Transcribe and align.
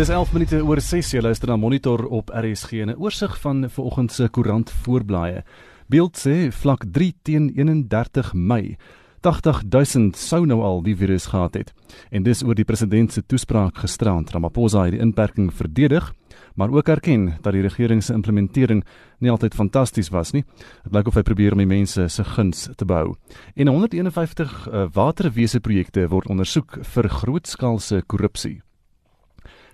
Dis 0.00 0.08
11 0.08 0.30
minute 0.32 0.58
oor 0.64 0.80
6 0.80 1.10
jy 1.12 1.20
luister 1.20 1.50
na 1.50 1.58
Monitor 1.60 2.06
op 2.08 2.30
RSG 2.32 2.78
en 2.80 2.88
'n 2.88 2.96
oorsig 2.96 3.34
van 3.40 3.68
vanoggend 3.68 4.12
se 4.12 4.28
koerant 4.28 4.70
voorblaaie. 4.70 5.44
Beeld 5.88 6.16
sê 6.16 6.48
vlak 6.50 6.84
3 6.90 7.14
teen 7.22 7.50
31 7.54 8.32
Mei 8.32 8.78
80000 9.20 10.16
sou 10.16 10.46
nou 10.46 10.62
al 10.62 10.82
die 10.82 10.96
virus 10.96 11.26
gehad 11.26 11.54
het. 11.54 11.74
En 12.10 12.22
dis 12.22 12.42
oor 12.42 12.54
die 12.54 12.64
president 12.64 13.12
se 13.12 13.22
toespraak 13.26 13.76
gisterand. 13.76 14.30
Ramaphosa 14.30 14.84
het 14.84 14.92
die 14.92 15.00
inperking 15.00 15.52
verdedig, 15.52 16.14
maar 16.54 16.70
ook 16.70 16.88
erken 16.88 17.36
dat 17.42 17.52
die 17.52 17.62
regering 17.62 18.02
se 18.02 18.12
implementering 18.12 18.84
nie 19.18 19.30
altyd 19.30 19.54
fantasties 19.54 20.08
was 20.08 20.32
nie. 20.32 20.44
Dit 20.82 20.92
lyk 20.92 21.06
of 21.06 21.14
hy 21.14 21.22
probeer 21.22 21.52
om 21.52 21.58
die 21.58 21.66
mense 21.66 22.08
se 22.08 22.24
guns 22.24 22.68
te 22.76 22.84
behou. 22.84 23.16
En 23.54 23.66
151 23.66 24.68
uh, 24.72 24.86
waterwese 24.92 25.60
projekte 25.60 26.08
word 26.08 26.28
ondersoek 26.28 26.78
vir 26.84 27.08
grootskaalse 27.08 28.02
korrupsie. 28.06 28.62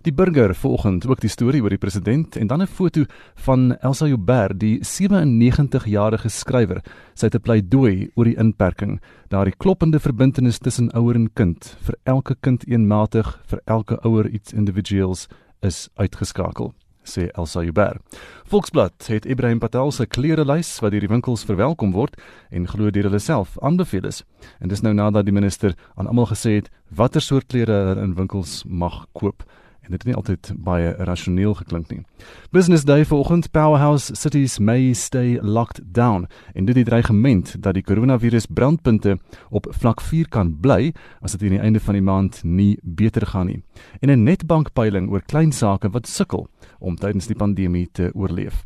Die 0.03 0.13
burger 0.13 0.55
vanoggend 0.55 1.07
ook 1.07 1.21
die 1.21 1.31
storie 1.31 1.63
oor 1.63 1.73
die 1.73 1.81
president 1.81 2.37
en 2.37 2.47
dan 2.47 2.63
'n 2.63 2.67
foto 2.67 3.05
van 3.35 3.77
Elsa 3.81 4.07
Joubert, 4.07 4.61
die 4.61 4.79
97-jarige 4.83 6.29
skrywer. 6.29 6.83
Sy 7.15 7.27
het 7.27 7.35
'n 7.35 7.41
pleidooi 7.41 8.11
oor 8.15 8.25
die 8.25 8.37
inperking, 8.39 9.01
daardie 9.29 9.57
kloppende 9.57 10.01
verbintenis 10.01 10.59
tussen 10.59 10.93
ouer 10.93 11.15
en 11.15 11.33
kind, 11.33 11.77
vir 11.81 11.97
elke 12.05 12.37
kind 12.41 12.67
eenmatig, 12.69 13.41
vir 13.47 13.61
elke 13.65 13.99
ouer 14.05 14.29
iets 14.29 14.53
individuals 14.53 15.29
is 15.61 15.89
uitgeskakel 15.95 16.75
sê 17.09 17.31
Elsa 17.35 17.63
Joubert. 17.63 18.03
Volksblad 18.45 19.07
het 19.07 19.27
Ibrahim 19.27 19.59
Patel 19.59 19.93
se 19.93 20.07
klerelys 20.07 20.79
wat 20.81 20.91
deur 20.91 21.01
die 21.01 21.11
winkels 21.11 21.45
verwelkom 21.45 21.93
word 21.93 22.17
en 22.51 22.67
glo 22.67 22.91
deur 22.91 23.09
hulle 23.09 23.23
self 23.23 23.57
aanbeveel 23.63 24.07
is. 24.07 24.25
En 24.61 24.69
dis 24.69 24.83
nou 24.83 24.95
nadat 24.95 25.25
die 25.25 25.35
minister 25.35 25.75
aan 25.95 26.07
almal 26.07 26.27
gesê 26.27 26.59
het 26.61 26.71
watter 26.91 27.23
soort 27.23 27.47
klere 27.47 27.73
hulle 27.73 28.03
in 28.03 28.17
winkels 28.19 28.65
mag 28.67 29.07
koop 29.13 29.47
en 29.87 29.95
dit 29.95 30.03
het 30.03 30.09
nie 30.11 30.17
altyd 30.19 30.51
baie 30.67 30.93
rasioneel 31.07 31.55
geklink 31.55 31.91
nie. 31.91 32.03
Business 32.51 32.85
Day 32.85 33.05
vanoggend 33.05 33.51
Powerhouse 33.51 34.15
Cities 34.15 34.59
may 34.59 34.93
stay 34.93 35.39
locked 35.43 35.83
down 35.95 36.27
en 36.55 36.67
dit 36.67 36.75
die 36.75 36.85
dreigement 36.85 37.55
dat 37.63 37.75
die 37.79 37.85
koronavirus 37.87 38.47
brandpunte 38.47 39.19
op 39.51 39.71
vlak 39.71 40.03
4 40.03 40.29
kan 40.29 40.57
bly 40.61 40.93
as 41.21 41.37
dit 41.37 41.47
aan 41.47 41.59
die 41.59 41.65
einde 41.65 41.81
van 41.81 41.95
die 41.95 42.03
maand 42.03 42.43
nie 42.45 42.79
beter 42.83 43.27
gaan 43.27 43.47
nie. 43.47 43.63
En 44.01 44.11
'n 44.11 44.23
netbankpeiling 44.23 45.11
oor 45.11 45.23
klein 45.23 45.53
sake 45.53 45.91
wat 45.91 46.07
sukkel 46.07 46.49
om 46.79 46.97
tydens 46.97 47.27
die 47.27 47.37
pandemie 47.37 47.89
te 47.93 48.11
oorleef. 48.15 48.65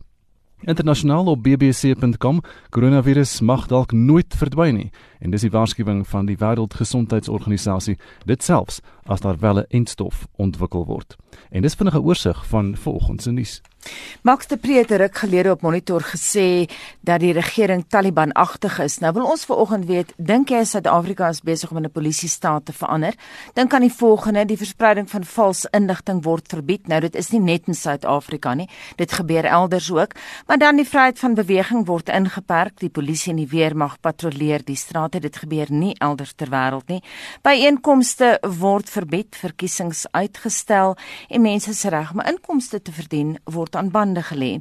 Internasionaal 0.60 1.24
op 1.26 1.42
bbc.com 1.42 2.40
koronavirus 2.68 3.40
mag 3.40 3.66
dalk 3.66 3.92
nooit 3.92 4.34
verdwyn 4.36 4.76
nie 4.76 4.90
en 5.24 5.32
dis 5.32 5.46
die 5.46 5.50
waarskuwing 5.50 6.02
van 6.08 6.26
die 6.28 6.36
Wêreldgesondheidsorganisasie 6.36 7.96
dit 8.28 8.44
selfs 8.44 8.82
as 9.08 9.24
daar 9.24 9.38
wel 9.40 9.58
'n 9.60 9.66
entstof 9.68 10.26
ontwikkel 10.36 10.84
word. 10.86 11.16
En 11.50 11.62
dis 11.62 11.74
vinnige 11.74 12.02
oorsig 12.02 12.46
van 12.46 12.76
vanoggend 12.76 13.22
se 13.22 13.30
nuus. 13.30 13.62
Max 14.22 14.46
de 14.46 14.56
Pre 14.56 14.72
het 14.72 15.18
gelede 15.18 15.50
op 15.50 15.62
Monitor 15.62 16.02
gesê 16.02 16.68
dat 17.00 17.20
die 17.20 17.32
regering 17.32 17.84
Taliban-agtig 17.88 18.78
is. 18.78 18.98
Nou 18.98 19.12
wil 19.12 19.24
ons 19.24 19.44
vanoggend 19.44 19.86
weet, 19.88 20.12
dink 20.16 20.50
jy 20.52 20.64
Suid-Afrika 20.64 21.28
is 21.28 21.40
besig 21.40 21.70
om 21.70 21.78
'n 21.78 21.90
polisiestaat 21.90 22.64
te 22.64 22.72
verander? 22.72 23.14
Dink 23.54 23.74
aan 23.74 23.80
die 23.80 23.92
volgende, 23.92 24.44
die 24.44 24.56
verspreiding 24.56 25.10
van 25.10 25.24
vals 25.24 25.64
inligting 25.70 26.22
word 26.22 26.48
verbied. 26.48 26.86
Nou 26.86 27.00
dit 27.00 27.14
is 27.14 27.30
nie 27.30 27.40
net 27.40 27.66
in 27.66 27.74
Suid-Afrika 27.74 28.54
nie. 28.54 28.68
Dit 28.96 29.12
gebeur 29.12 29.44
elders 29.44 29.90
ook. 29.90 30.12
Maar 30.46 30.58
dan 30.58 30.76
die 30.76 30.88
vryheid 30.88 31.18
van 31.18 31.34
beweging 31.34 31.86
word 31.86 32.08
ingeperk. 32.08 32.78
Die 32.78 32.90
polisie 32.90 33.30
en 33.30 33.36
die 33.36 33.48
weermag 33.48 34.00
patrolleer 34.00 34.64
die 34.64 34.76
strate. 34.76 35.20
Dit 35.20 35.36
gebeur 35.36 35.66
nie 35.68 35.94
elders 35.98 36.32
ter 36.32 36.48
wêreld 36.48 36.88
nie. 36.88 37.02
Byeenkomste 37.42 38.38
word 38.58 38.90
verbied, 38.90 39.36
verkiesings 39.36 40.06
uitgestel 40.10 40.96
en 41.28 41.40
mense 41.40 41.74
se 41.74 41.88
reg 41.88 42.12
om 42.12 42.20
inkomste 42.20 42.82
te 42.82 42.92
verdien 42.92 43.38
word 43.44 43.69
word 43.70 43.76
aan 43.76 43.90
bande 43.90 44.22
gelê. 44.22 44.60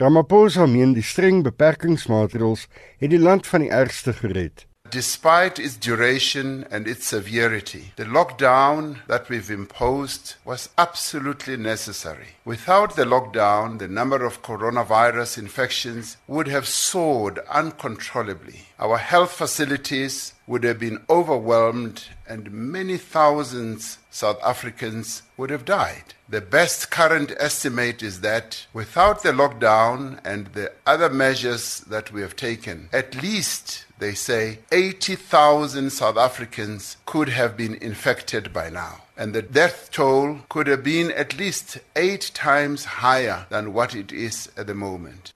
Ramaphosa 0.00 0.66
meen 0.66 0.92
die 0.97 1.04
streng 1.04 1.42
beperkingsmaatreëls 1.44 2.66
het 3.00 3.12
die 3.12 3.20
land 3.20 3.47
van 3.47 3.64
die 3.64 3.70
ergste 3.72 4.12
gered. 4.12 4.66
Despite 4.91 5.58
its 5.58 5.76
duration 5.76 6.66
and 6.70 6.86
its 6.86 7.06
severity, 7.06 7.92
the 7.97 8.04
lockdown 8.04 8.98
that 9.06 9.28
we've 9.28 9.50
imposed 9.50 10.34
was 10.44 10.69
absolutely 10.78 11.56
necessary. 11.56 12.28
Without 12.44 12.97
the 12.97 13.04
lockdown, 13.04 13.78
the 13.78 13.88
number 13.88 14.24
of 14.24 14.42
coronavirus 14.42 15.38
infections 15.38 16.16
would 16.26 16.48
have 16.48 16.66
soared 16.66 17.38
uncontrollably. 17.50 18.66
Our 18.78 18.98
health 18.98 19.32
facilities 19.32 20.34
would 20.47 20.64
have 20.64 20.78
been 20.78 21.04
overwhelmed 21.10 22.04
and 22.28 22.53
many 22.53 22.97
thousands 22.97 23.98
South 24.10 24.38
Africans 24.42 25.22
would 25.36 25.50
have 25.50 25.64
died. 25.64 26.14
The 26.28 26.41
best 26.41 26.91
current 26.91 27.32
estimate 27.38 28.03
is 28.03 28.20
that 28.20 28.66
without 28.72 29.22
the 29.22 29.32
lockdown 29.32 30.20
and 30.24 30.48
the 30.48 30.72
other 30.86 31.10
measures 31.10 31.80
that 31.80 32.12
we 32.12 32.20
have 32.22 32.36
taken, 32.36 32.88
at 32.92 33.22
least 33.22 33.85
they 33.99 34.15
say 34.15 34.59
80,000 34.71 35.91
South 35.91 36.17
Africans 36.17 36.97
could 37.07 37.29
have 37.29 37.57
been 37.57 37.75
infected 37.75 38.53
by 38.53 38.71
now. 38.71 39.03
And 39.17 39.33
the 39.33 39.43
death 39.43 39.91
toll 39.91 40.41
could 40.48 40.66
have 40.66 40.83
been 40.83 41.10
at 41.13 41.39
least 41.39 41.78
eight 41.95 42.31
times 42.34 42.84
higher 42.84 43.47
than 43.48 43.72
what 43.72 43.95
it 43.95 44.13
is 44.13 44.51
at 44.57 44.66
the 44.66 44.75
moment. 44.75 45.33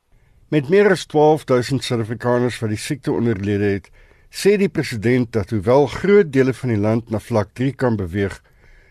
Met 0.50 0.68
meer 0.68 0.90
as 0.90 1.06
12000 1.06 1.84
Suid-Afrikaners 1.84 2.58
wat 2.58 2.72
die 2.72 2.78
siekte 2.78 3.12
onderlede 3.14 3.68
het, 3.76 3.90
sê 4.30 4.56
die 4.58 4.68
president 4.68 5.32
dat 5.32 5.50
hoewel 5.54 5.86
groot 5.86 6.32
dele 6.34 6.54
van 6.54 6.72
die 6.74 6.80
land 6.80 7.10
na 7.10 7.20
vlak 7.22 7.54
3 7.54 7.72
kan 7.78 7.96
beweeg, 7.96 8.34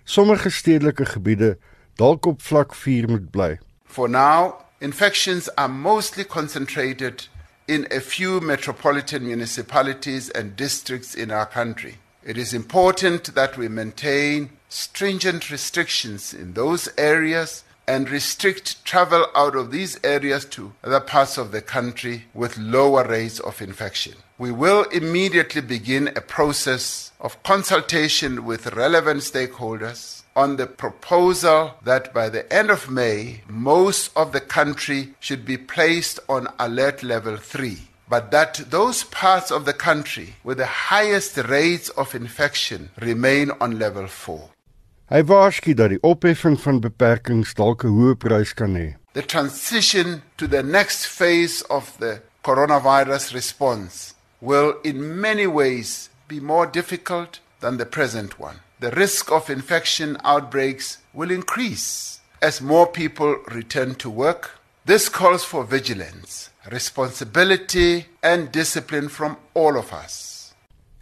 sommige 0.03 0.49
stedelike 0.49 1.05
gebiede 1.05 1.57
dalk 1.99 2.25
op 2.25 2.41
vlak 2.41 2.75
4 2.75 3.09
moet 3.11 3.27
bly. 3.31 3.57
For 3.83 4.09
now, 4.09 4.53
infections 4.79 5.49
are 5.55 5.67
mostly 5.67 6.23
concentrated 6.23 7.27
in 7.69 7.85
a 7.91 7.99
few 7.99 8.41
metropolitan 8.41 9.27
municipalities 9.27 10.31
and 10.31 10.55
districts 10.55 11.13
in 11.13 11.29
our 11.29 11.45
country. 11.45 11.99
It 12.25 12.35
is 12.35 12.51
important 12.51 13.35
that 13.35 13.57
we 13.57 13.67
maintain 13.67 14.49
stringent 14.69 15.51
restrictions 15.51 16.33
in 16.33 16.53
those 16.53 16.89
areas 16.97 17.63
and 17.87 18.09
restrict 18.09 18.83
travel 18.85 19.27
out 19.35 19.55
of 19.55 19.69
these 19.69 19.99
areas 20.03 20.45
to 20.45 20.73
other 20.83 20.99
parts 20.99 21.37
of 21.37 21.51
the 21.51 21.61
country 21.61 22.25
with 22.33 22.57
lower 22.57 23.07
rates 23.07 23.39
of 23.39 23.61
infection. 23.61 24.15
We 24.39 24.51
will 24.51 24.85
immediately 24.85 25.61
begin 25.61 26.07
a 26.15 26.21
process 26.21 27.11
of 27.19 27.41
consultation 27.43 28.45
with 28.45 28.73
relevant 28.73 29.21
stakeholders 29.21 30.18
on 30.41 30.55
the 30.55 30.69
proposal 30.83 31.61
that 31.83 32.13
by 32.13 32.27
the 32.35 32.43
end 32.59 32.69
of 32.71 32.89
May, 32.89 33.41
most 33.47 34.03
of 34.15 34.31
the 34.31 34.45
country 34.57 35.01
should 35.19 35.43
be 35.51 35.57
placed 35.57 36.17
on 36.35 36.47
alert 36.57 37.03
level 37.03 37.37
3. 37.37 37.89
but 38.09 38.31
that 38.31 38.55
those 38.69 39.03
parts 39.03 39.51
of 39.51 39.65
the 39.65 39.73
country 39.73 40.35
with 40.43 40.57
the 40.57 40.65
highest 40.91 41.37
rates 41.37 41.89
of 41.89 42.15
infection 42.15 42.89
remain 42.99 43.51
on 43.61 43.77
level 43.77 44.07
4. 44.07 44.49
Hy 45.09 45.21
waarsku 45.25 45.73
dat 45.77 45.93
die 45.93 46.01
opheffing 46.05 46.57
van 46.63 46.81
beperkings 46.81 47.53
dalk 47.57 47.85
'n 47.85 47.93
hoë 47.97 48.15
prys 48.23 48.53
kan 48.53 48.73
hê. 48.77 48.87
The 49.13 49.25
transition 49.35 50.21
to 50.37 50.47
the 50.47 50.63
next 50.63 51.05
phase 51.05 51.61
of 51.69 51.97
the 51.99 52.21
coronavirus 52.43 53.33
response 53.33 54.13
will 54.41 54.71
in 54.83 55.21
many 55.21 55.47
ways 55.47 56.09
be 56.27 56.39
more 56.39 56.65
difficult 56.65 57.39
than 57.61 57.77
the 57.77 57.85
present 57.85 58.39
one. 58.39 58.59
The 58.81 58.91
risk 58.91 59.29
of 59.29 59.49
infection 59.49 60.15
outbreaks 60.23 60.99
will 61.13 61.31
increase 61.31 62.21
as 62.41 62.61
more 62.61 62.87
people 62.87 63.35
return 63.51 63.95
to 63.95 64.09
work. 64.09 64.51
This 64.85 65.09
calls 65.09 65.43
for 65.43 65.65
vigilance, 65.65 66.49
responsibility, 66.71 68.05
and 68.23 68.53
discipline 68.53 69.09
from 69.09 69.35
all 69.53 69.75
of 69.77 69.91
us. 69.91 70.53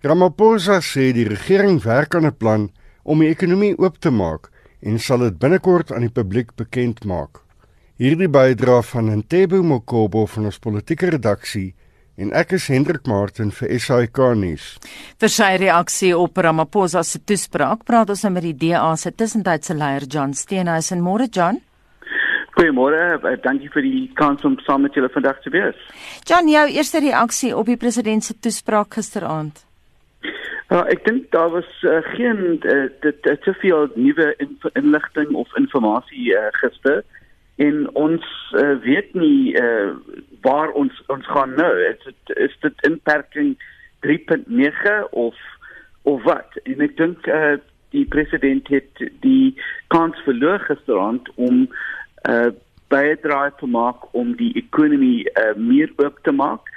Ramaphosa 0.02 0.82
sê 0.82 1.14
die 1.14 1.30
regering 1.30 1.78
werk 1.86 2.16
aan 2.16 2.26
'n 2.26 2.34
plan 2.42 2.72
om 3.04 3.20
die 3.20 3.30
ekonomie 3.30 3.78
oop 3.78 4.02
te 4.02 4.10
maak 4.10 4.50
en 4.82 4.98
sal 4.98 5.20
dit 5.20 5.38
binnekort 5.38 5.92
aan 5.92 6.02
die 6.02 6.18
publiek 6.20 6.56
bekend 6.56 7.06
maak. 7.06 7.46
Hierdie 8.02 8.30
bydra 8.30 8.82
van 8.82 9.14
Ntebo 9.22 9.62
Mokobo 9.62 10.26
van 10.26 10.50
ons 10.50 10.58
politieke 10.58 11.14
redaksie 11.14 11.76
en 12.18 12.34
ek 12.34 12.56
is 12.58 12.68
Hendrik 12.74 13.06
Martin 13.06 13.52
vir 13.54 13.76
SAK 13.78 14.20
nuus. 14.40 14.66
Vir 15.22 15.32
sy 15.32 15.52
reaksie 15.62 16.12
op 16.18 16.38
Ramaphosa 16.42 17.04
se 17.06 17.22
toespraak, 17.22 17.86
praat 17.86 18.10
ons 18.10 18.24
nou 18.26 18.34
met 18.34 18.48
die 18.48 18.56
DA 18.66 18.90
se 18.98 19.14
tussentydse 19.14 19.78
leier 19.78 20.08
John 20.10 20.34
Steenhuisen. 20.34 21.04
Môre 21.06 21.30
John. 21.30 21.62
Goeiemôre, 22.58 23.22
eh, 23.22 23.38
dankie 23.44 23.70
vir 23.70 23.86
die 23.86 24.10
kans 24.18 24.44
om 24.44 24.58
saam 24.66 24.82
met 24.82 24.96
julle 24.98 25.10
vandag 25.14 25.42
te 25.44 25.54
wees. 25.54 25.78
John, 26.26 26.50
jou 26.50 26.66
eerste 26.74 27.00
reaksie 27.00 27.56
op 27.56 27.70
die 27.70 27.78
president 27.78 28.24
se 28.24 28.34
toespraak 28.34 28.98
gisteraand. 28.98 29.64
Ja, 30.70 30.82
ek 30.92 31.06
dink 31.06 31.30
daar 31.32 31.52
was 31.54 31.70
uh, 31.84 32.02
geen 32.18 32.58
uh, 32.66 32.90
dit 33.02 33.22
te 33.24 33.54
veel 33.62 33.88
nuwe 33.96 34.34
inligting 34.74 35.36
of 35.36 35.54
inligting 35.56 36.34
uh, 36.34 36.50
gister 36.60 37.06
en 37.58 37.88
ons 37.98 38.26
uh, 38.54 38.76
weet 38.84 39.14
nie 39.18 39.56
uh, 39.58 39.96
waar 40.46 40.72
ons 40.78 40.94
ons 41.14 41.26
gaan 41.34 41.56
nou. 41.58 41.72
Is 41.90 42.04
dit 42.06 42.36
is 42.48 42.58
dit 42.62 42.86
inperking 42.90 43.56
3.9 44.06 45.10
of 45.12 45.40
of 46.08 46.24
wat? 46.24 46.60
En 46.64 46.86
ek 46.86 46.98
dink 47.02 47.26
uh, 47.28 47.58
die 47.96 48.06
president 48.06 48.70
het 48.70 49.02
die 49.26 49.56
kans 49.94 50.20
verloor 50.28 50.62
gisterand 50.68 51.30
om 51.36 51.66
uh, 52.30 52.50
bydra 52.94 53.50
te 53.60 53.68
maak 53.68 54.06
om 54.16 54.36
die 54.40 54.54
ekonomie 54.60 55.26
uh, 55.34 55.54
meer 55.58 55.92
oop 55.98 56.22
te 56.24 56.32
maak 56.32 56.70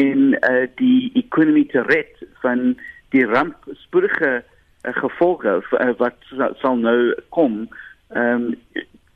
en 0.00 0.34
uh, 0.40 0.64
die 0.80 1.12
ekonomie 1.20 1.66
te 1.70 1.84
red 1.90 2.24
van 2.42 2.72
die 3.14 3.26
rampspoedige 3.28 4.32
uh, 4.40 4.94
gevolge 5.04 5.60
uh, 5.60 5.92
wat 6.00 6.18
sal 6.62 6.80
nou 6.80 7.14
kom. 7.36 7.64
Um, 8.14 8.54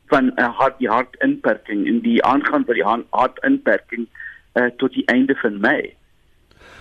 van 0.08 0.26
'n 0.26 0.40
uh, 0.40 0.56
hard 0.58 0.78
die 0.78 0.88
hartinperking 0.88 1.87
in 1.87 2.00
die 2.00 2.25
aangaan 2.25 2.64
van 2.64 2.75
die 2.75 2.84
hartinperking 3.10 4.06
uh, 4.55 4.70
tot 4.76 4.93
die 4.93 5.06
einde 5.06 5.34
van 5.34 5.60
Mei. 5.60 5.94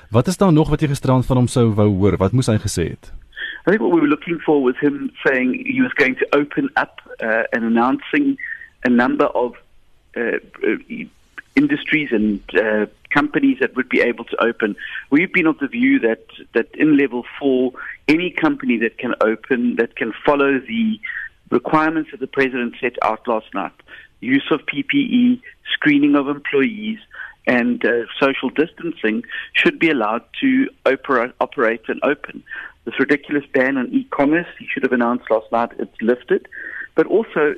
Wat 0.09 0.27
is 0.27 0.37
daar 0.37 0.53
nog 0.53 0.69
wat 0.69 0.81
jy 0.81 0.87
gisterand 0.87 1.25
van 1.25 1.37
hom 1.37 1.47
sou 1.47 1.73
wou 1.73 1.89
hoor? 1.89 2.17
Wat 2.17 2.31
moes 2.31 2.47
hy 2.47 2.57
gesê 2.57 2.89
het? 2.89 3.11
I 3.67 3.71
think 3.71 3.81
what 3.81 3.93
we 3.93 3.99
were 3.99 4.07
looking 4.07 4.39
for 4.39 4.63
was 4.63 4.77
him 4.79 5.11
saying 5.25 5.65
he 5.67 5.81
was 5.81 5.93
going 5.93 6.15
to 6.17 6.25
open 6.31 6.69
up 6.75 7.01
uh, 7.19 7.43
and 7.51 7.63
announcing 7.63 8.37
a 8.83 8.89
number 8.89 9.25
of 9.25 9.57
uh, 10.15 10.39
uh, 10.63 11.05
industries 11.55 12.09
and 12.11 12.39
uh, 12.55 12.85
companies 13.09 13.57
that 13.59 13.75
would 13.75 13.89
be 13.89 13.99
able 13.99 14.23
to 14.25 14.41
open. 14.41 14.75
We've 15.09 15.33
been 15.33 15.47
of 15.47 15.59
the 15.59 15.67
view 15.67 15.99
that 15.99 16.25
that 16.53 16.73
in 16.75 16.97
level 16.97 17.25
4 17.39 17.71
any 18.07 18.29
company 18.31 18.77
that 18.77 18.97
can 18.97 19.15
open 19.21 19.75
that 19.75 19.95
can 19.95 20.13
follow 20.25 20.59
the 20.59 20.99
requirements 21.49 22.11
that 22.11 22.19
the 22.19 22.27
president 22.27 22.75
set 22.81 22.93
out 23.01 23.27
last 23.27 23.53
night 23.53 23.73
use 24.19 24.47
of 24.51 24.61
PPE, 24.61 25.41
screening 25.73 26.15
of 26.15 26.27
employees, 26.27 26.99
and 27.45 27.83
uh, 27.85 28.05
social 28.19 28.49
distancing 28.49 29.23
should 29.53 29.79
be 29.79 29.89
allowed 29.89 30.23
to 30.41 30.69
opera- 30.85 31.33
operate 31.39 31.81
and 31.87 31.99
open. 32.03 32.43
This 32.85 32.99
ridiculous 32.99 33.45
ban 33.53 33.77
on 33.77 33.93
e 33.93 34.05
commerce, 34.11 34.47
he 34.59 34.67
should 34.67 34.83
have 34.83 34.91
announced 34.91 35.29
last 35.29 35.51
night, 35.51 35.71
it's 35.79 36.01
lifted. 36.01 36.47
But 36.95 37.07
also, 37.07 37.55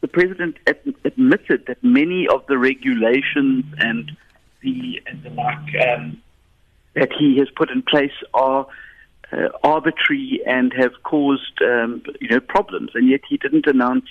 the 0.00 0.08
president 0.08 0.56
ad- 0.66 0.94
admitted 1.04 1.66
that 1.66 1.82
many 1.82 2.26
of 2.28 2.44
the 2.46 2.58
regulations 2.58 3.64
and 3.78 4.10
the, 4.62 5.00
and 5.06 5.22
the 5.22 5.30
like 5.30 5.88
um, 5.88 6.20
that 6.94 7.12
he 7.12 7.38
has 7.38 7.48
put 7.50 7.70
in 7.70 7.82
place 7.82 8.12
are 8.34 8.66
uh, 9.32 9.48
arbitrary 9.62 10.40
and 10.46 10.72
have 10.72 10.92
caused 11.04 11.60
um, 11.62 12.02
you 12.20 12.28
know 12.28 12.40
problems, 12.40 12.90
and 12.94 13.08
yet 13.08 13.20
he 13.28 13.36
didn't 13.36 13.66
announce 13.66 14.06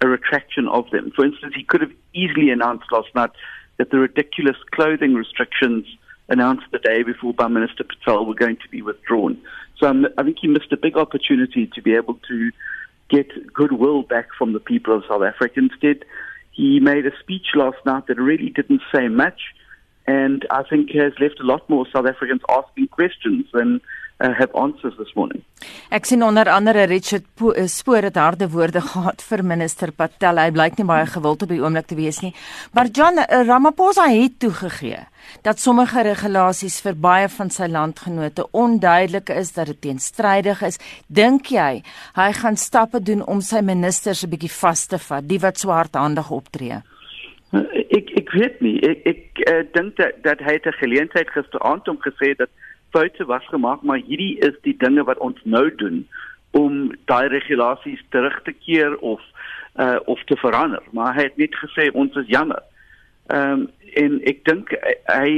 a 0.00 0.08
retraction 0.08 0.68
of 0.68 0.90
them. 0.90 1.12
For 1.14 1.24
instance, 1.24 1.54
he 1.56 1.64
could 1.64 1.80
have 1.80 1.92
easily 2.14 2.50
announced 2.50 2.86
last 2.90 3.14
night 3.14 3.30
that 3.78 3.90
the 3.90 3.98
ridiculous 3.98 4.56
clothing 4.72 5.14
restrictions 5.14 5.86
announced 6.28 6.64
the 6.72 6.78
day 6.78 7.02
before 7.02 7.34
by 7.34 7.48
Minister 7.48 7.84
Patel 7.84 8.26
were 8.26 8.34
going 8.34 8.56
to 8.56 8.68
be 8.70 8.82
withdrawn. 8.82 9.40
So 9.78 9.88
um, 9.88 10.06
I 10.16 10.22
think 10.22 10.38
he 10.40 10.48
missed 10.48 10.72
a 10.72 10.76
big 10.76 10.96
opportunity 10.96 11.70
to 11.74 11.82
be 11.82 11.94
able 11.94 12.18
to 12.28 12.50
get 13.10 13.52
goodwill 13.52 14.02
back 14.02 14.28
from 14.36 14.52
the 14.52 14.60
people 14.60 14.96
of 14.96 15.04
South 15.08 15.22
Africa. 15.22 15.60
Instead, 15.60 16.04
he 16.52 16.80
made 16.80 17.06
a 17.06 17.16
speech 17.20 17.48
last 17.54 17.78
night 17.84 18.06
that 18.06 18.18
really 18.18 18.50
didn't 18.50 18.82
say 18.94 19.08
much, 19.08 19.40
and 20.06 20.46
I 20.50 20.62
think 20.62 20.90
has 20.92 21.12
left 21.20 21.40
a 21.40 21.44
lot 21.44 21.68
more 21.68 21.86
South 21.94 22.06
Africans 22.06 22.42
asking 22.48 22.88
questions 22.88 23.46
than 23.52 23.80
uh, 24.20 24.32
have 24.38 24.54
answers 24.54 24.96
this 24.96 25.12
morning. 25.14 25.42
Ek 25.90 26.06
sien 26.08 26.22
onder 26.22 26.48
andere 26.50 26.86
Richard 26.90 27.24
eh, 27.54 27.66
Spoor 27.70 28.08
het 28.08 28.18
harde 28.18 28.48
woorde 28.50 28.80
gehad 28.92 29.22
vir 29.22 29.44
minister 29.44 29.92
Patel. 29.92 30.40
Hy 30.40 30.50
blyk 30.54 30.78
nie 30.78 30.86
baie 30.88 31.06
gewild 31.06 31.42
op 31.42 31.52
die 31.52 31.60
oomblik 31.62 31.88
te 31.90 31.98
wees 31.98 32.20
nie. 32.24 32.32
Maar 32.74 32.90
John 32.92 33.22
uh, 33.22 33.42
Ramaphosa 33.46 34.08
het 34.12 34.38
toegegee 34.42 35.06
dat 35.46 35.60
sommige 35.62 36.02
regulasies 36.02 36.80
vir 36.82 36.96
baie 36.98 37.28
van 37.30 37.50
sy 37.50 37.68
landgenote 37.70 38.48
onduidelik 38.58 39.30
is 39.30 39.52
dat 39.54 39.70
dit 39.70 39.80
teenstrydig 39.88 40.62
is. 40.66 40.80
Dink 41.06 41.52
jy 41.54 41.82
hy 42.18 42.30
gaan 42.40 42.58
stappe 42.58 43.00
doen 43.00 43.22
om 43.26 43.40
sy 43.40 43.62
ministers 43.62 44.24
'n 44.24 44.30
bietjie 44.30 44.50
vas 44.60 44.86
te 44.86 44.98
vat, 44.98 45.28
die 45.28 45.38
wat 45.38 45.58
so 45.58 45.70
hardhandig 45.70 46.30
optree? 46.30 46.82
Ek 47.52 48.10
ek 48.16 48.30
weet 48.32 48.60
nie. 48.64 48.78
Ek 48.80 49.06
ek 49.06 49.40
uh, 49.44 49.62
dink 49.72 49.96
dat 49.96 50.22
dat 50.24 50.40
hy 50.40 50.52
het 50.58 50.66
'n 50.66 50.80
geleentheid 50.80 51.28
gisteraand 51.30 51.88
om 51.88 51.98
gesê 52.00 52.34
dat 52.36 52.48
foute 52.92 53.24
was 53.26 53.46
gemaak, 53.50 53.82
maar 53.82 54.00
hierdie 54.04 54.38
is 54.44 54.56
die 54.66 54.76
dinge 54.78 55.04
wat 55.08 55.18
ons 55.18 55.40
nou 55.44 55.66
doen 55.80 56.02
om 56.52 56.92
daai 57.10 57.28
regulasies 57.32 58.02
terug 58.14 58.36
te 58.44 58.52
keer 58.52 58.96
of 59.00 59.20
uh 59.80 59.98
of 60.04 60.20
te 60.28 60.36
verander. 60.36 60.82
Maar 60.92 61.14
hy 61.16 61.22
het 61.30 61.36
net 61.40 61.56
gesê 61.56 61.88
ons 61.92 62.16
is 62.20 62.28
jammer. 62.28 62.60
Ehm 63.32 63.64
um, 63.64 63.70
en 63.92 64.20
ek 64.28 64.44
dink 64.48 64.70
hy 65.12 65.30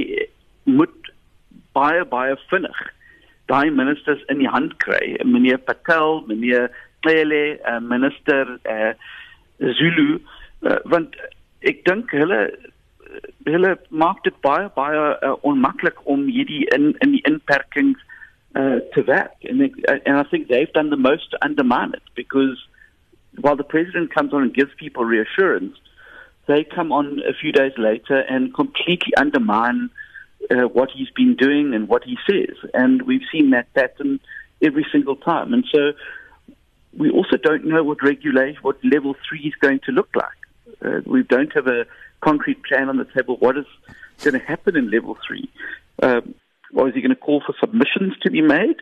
moet 0.65 1.11
baie 1.75 2.05
baie 2.07 2.37
vinnig 2.51 2.83
daai 3.51 3.71
ministers 3.71 4.23
in 4.33 4.39
die 4.43 4.51
hand 4.51 4.77
kry. 4.83 5.17
Meneer 5.25 5.59
Patel, 5.59 6.23
meneer 6.29 6.71
Clele, 7.05 7.59
uh, 7.69 7.81
minister 7.81 8.59
uh 8.65 8.93
Zulu 9.59 10.19
uh, 10.63 10.79
want 10.91 11.17
ek 11.69 11.85
dink 11.87 12.11
hulle 12.17 12.41
hulle 13.47 13.77
maak 13.91 14.23
dit 14.25 14.37
baie 14.43 14.69
baie 14.77 15.05
uh, 15.15 15.37
onmaklik 15.43 16.01
om 16.05 16.27
hierdie 16.27 16.65
in 16.75 16.93
in 17.05 17.17
die 17.17 17.25
inperkings 17.31 18.01
uh, 18.55 18.79
te 18.95 19.05
werk. 19.07 19.35
And 19.45 19.61
they, 19.61 19.73
and 20.07 20.19
I 20.19 20.25
think 20.31 20.49
they've 20.49 20.73
done 20.73 20.91
the 20.91 20.97
most 20.97 21.31
to 21.31 21.45
undermine 21.45 21.93
it 21.95 22.03
because 22.15 22.59
while 23.41 23.57
the 23.57 23.71
president 23.75 24.15
comes 24.15 24.33
on 24.33 24.43
and 24.43 24.55
gives 24.55 24.73
people 24.79 25.05
reassurance 25.05 25.77
they 26.47 26.65
come 26.65 26.93
on 26.93 27.21
a 27.21 27.33
few 27.33 27.53
days 27.53 27.73
later 27.79 28.21
and 28.21 28.55
completely 28.55 29.15
undermine 29.17 29.91
uh, 30.51 30.69
what 30.69 30.91
he's 30.91 31.11
been 31.11 31.35
doing 31.37 31.75
and 31.75 31.89
what 31.89 32.05
he 32.05 32.19
says. 32.29 32.57
And 32.75 33.03
we've 33.03 33.23
seen 33.33 33.51
that 33.51 33.73
pattern 33.75 34.21
every 34.63 34.87
single 34.93 35.17
time. 35.17 35.55
And 35.55 35.65
so 35.73 35.93
we 36.97 37.11
also 37.11 37.37
don't 37.37 37.65
know 37.65 37.83
what 37.83 38.03
regulation 38.03 38.59
what 38.63 38.77
level 38.85 39.17
3 39.29 39.41
is 39.41 39.55
going 39.61 39.81
to 39.87 39.93
look 39.93 40.09
like. 40.15 40.29
Uh, 40.85 41.01
we 41.07 41.23
don't 41.23 41.53
have 41.55 41.67
a 41.67 41.87
concrete 42.25 42.63
plan 42.65 42.89
on 42.89 42.97
the 42.97 43.09
table. 43.17 43.37
What 43.37 43.57
is 43.59 43.67
going 44.23 44.39
to 44.41 44.47
happen 44.47 44.77
in 44.77 44.91
level 44.91 45.17
three? 45.27 45.51
Um, 46.03 46.35
or 46.75 46.89
is 46.89 46.95
he 46.95 47.01
going 47.01 47.11
to 47.11 47.17
call 47.17 47.43
for 47.47 47.55
submissions 47.61 48.15
to 48.23 48.31
be 48.31 48.41
made 48.41 48.81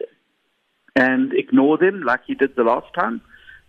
and 0.94 1.32
ignore 1.32 1.76
them 1.78 2.02
like 2.02 2.20
he 2.26 2.34
did 2.34 2.56
the 2.56 2.64
last 2.64 2.92
time? 2.94 3.20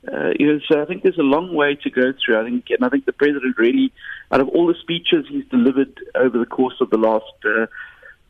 Uh, 0.06 0.32
you 0.38 0.46
know, 0.48 0.60
so 0.70 0.82
I 0.82 0.86
think 0.86 1.04
there's 1.04 1.18
a 1.18 1.24
long 1.36 1.54
way 1.56 1.76
to 1.76 1.90
go 1.90 2.14
through. 2.14 2.40
I 2.40 2.44
think, 2.44 2.66
and 2.70 2.84
I 2.86 2.90
think 2.90 3.06
the 3.06 3.14
president 3.14 3.58
really, 3.58 3.92
out 4.32 4.42
of 4.42 4.50
all 4.50 4.68
the 4.68 4.76
speeches 4.82 5.26
he's 5.30 5.46
delivered 5.46 5.98
over 6.16 6.38
the 6.38 6.46
course 6.46 6.76
of 6.82 6.90
the 6.90 6.98
last 6.98 7.34
uh, 7.46 7.68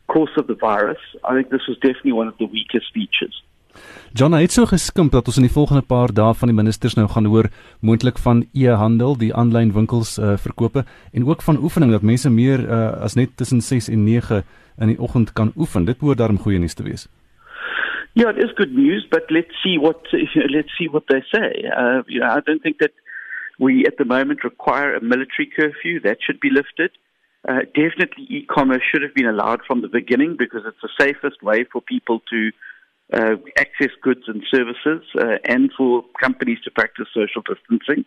course 0.06 0.30
of 0.36 0.46
the 0.46 0.54
virus, 0.54 0.98
I 1.24 1.34
think 1.34 1.50
this 1.50 1.66
was 1.68 1.76
definitely 1.78 2.12
one 2.12 2.28
of 2.28 2.38
the 2.38 2.46
weakest 2.46 2.86
speeches. 2.86 3.34
John 4.12 4.32
het 4.32 4.52
so 4.52 4.66
geskimp 4.66 5.12
dat 5.12 5.26
ons 5.26 5.36
in 5.36 5.46
die 5.46 5.52
volgende 5.52 5.82
paar 5.82 6.12
dae 6.14 6.34
van 6.34 6.48
die 6.48 6.56
ministers 6.56 6.94
nou 6.94 7.08
gaan 7.08 7.26
hoor 7.26 7.48
moontlik 7.80 8.18
van 8.18 8.44
e-handel, 8.54 9.16
die 9.18 9.34
aanlyn 9.34 9.72
winkels 9.72 10.18
uh, 10.18 10.36
verkope 10.36 10.84
en 11.12 11.26
ook 11.26 11.42
van 11.42 11.58
oefening 11.58 11.90
dat 11.90 12.02
mense 12.02 12.30
meer 12.30 12.62
uh, 12.62 12.92
as 13.02 13.14
net 13.14 13.36
tussen 13.36 13.60
6 13.60 13.88
en 13.88 14.04
9 14.04 14.44
in 14.78 14.88
die 14.92 14.98
oggend 14.98 15.32
kan 15.32 15.52
oefen. 15.56 15.84
Dit 15.84 15.98
behoort 15.98 16.18
daarom 16.18 16.38
goeie 16.38 16.58
nuus 16.58 16.74
te 16.74 16.82
wees. 16.82 17.08
Yeah, 18.14 18.30
it 18.30 18.38
is 18.38 18.54
good 18.54 18.72
news, 18.72 19.06
but 19.10 19.30
let's 19.30 19.62
see 19.62 19.78
what 19.78 20.06
let's 20.56 20.76
see 20.78 20.88
what 20.88 21.06
they 21.06 21.22
say. 21.32 21.66
Uh, 21.66 22.02
you 22.06 22.20
know, 22.20 22.30
I 22.30 22.40
don't 22.40 22.62
think 22.62 22.78
that 22.78 22.92
we 23.58 23.84
at 23.86 23.96
the 23.96 24.04
moment 24.04 24.44
require 24.44 24.94
a 24.94 25.00
military 25.00 25.50
curfew. 25.56 26.00
That 26.00 26.18
should 26.20 26.40
be 26.40 26.50
lifted. 26.50 26.90
Uh, 27.46 27.60
definitely, 27.74 28.24
e-commerce 28.30 28.82
should 28.90 29.02
have 29.02 29.14
been 29.14 29.26
allowed 29.26 29.60
from 29.66 29.82
the 29.82 29.88
beginning 29.88 30.36
because 30.38 30.62
it's 30.64 30.80
the 30.80 30.88
safest 30.98 31.42
way 31.42 31.64
for 31.64 31.82
people 31.82 32.20
to 32.30 32.52
uh, 33.14 33.36
access 33.56 33.90
goods 34.02 34.22
and 34.26 34.42
services, 34.50 35.02
uh, 35.18 35.36
and 35.44 35.70
for 35.76 36.04
companies 36.20 36.58
to 36.64 36.70
practice 36.70 37.06
social 37.14 37.42
distancing. 37.42 38.04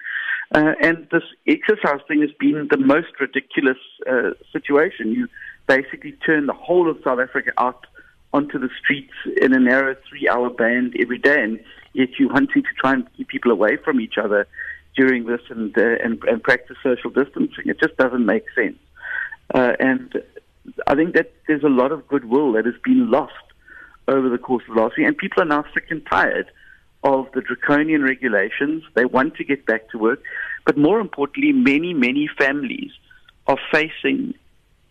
Uh, 0.53 0.73
and 0.81 1.07
this 1.11 1.23
exercise 1.47 2.01
thing 2.07 2.21
has 2.21 2.31
been 2.39 2.67
the 2.69 2.77
most 2.77 3.07
ridiculous 3.19 3.77
uh, 4.09 4.31
situation. 4.51 5.11
You 5.11 5.27
basically 5.67 6.13
turn 6.25 6.45
the 6.45 6.53
whole 6.53 6.89
of 6.89 6.97
South 7.03 7.19
Africa 7.19 7.51
out 7.57 7.85
onto 8.33 8.59
the 8.59 8.69
streets 8.81 9.13
in 9.41 9.53
a 9.53 9.59
narrow 9.59 9.95
three 10.09 10.27
hour 10.27 10.49
band 10.49 10.95
every 10.99 11.17
day, 11.17 11.41
and 11.41 11.59
yet 11.93 12.09
you're 12.19 12.29
to 12.29 12.61
try 12.77 12.93
and 12.93 13.07
keep 13.15 13.27
people 13.29 13.51
away 13.51 13.77
from 13.77 13.99
each 14.01 14.17
other 14.21 14.47
during 14.95 15.25
this 15.25 15.41
and, 15.49 15.77
uh, 15.77 15.95
and, 16.03 16.21
and 16.23 16.43
practice 16.43 16.77
social 16.83 17.11
distancing. 17.11 17.65
It 17.65 17.79
just 17.79 17.95
doesn't 17.97 18.25
make 18.25 18.45
sense. 18.55 18.77
Uh, 19.53 19.73
and 19.79 20.21
I 20.87 20.95
think 20.95 21.13
that 21.15 21.31
there's 21.47 21.63
a 21.63 21.69
lot 21.69 21.91
of 21.91 22.07
goodwill 22.07 22.51
that 22.53 22.65
has 22.65 22.75
been 22.83 23.09
lost 23.09 23.33
over 24.07 24.29
the 24.29 24.37
course 24.37 24.63
of 24.69 24.75
last 24.75 24.97
year, 24.97 25.07
and 25.07 25.17
people 25.17 25.41
are 25.41 25.45
now 25.45 25.65
sick 25.73 25.85
and 25.89 26.05
tired 26.05 26.47
of 27.03 27.27
the 27.33 27.41
draconian 27.41 28.03
regulations. 28.03 28.83
They 28.95 29.05
want 29.05 29.35
to 29.35 29.43
get 29.43 29.65
back 29.65 29.89
to 29.91 29.97
work, 29.97 30.21
but 30.65 30.77
more 30.77 30.99
importantly, 30.99 31.51
many, 31.51 31.93
many 31.93 32.29
families 32.37 32.91
are 33.47 33.59
facing 33.71 34.33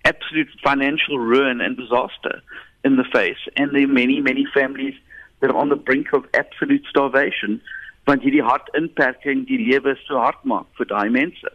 absolute 0.05 0.49
financial 0.63 1.19
ruin 1.19 1.61
and 1.61 1.77
disaster 1.77 2.41
in 2.85 2.97
the 2.97 3.05
face. 3.13 3.43
And 3.57 3.75
there 3.75 3.85
are 3.85 3.89
many, 3.89 4.21
many 4.21 4.47
families 4.55 4.95
that 5.41 5.51
are 5.51 5.57
on 5.57 5.69
the 5.69 5.77
brink 5.77 6.13
of 6.13 6.25
absolute 6.35 6.85
starvation 6.89 7.61
want 8.07 8.23
hierdie 8.23 8.45
hartinperking 8.47 9.47
die 9.49 9.59
lewe 9.69 9.97
so 10.07 10.21
hard 10.23 10.39
maak 10.53 10.67
vir 10.79 10.87
daai 10.93 11.09
mense. 11.11 11.51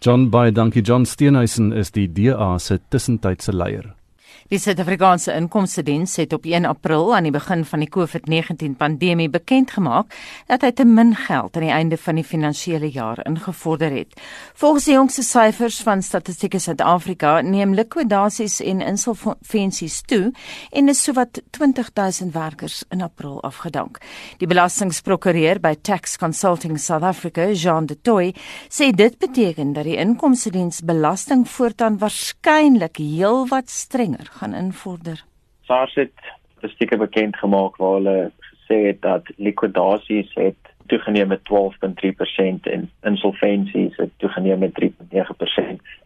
John 0.00 0.30
Bey, 0.30 0.50
dankie 0.54 0.82
John 0.82 1.06
Steenhuisen 1.06 1.72
is 1.72 1.92
die 1.94 2.08
DA 2.18 2.58
se 2.58 2.78
tussentydse 2.90 3.54
leier. 3.54 3.94
Die 4.48 4.56
Suid-Afrikaanse 4.56 5.34
Inkomste 5.36 5.82
Diens 5.84 6.14
het 6.16 6.32
op 6.32 6.46
1 6.48 6.64
April 6.64 7.10
aan 7.12 7.26
die 7.26 7.32
begin 7.34 7.66
van 7.68 7.82
die 7.82 7.88
COVID-19 7.92 8.78
pandemie 8.80 9.28
bekend 9.28 9.74
gemaak 9.76 10.14
dat 10.48 10.62
hy 10.64 10.70
te 10.72 10.86
min 10.88 11.10
geld 11.12 11.58
aan 11.58 11.66
die 11.66 11.74
einde 11.74 11.98
van 12.00 12.16
die 12.16 12.24
finansiële 12.24 12.88
jaar 12.88 13.20
ingevorder 13.28 13.92
het. 13.92 14.16
Volgens 14.56 14.86
die 14.88 14.94
jongste 14.94 15.24
syfers 15.28 15.82
van 15.84 16.00
Statistiek 16.00 16.56
Suid-Afrika 16.56 17.42
neem 17.44 17.74
likwidasies 17.76 18.62
en 18.64 18.80
insolventies 18.80 19.98
toe 20.08 20.30
en 20.72 20.88
is 20.88 21.04
sowat 21.04 21.42
20000 21.50 22.32
werkers 22.32 22.80
in 22.88 23.04
April 23.04 23.42
afgedank. 23.44 24.00
Die 24.40 24.48
belastingprokureur 24.48 25.60
by 25.60 25.74
Tax 25.76 26.16
Consulting 26.16 26.80
South 26.80 27.04
Africa, 27.04 27.50
Jean 27.52 27.84
de 27.84 28.00
Toey, 28.00 28.32
sê 28.72 28.94
dit 28.96 29.20
beteken 29.20 29.76
dat 29.76 29.84
die 29.84 30.00
Inkomste 30.00 30.56
Diens 30.56 30.80
belasting 30.80 31.44
voortaan 31.44 32.00
waarskynlik 32.00 32.96
heelwat 32.96 33.68
strenger 33.68 34.36
gaan 34.38 34.54
invorder? 34.54 35.24
SARS 35.68 35.94
het 35.94 36.16
statistieke 36.56 36.96
bekend 36.96 37.36
gemaak 37.36 37.76
waar 37.76 37.94
hulle 38.00 38.30
gesê 38.50 38.78
het 38.86 39.02
dat 39.02 39.30
likwidasies 39.36 40.34
het 40.34 40.56
toegeneem 40.86 41.28
met 41.28 41.40
12.3% 41.40 42.72
en 42.72 42.90
insolventies 43.02 43.96
het 43.96 44.10
toegeneem 44.16 44.58
met 44.58 44.72
3.9%. 44.82 44.90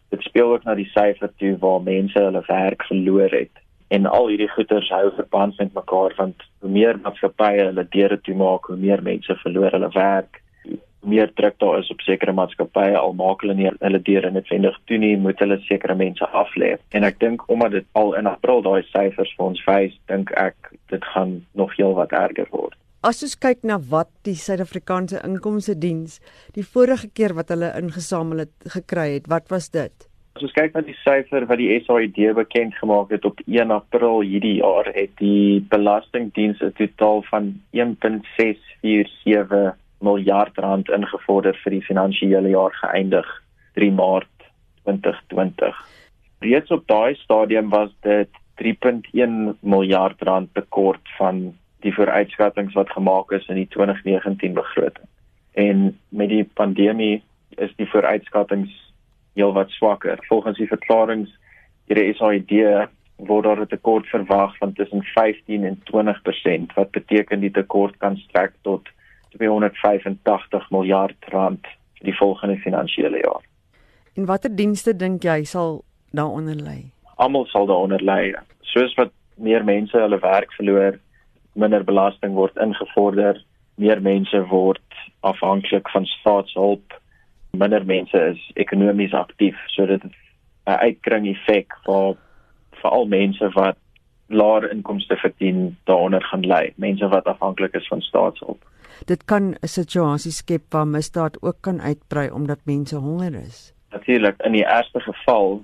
Dit 0.09 0.21
speel 0.21 0.51
ook 0.51 0.63
na 0.63 0.75
die 0.75 0.89
syfer 0.91 1.31
toe 1.37 1.55
waar 1.59 1.81
mense 1.81 2.19
hulle 2.19 2.43
werk 2.47 2.83
verloor 2.83 3.29
het. 3.29 3.51
En 3.87 4.05
al 4.05 4.27
hierdie 4.27 4.49
goeters 4.49 4.89
hou 4.89 5.11
verband 5.15 5.57
met 5.57 5.73
mekaar 5.73 6.13
want 6.17 6.43
hoe 6.59 6.69
meer 6.69 6.99
maatskappye 7.01 7.65
hulle 7.69 7.87
deure 7.89 8.21
toemaak, 8.21 8.65
hoe 8.65 8.77
meer 8.77 9.03
mense 9.03 9.35
verloor 9.45 9.71
hulle 9.71 9.91
werk 9.93 10.42
meer 11.03 11.31
druk 11.35 11.59
daar 11.59 11.79
is 11.79 11.91
op 11.91 12.01
sekere 12.01 12.33
maatskappye 12.33 12.97
al 12.97 13.13
maak 13.13 13.41
hulle 13.41 13.55
nie 13.57 13.71
hulle 13.79 14.01
deure 14.09 14.31
noodwendig 14.31 14.77
toe 14.89 14.97
nie 14.97 15.15
moet 15.25 15.39
hulle 15.43 15.59
sekere 15.67 15.95
mense 15.95 16.29
aflê 16.43 16.69
en 16.97 17.03
ek 17.09 17.19
dink 17.23 17.43
omdat 17.55 17.71
dit 17.77 17.87
al 17.99 18.13
in 18.19 18.29
april 18.31 18.59
daai 18.61 18.83
syfers 18.91 19.33
vir 19.37 19.45
ons 19.49 19.65
wys 19.67 19.93
dink 20.11 20.31
ek 20.45 20.71
dit 20.93 21.03
gaan 21.15 21.31
nog 21.53 21.75
heel 21.77 21.93
wat 21.99 22.11
erger 22.11 22.47
word. 22.51 22.75
As 23.03 23.19
ons 23.25 23.35
kyk 23.35 23.65
na 23.67 23.75
wat 23.91 24.07
die 24.23 24.37
Suid-Afrikaanse 24.39 25.19
Inkomste 25.27 25.75
Diens 25.75 26.23
die 26.55 26.63
vorige 26.63 27.09
keer 27.11 27.35
wat 27.35 27.51
hulle 27.51 27.75
ingesamel 27.79 28.37
het 28.45 28.55
gekry 28.77 29.07
het 29.17 29.27
wat 29.33 29.51
was 29.51 29.67
dit? 29.73 29.95
As 30.37 30.43
ons 30.47 30.55
kyk 30.55 30.71
na 30.73 30.81
die 30.87 30.95
syfer 31.01 31.43
wat 31.49 31.59
die 31.59 31.83
SAID 31.83 32.17
bekend 32.39 32.73
gemaak 32.79 33.09
het 33.11 33.23
op 33.27 33.37
1 33.43 33.75
April 33.75 34.23
hierdie 34.23 34.57
jaar 34.61 34.87
het 34.95 35.11
die 35.19 35.59
Belastingdiens 35.73 36.59
'n 36.63 36.71
totaal 36.79 37.19
van 37.27 37.43
1.647 37.75 39.75
miljard 40.03 40.57
rand 40.57 40.89
ingevorder 40.89 41.57
vir 41.63 41.77
die 41.77 41.85
finansiële 41.87 42.53
jaar 42.53 42.75
geëindig 42.81 43.27
3 43.79 43.91
Maart 43.97 44.47
2020. 44.83 45.75
Reeds 46.43 46.71
op 46.75 46.87
daai 46.91 47.15
stadium 47.15 47.69
was 47.71 47.91
dit 48.05 48.29
3.1 48.61 49.53
miljard 49.59 50.21
rand 50.21 50.53
tekort 50.53 51.13
van 51.17 51.53
die 51.83 51.93
vooruitskattinge 51.95 52.75
wat 52.75 52.91
gemaak 52.91 53.31
is 53.31 53.47
in 53.47 53.59
die 53.59 53.67
2019 53.75 54.53
begroting. 54.53 55.07
En 55.53 55.99
met 56.09 56.29
die 56.29 56.43
pandemie 56.59 57.23
is 57.57 57.73
die 57.77 57.89
vooruitskattinge 57.89 58.71
heelwat 59.35 59.69
swakker. 59.69 60.19
Volgens 60.27 60.57
die 60.57 60.67
verklaringe 60.67 61.31
deur 61.87 61.99
die 61.99 62.13
SAID 62.17 62.53
word 63.27 63.45
daar 63.45 63.61
'n 63.61 63.67
tekort 63.67 64.07
verwag 64.07 64.57
van 64.57 64.73
tussen 64.73 65.03
15 65.03 65.63
en 65.63 65.81
20% 65.83 66.73
wat 66.73 66.91
beteken 66.91 67.39
die 67.39 67.51
tekort 67.51 67.97
kan 67.97 68.17
strek 68.17 68.53
tot 68.61 68.89
285 69.37 70.69
miljard 70.69 71.15
rand 71.33 71.67
vir 71.97 72.09
die 72.09 72.17
volgende 72.17 72.57
finansiële 72.57 73.21
jaar. 73.23 73.43
En 74.13 74.25
watter 74.29 74.55
dienste 74.55 74.93
dink 74.95 75.23
jy 75.25 75.43
sal 75.49 75.81
daaronder 76.11 76.59
lê? 76.59 76.77
Almal 77.15 77.47
sal 77.49 77.65
daaronder 77.69 78.03
lê. 78.03 78.33
Soos 78.73 78.93
wat 78.99 79.13
meer 79.35 79.65
mense 79.65 79.97
hulle 79.97 80.19
werk 80.21 80.53
verloor, 80.57 80.99
minder 81.53 81.85
belasting 81.85 82.35
word 82.37 82.57
ingevorder, 82.61 83.39
meer 83.81 84.01
mense 84.01 84.43
word 84.49 84.99
afhanklik 85.25 85.89
van 85.93 86.05
staatshulp, 86.19 86.93
minder 87.57 87.85
mense 87.85 88.19
is 88.33 88.41
ekonomies 88.61 89.13
aktief 89.13 89.57
sodat 89.73 90.03
'n 90.03 90.77
uitkring 90.87 91.25
effek 91.29 91.73
vir 91.85 92.17
veral 92.81 93.05
mense 93.05 93.49
wat 93.55 93.77
laer 94.29 94.71
inkomste 94.71 95.15
verdien 95.15 95.77
daaronder 95.85 96.23
gaan 96.23 96.45
lê, 96.45 96.73
mense 96.77 97.07
wat 97.07 97.25
afhanklik 97.27 97.75
is 97.75 97.87
van 97.87 98.01
staatshulp 98.01 98.61
dit 99.05 99.25
kan 99.25 99.55
'n 99.61 99.67
situasie 99.67 100.31
skep 100.31 100.63
waar 100.69 100.87
misdaad 100.87 101.41
ook 101.41 101.57
kan 101.61 101.81
uitbrei 101.81 102.29
omdat 102.31 102.59
mense 102.65 102.95
honger 102.95 103.33
is. 103.33 103.73
Natuurlik, 103.91 104.41
in 104.43 104.51
die 104.51 104.65
eerste 104.65 104.99
geval 104.99 105.61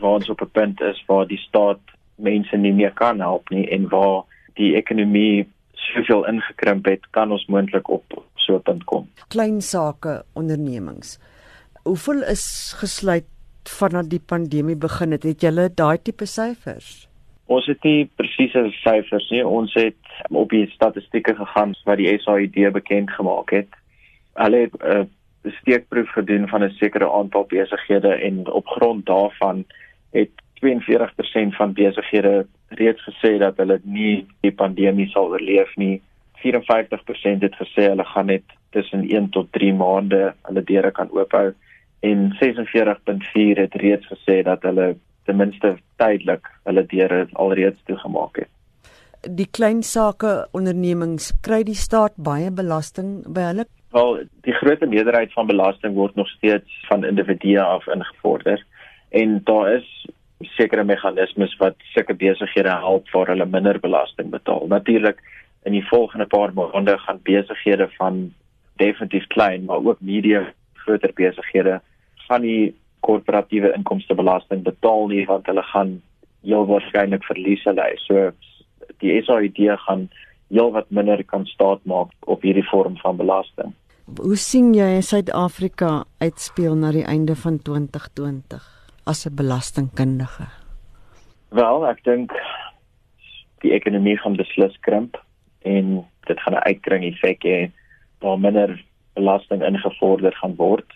waar 0.00 0.10
ons 0.10 0.28
op 0.28 0.40
'n 0.40 0.50
punt 0.52 0.80
is 0.80 1.04
waar 1.06 1.26
die 1.26 1.38
staat 1.38 1.80
mense 2.14 2.56
nie 2.56 2.72
meer 2.72 2.92
kan 2.92 3.20
help 3.20 3.48
nie 3.50 3.68
en 3.70 3.88
waar 3.88 4.22
die 4.54 4.74
ekonomie 4.74 5.48
soveel 5.72 6.26
ingekrimp 6.26 6.84
het, 6.84 7.10
kan 7.10 7.32
ons 7.32 7.46
moontlik 7.46 7.88
op 7.88 8.04
so 8.34 8.56
'n 8.56 8.62
punt 8.62 8.84
kom. 8.84 9.08
Klein 9.28 9.60
sake 9.60 10.22
ondernemings. 10.32 11.18
Hoeveel 11.82 12.22
is 12.22 12.74
gesluit 12.76 13.24
vandat 13.64 14.10
die 14.10 14.22
pandemie 14.26 14.76
begin 14.76 15.10
het? 15.10 15.22
Het 15.22 15.40
julle 15.40 15.70
daai 15.74 15.98
tipe 16.02 16.26
syfers? 16.26 17.08
Ons 17.46 17.66
het 17.66 17.82
nie 17.82 18.10
presiese 18.16 18.70
syfers 18.70 19.30
nie. 19.30 19.46
Ons 19.46 19.74
het 19.74 20.09
op 20.28 20.50
die 20.50 20.66
statistieke 20.70 21.34
gegaan 21.34 21.74
wat 21.84 21.96
die 21.96 22.18
SAID 22.18 22.72
bekend 22.72 23.10
gemaak 23.10 23.50
het. 23.50 23.68
Hulle 24.34 24.56
het 24.56 24.74
'n 24.82 25.08
uh, 25.46 25.52
steekproef 25.60 26.08
gedoen 26.08 26.48
van 26.48 26.64
'n 26.64 26.70
sekere 26.70 27.12
aantal 27.12 27.44
besighede 27.44 28.14
en 28.14 28.50
op 28.50 28.66
grond 28.66 29.06
daarvan 29.06 29.64
het 30.10 30.30
42% 30.60 31.56
van 31.56 31.72
besighede 31.72 32.46
reeds 32.68 33.02
gesê 33.08 33.38
dat 33.38 33.56
hulle 33.56 33.80
nie 33.82 34.26
die 34.40 34.52
pandemie 34.52 35.08
sal 35.08 35.28
oorleef 35.28 35.76
nie. 35.76 36.02
54% 36.34 37.42
het 37.42 37.54
gesê 37.54 37.88
hulle 37.88 38.04
gaan 38.04 38.26
net 38.26 38.42
tussen 38.70 39.08
1 39.08 39.28
tot 39.28 39.52
3 39.52 39.74
maande 39.74 40.34
hulle 40.42 40.64
deure 40.64 40.90
kan 40.90 41.10
oophou 41.10 41.54
en 42.00 42.32
46.4 42.32 43.60
het 43.60 43.74
reeds 43.74 44.06
gesê 44.06 44.42
dat 44.42 44.62
hulle 44.62 44.96
ten 45.24 45.36
minste 45.36 45.76
tydelik 45.96 46.48
hulle 46.64 46.86
deure 46.86 47.26
alreeds 47.32 47.82
toegemaak 47.84 48.36
het. 48.36 48.48
Die 49.28 49.46
klein 49.46 49.82
sake 49.82 50.46
ondernemings 50.56 51.32
kry 51.44 51.60
die 51.68 51.76
staat 51.76 52.14
baie 52.16 52.50
belasting 52.50 53.20
by 53.28 53.50
hulle. 53.50 53.66
Wel, 53.92 54.22
die 54.46 54.54
groot 54.56 54.80
meerderheid 54.86 55.32
van 55.32 55.50
belasting 55.50 55.94
word 55.94 56.14
nog 56.16 56.28
steeds 56.36 56.78
van 56.88 57.04
individue 57.04 57.60
af 57.60 57.86
ingevorder 57.86 58.62
en 59.10 59.40
daar 59.44 59.72
is 59.74 59.88
sekere 60.56 60.84
meganismes 60.84 61.56
wat 61.60 61.76
sulke 61.92 62.14
besighede 62.16 62.72
help 62.84 63.08
vir 63.12 63.32
hulle 63.34 63.46
minder 63.46 63.80
belasting 63.82 64.30
betaal. 64.32 64.66
Natuurlik 64.72 65.20
in 65.68 65.76
die 65.76 65.84
volgende 65.88 66.26
paar 66.26 66.54
maande 66.56 66.96
gaan 66.98 67.20
besighede 67.26 67.90
van 67.98 68.30
definitief 68.80 69.26
klein 69.34 69.64
maar 69.64 69.84
ook 69.84 70.00
medium 70.00 70.46
groter 70.84 71.12
besighede 71.14 71.80
gaan 72.28 72.46
die 72.46 72.74
korporatiewe 73.00 73.72
inkomstebelasting 73.76 74.62
betaal 74.62 75.08
nie 75.12 75.26
want 75.26 75.46
hulle 75.50 75.66
gaan 75.72 75.98
heel 76.42 76.64
waarskynlik 76.66 77.24
verliese 77.28 77.72
ly. 77.76 77.90
So 78.06 78.30
die 78.98 79.22
SAID 79.22 79.58
gaan 79.86 80.08
heel 80.48 80.72
wat 80.72 80.90
minder 80.90 81.24
kan 81.24 81.46
staat 81.46 81.84
maak 81.84 82.10
op 82.26 82.42
hierdie 82.42 82.66
vorm 82.68 82.96
van 82.96 83.16
belasting. 83.16 83.74
Hoe 84.18 84.36
sien 84.36 84.74
jy 84.74 85.00
Suid-Afrika 85.00 86.04
uitspeel 86.18 86.74
na 86.74 86.90
die 86.90 87.04
einde 87.06 87.36
van 87.36 87.60
2020 87.62 88.64
as 89.06 89.26
'n 89.26 89.34
belastingkundige? 89.34 90.48
Wel, 91.48 91.86
ek 91.86 92.04
dink 92.04 92.32
die 93.62 93.72
ekonomie 93.72 94.16
gaan 94.18 94.36
beslis 94.36 94.76
krimp 94.80 95.16
en 95.62 96.06
dit 96.26 96.40
gaan 96.40 96.54
'n 96.54 96.66
uitkring 96.66 97.04
effek 97.04 97.42
hê 97.44 97.70
waar 98.18 98.38
minder 98.38 98.84
belasting 99.14 99.62
ingevorder 99.62 100.32
gaan 100.32 100.56
word 100.56 100.86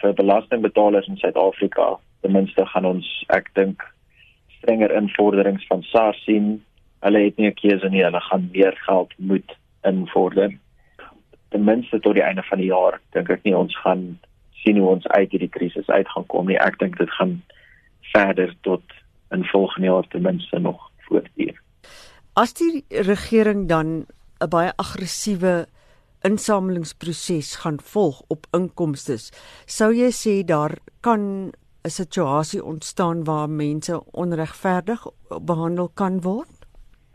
vir 0.00 0.12
belastingbetalers 0.14 1.06
in 1.06 1.16
Suid-Afrika. 1.16 1.98
Ten 2.20 2.32
minste 2.32 2.66
gaan 2.66 2.84
ons 2.84 3.24
ek 3.28 3.50
dink 3.54 3.82
strenger 4.58 4.92
invorderings 4.92 5.66
van 5.66 5.82
SARS 5.82 6.24
sien. 6.24 6.64
Hulle 7.00 7.24
het 7.24 7.36
nie 7.36 7.48
'n 7.48 7.54
keuse 7.54 7.88
nie, 7.88 8.04
hulle 8.04 8.20
gaan 8.20 8.48
meer 8.52 8.76
geld 8.86 9.12
moet 9.18 9.56
invorder. 9.82 10.58
Ten 11.48 11.64
minste 11.64 12.00
tot 12.00 12.14
die 12.14 12.22
einde 12.22 12.42
van 12.42 12.58
die 12.58 12.70
jaar 12.70 13.00
dink 13.12 13.30
ek 13.30 13.42
nie 13.44 13.56
ons 13.56 13.76
gaan 13.80 14.18
sien 14.52 14.78
hoe 14.78 14.88
ons 14.88 15.06
uit 15.06 15.30
hierdie 15.30 15.48
krisis 15.48 15.88
uit 15.88 16.08
gaan 16.08 16.26
kom 16.26 16.46
nie. 16.46 16.58
Ek 16.58 16.78
dink 16.78 16.98
dit 16.98 17.10
gaan 17.10 17.42
verder 18.12 18.54
tot 18.60 18.82
in 19.30 19.44
volgende 19.44 19.86
jaar 19.86 20.08
ten 20.08 20.22
minste 20.22 20.58
nog 20.58 20.90
voortduur. 21.08 21.60
As 22.34 22.52
die 22.52 22.84
regering 22.88 23.68
dan 23.68 24.06
'n 24.40 24.48
baie 24.48 24.72
aggressiewe 24.76 25.66
insamelingsproses 26.22 27.56
gaan 27.56 27.80
volg 27.80 28.22
op 28.28 28.46
inkomste, 28.52 29.16
sou 29.66 29.92
jy 29.92 30.10
sê 30.12 30.44
daar 30.44 30.78
kan 31.00 31.52
'n 31.84 31.90
situasie 31.90 32.64
ontstaan 32.64 33.24
waar 33.24 33.50
mense 33.50 34.00
onregverdig 34.12 35.06
behandel 35.40 35.88
kan 35.94 36.20
word? 36.20 36.59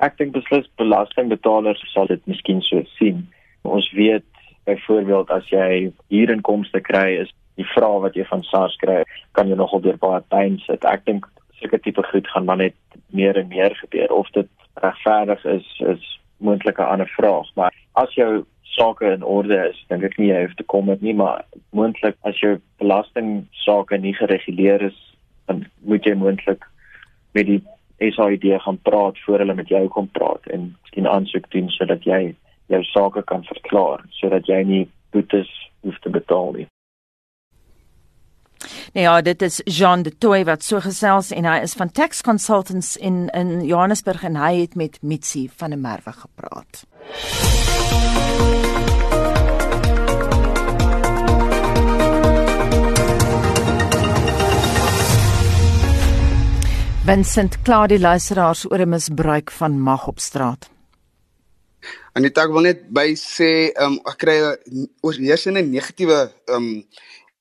Ek 0.04 0.18
dink 0.18 0.34
beslis 0.36 0.68
belastingbetalers 0.78 1.82
sal 1.94 2.08
dit 2.08 2.22
miskien 2.28 2.62
so 2.62 2.84
sien. 2.98 3.28
Ons 3.64 3.88
weet 3.96 4.26
byvoorbeeld 4.66 5.32
as 5.32 5.48
jy 5.50 5.92
hier 6.10 6.34
inkomste 6.34 6.82
kry 6.82 7.22
is 7.22 7.32
die 7.56 7.68
vraag 7.72 8.02
wat 8.04 8.18
jy 8.20 8.26
van 8.28 8.44
SARS 8.44 8.76
kry, 8.82 9.04
kan 9.38 9.48
jy 9.48 9.56
nogal 9.56 9.80
deur 9.84 10.00
baie 10.02 10.20
pyn 10.34 10.60
sit. 10.66 10.84
Ek 10.84 11.06
dink 11.08 11.30
sulke 11.62 11.80
tipe 11.80 12.04
goed 12.12 12.28
gaan 12.28 12.46
maar 12.50 12.60
net 12.60 12.76
meer 13.16 13.38
en 13.40 13.48
meer 13.48 13.76
gebeur 13.80 14.12
of 14.12 14.28
dit 14.36 14.50
regverdig 14.84 15.46
is 15.46 15.68
is 15.94 16.04
moontlik 16.44 16.80
'n 16.80 16.92
ander 16.94 17.12
vraag, 17.16 17.48
maar 17.56 17.72
as 17.96 18.12
jou 18.14 18.46
sake 18.62 19.06
in 19.06 19.24
orde 19.24 19.58
is, 19.70 19.86
dink 19.90 20.04
ek 20.04 20.18
nie 20.20 20.28
jy 20.28 20.42
hoef 20.42 20.56
te 20.60 20.64
kom 20.64 20.86
met 20.86 21.02
nie, 21.02 21.14
maar 21.14 21.46
moontlik 21.72 22.16
as 22.28 22.40
jou 22.40 22.58
belasting 22.82 23.48
sake 23.52 23.98
nie 23.98 24.14
gereguleer 24.14 24.82
is, 24.82 24.98
dan 25.48 25.66
moet 25.86 26.04
jy 26.04 26.16
moontlik 26.20 26.66
met 27.34 27.46
die 27.46 27.62
SAID 27.98 28.62
gaan 28.62 28.80
praat 28.82 29.20
voor 29.26 29.38
hulle 29.38 29.54
met 29.54 29.68
jou 29.68 29.88
kom 29.88 30.08
praat 30.08 30.46
en 30.46 30.76
'n 30.96 31.08
aansoek 31.08 31.52
doen 31.52 31.70
sodat 31.70 32.04
jy 32.04 32.36
jou 32.68 32.84
sake 32.84 33.24
kan 33.24 33.44
verklaar 33.44 34.06
sodat 34.10 34.48
jy 34.48 34.64
nie 34.64 34.90
boetes 35.12 35.72
hoef 35.82 36.00
te 36.00 36.10
betaal 36.10 36.52
nie. 36.52 36.68
Nou 38.94 39.06
ja, 39.06 39.22
dit 39.22 39.42
is 39.42 39.62
Jean 39.66 40.02
de 40.02 40.18
Toey 40.18 40.46
wat 40.46 40.64
so 40.64 40.80
gesels 40.80 41.32
en 41.32 41.46
hy 41.46 41.60
is 41.62 41.74
van 41.74 41.92
Tax 41.92 42.22
Consultants 42.22 42.96
in 42.98 43.28
in 43.34 43.66
Johannesburg 43.66 44.24
en 44.24 44.36
hy 44.36 44.54
het 44.62 44.76
met 44.76 45.02
Mitsi 45.02 45.50
van 45.58 45.70
der 45.70 45.80
Merwe 45.80 46.12
gepraat. 46.12 46.86
Vincent 57.06 57.62
Claudie 57.62 58.00
luisteraars 58.00 58.66
oor 58.72 58.82
'n 58.82 58.90
misbruik 58.90 59.52
van 59.52 59.80
mag 59.80 60.08
op 60.08 60.20
straat. 60.20 60.70
En 62.14 62.22
dit 62.22 62.38
ek 62.38 62.50
wil 62.52 62.62
net 62.62 62.90
by 62.90 63.14
sê, 63.14 63.70
um, 63.84 64.00
ek 64.06 64.18
kry 64.18 64.38
oorheersende 65.02 65.62
negatiewe 65.62 66.32
um 66.56 66.66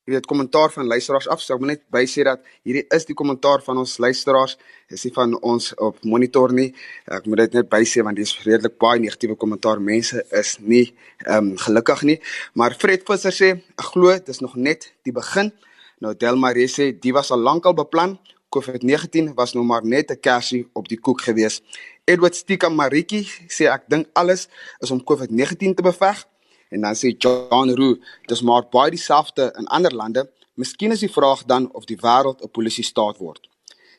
jy 0.05 0.13
weet 0.13 0.27
kommentaar 0.27 0.71
van 0.73 0.87
luisteraars 0.87 1.29
af. 1.29 1.41
So 1.41 1.55
ek 1.55 1.61
wil 1.61 1.69
net 1.69 1.83
by 1.91 2.05
sê 2.05 2.25
dat 2.25 2.41
hierdie 2.63 2.85
is 2.91 3.05
die 3.05 3.15
kommentaar 3.15 3.63
van 3.63 3.79
ons 3.79 3.99
luisteraars. 3.99 4.59
Dis 4.89 5.05
nie 5.05 5.13
van 5.15 5.43
ons 5.43 5.75
op 5.75 5.97
monitor 6.05 6.53
nie. 6.53 6.75
Ek 7.07 7.27
moet 7.27 7.39
dit 7.39 7.53
net 7.53 7.69
by 7.69 7.85
sê 7.85 8.03
want 8.03 8.17
dis 8.17 8.45
redelik 8.45 8.79
baie 8.79 9.01
negatiewe 9.01 9.37
kommentaar. 9.37 9.81
Mense 9.81 10.25
is 10.31 10.59
nie 10.61 10.95
um, 11.27 11.57
gelukkig 11.57 12.03
nie. 12.03 12.21
Maar 12.53 12.75
Fred 12.75 13.03
Visser 13.07 13.33
sê, 13.33 13.63
glo 13.77 14.19
dis 14.19 14.41
nog 14.41 14.57
net 14.57 14.93
die 15.05 15.13
begin. 15.13 15.53
Nou 16.01 16.15
Delmarie 16.15 16.69
sê, 16.69 16.93
die 17.01 17.13
was 17.13 17.31
al 17.31 17.39
lankal 17.39 17.73
beplan. 17.73 18.19
COVID-19 18.55 19.35
was 19.35 19.53
nou 19.53 19.65
maar 19.65 19.85
net 19.85 20.11
'n 20.11 20.21
kersie 20.21 20.69
op 20.73 20.89
die 20.89 21.01
koek 21.01 21.21
gewees. 21.21 21.61
Edward 22.05 22.35
Stika 22.35 22.69
Maritjie 22.69 23.27
sê 23.49 23.65
ek 23.67 23.85
dink 23.89 24.07
alles 24.13 24.49
is 24.79 24.91
om 24.91 25.05
COVID-19 25.05 25.75
te 25.75 25.83
beveg. 25.83 26.27
En 26.71 26.81
dan 26.81 26.95
sê 26.95 27.17
John 27.19 27.71
Roo, 27.71 27.97
dis 28.27 28.43
maar 28.43 28.69
baie 28.71 28.91
dieselfde 28.91 29.53
in 29.59 29.67
ander 29.67 29.95
lande. 29.95 30.31
Miskien 30.55 30.93
is 30.93 31.01
die 31.01 31.13
vraag 31.13 31.45
dan 31.45 31.73
of 31.73 31.85
die 31.85 31.97
wêreld 31.97 32.43
'n 32.43 32.51
polisie 32.51 32.85
staat 32.85 33.19
word. 33.19 33.49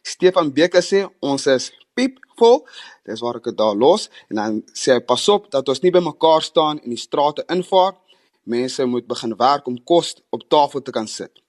Stefan 0.01 0.53
Beker 0.53 0.83
sê 0.83 1.09
ons 1.19 1.47
is 1.47 1.71
piep 1.93 2.19
vol. 2.37 2.67
Dis 3.03 3.19
waar 3.19 3.35
ek 3.35 3.43
dit 3.43 3.57
daar 3.57 3.75
los 3.75 4.09
en 4.29 4.35
dan 4.35 4.63
sê 4.73 4.93
hy 4.93 4.99
pas 4.99 5.29
op 5.29 5.51
dat 5.51 5.69
ons 5.69 5.81
nie 5.81 5.91
by 5.91 5.99
mekaar 5.99 6.41
staan 6.41 6.79
en 6.83 6.89
die 6.89 6.97
strate 7.07 7.43
invaar. 7.47 7.95
Mense 8.43 8.85
moet 8.85 9.07
begin 9.07 9.35
werk 9.37 9.67
om 9.67 9.83
kos 9.83 10.15
op 10.29 10.49
tafel 10.49 10.81
te 10.81 10.91
kan 10.91 11.07
sit. 11.07 11.44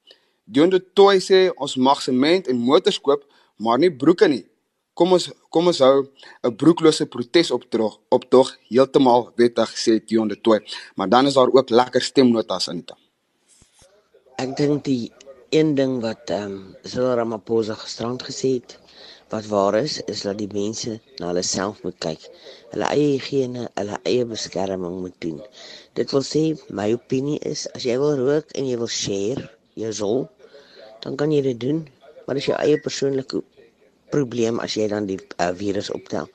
Dion 0.46 0.70
de 0.70 0.78
Toy 0.78 1.18
sê 1.18 1.38
ons 1.58 1.72
mag 1.76 1.98
sement 2.02 2.46
en 2.46 2.58
motors 2.68 3.00
koop, 3.02 3.24
maar 3.58 3.80
nie 3.82 3.90
broeke 3.90 4.28
nie. 4.30 4.44
Kom 4.94 5.16
ons 5.16 5.26
kom 5.50 5.66
ons 5.66 5.80
hou 5.82 6.06
'n 6.46 6.56
broeklose 6.60 7.06
protes 7.14 7.50
optog 7.50 7.98
optog 8.16 8.52
heeltemal 8.70 9.32
wettig 9.36 9.70
sê 9.84 9.98
Dion 10.06 10.28
de 10.28 10.36
Tooi. 10.36 10.60
Maar 10.96 11.08
dan 11.08 11.26
is 11.26 11.34
daar 11.34 11.50
ook 11.50 11.70
lekker 11.70 12.02
stemnotas 12.02 12.68
in 12.68 12.76
dit 12.80 12.94
Ek 14.38 14.56
dink 14.56 14.84
die 14.84 15.12
een 15.50 15.74
ding 15.74 16.00
wat 16.00 16.30
ehm 16.30 16.52
um, 16.52 16.76
Cyril 16.84 17.16
Ramaphosa 17.18 17.74
gisterand 17.74 18.22
gesê 18.22 18.48
het 18.60 18.78
wat 19.30 19.46
waar 19.46 19.74
is 19.74 20.00
is 20.12 20.22
dat 20.22 20.38
die 20.38 20.52
mense 20.52 21.00
na 21.18 21.26
hulle 21.26 21.42
self 21.42 21.82
moet 21.82 21.98
kyk. 21.98 22.22
Hulle 22.70 22.86
eie 22.94 23.18
higiëne 23.18 23.68
hulle 23.74 23.98
eie 24.04 24.24
beskerming 24.24 25.00
moet 25.02 25.18
doen. 25.18 25.42
Dit 25.94 26.12
wil 26.14 26.22
sê 26.22 26.44
my 26.70 26.92
opinie 26.92 27.38
is 27.52 27.66
as 27.74 27.82
jy 27.82 27.98
wil 27.98 28.14
rook 28.16 28.46
en 28.54 28.70
jy 28.70 28.76
wil 28.78 28.92
share 29.02 29.50
jou 29.74 29.92
sol 29.92 30.28
dan 31.06 31.16
kan 31.16 31.30
jy 31.30 31.44
dit 31.46 31.60
doen 31.62 31.86
maar 32.26 32.40
as 32.40 32.48
jy 32.50 32.56
eie 32.58 32.78
persoonlike 32.82 33.40
probleem 34.10 34.58
as 34.62 34.74
jy 34.78 34.86
dan 34.90 35.06
die 35.08 35.18
uh, 35.18 35.50
virus 35.58 35.90
optel. 35.94 36.28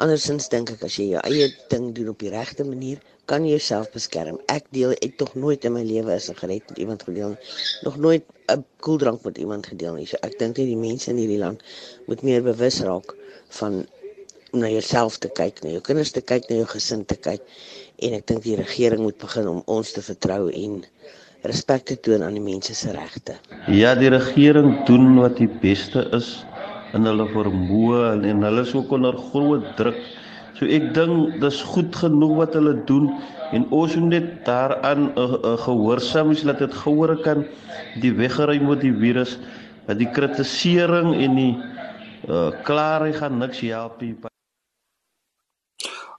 Andersins 0.00 0.48
dink 0.52 0.72
ek 0.74 0.84
as 0.88 0.98
jy 1.00 1.10
jou 1.12 1.22
eie 1.28 1.48
ding 1.72 1.90
doen 1.96 2.12
op 2.12 2.20
die 2.22 2.32
regte 2.32 2.64
manier, 2.68 3.00
kan 3.30 3.44
jy 3.46 3.54
jouself 3.56 3.90
beskerm. 3.94 4.38
Ek 4.52 4.66
deel 4.74 4.94
ek 5.04 5.16
tog 5.20 5.34
nooit 5.38 5.64
in 5.68 5.76
my 5.76 5.84
lewe 5.86 6.12
'n 6.14 6.20
sigaret 6.20 6.68
met 6.68 6.78
iemand 6.84 7.04
gedeel 7.08 7.34
nie. 7.34 7.50
Nog 7.86 7.96
nooit 7.96 8.24
'n 8.52 8.64
koeldrank 8.80 9.24
met 9.24 9.38
iemand 9.38 9.66
gedeel 9.66 9.94
nie. 9.94 10.06
So 10.06 10.16
ek 10.22 10.38
dink 10.38 10.56
net 10.56 10.68
die 10.68 10.76
mense 10.76 11.10
in 11.10 11.20
hierdie 11.20 11.38
land 11.38 11.62
moet 12.06 12.22
meer 12.22 12.42
bewus 12.42 12.80
raak 12.80 13.14
van 13.60 13.86
om 14.52 14.60
na 14.60 14.68
jouself 14.68 15.16
te 15.18 15.28
kyk, 15.28 15.62
na 15.62 15.70
jou 15.70 15.80
kinders 15.80 16.12
te 16.12 16.20
kyk, 16.20 16.48
na 16.48 16.56
jou 16.56 16.66
gesin 16.66 17.04
te 17.04 17.16
kyk. 17.16 17.40
En 18.04 18.12
ek 18.12 18.26
dink 18.26 18.42
die 18.42 18.56
regering 18.56 19.00
moet 19.00 19.18
begin 19.18 19.48
om 19.48 19.62
ons 19.66 19.92
te 19.92 20.02
vertrou 20.02 20.50
en 20.50 20.84
respek 21.48 21.86
te 21.90 21.96
toon 22.00 22.22
aan 22.22 22.36
die 22.38 22.44
mense 22.44 22.74
se 22.74 22.92
regte. 22.94 23.36
Ja, 23.66 23.94
die 23.98 24.10
regering 24.12 24.84
doen 24.86 25.14
wat 25.18 25.38
die 25.40 25.50
beste 25.62 26.06
is 26.16 26.44
in 26.96 27.08
hulle 27.08 27.26
vermoë 27.32 28.02
en, 28.12 28.26
en 28.28 28.44
hulle 28.46 28.64
is 28.66 28.74
ook 28.76 28.92
onder 28.94 29.16
groot 29.30 29.66
druk. 29.78 29.98
So 30.58 30.68
ek 30.70 30.92
dink 30.96 31.38
dis 31.42 31.60
goed 31.72 31.96
genoeg 31.98 32.36
wat 32.38 32.56
hulle 32.58 32.76
doen 32.88 33.08
en 33.52 33.66
ons 33.74 33.96
moet 33.98 34.12
net 34.14 34.28
daaraan 34.46 35.10
uh, 35.10 35.24
uh, 35.34 35.56
gehoorsaam 35.64 36.32
is 36.36 36.44
dat 36.48 36.62
dit 36.62 36.80
gehoor 36.84 37.16
kan 37.24 37.44
die 38.04 38.12
weggeruim 38.16 38.68
word 38.70 38.84
die 38.84 38.94
virus 38.96 39.38
dat 39.88 39.98
die 40.00 40.08
kritisering 40.14 41.16
en 41.16 41.40
die 41.40 41.54
uh, 42.28 42.52
klaarheid 42.68 43.18
gaan 43.18 43.40
niks 43.42 43.64
help 43.66 44.00
nie. 44.04 44.31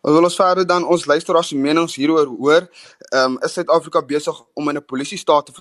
Wil 0.03 0.25
ons 0.27 0.35
verder 0.35 0.65
dan 0.67 0.83
ons 0.83 1.05
luisteraars 1.07 1.47
se 1.53 1.55
menings 1.55 1.93
hieroor 1.95 2.27
hoor. 2.27 2.65
Ehm 3.13 3.37
um, 3.37 3.37
is 3.47 3.53
Suid-Afrika 3.55 4.01
besig 4.03 4.41
om 4.53 4.69
in 4.69 4.77
'n 4.77 4.85
polisie 4.85 5.17
staat 5.17 5.45
te 5.45 5.53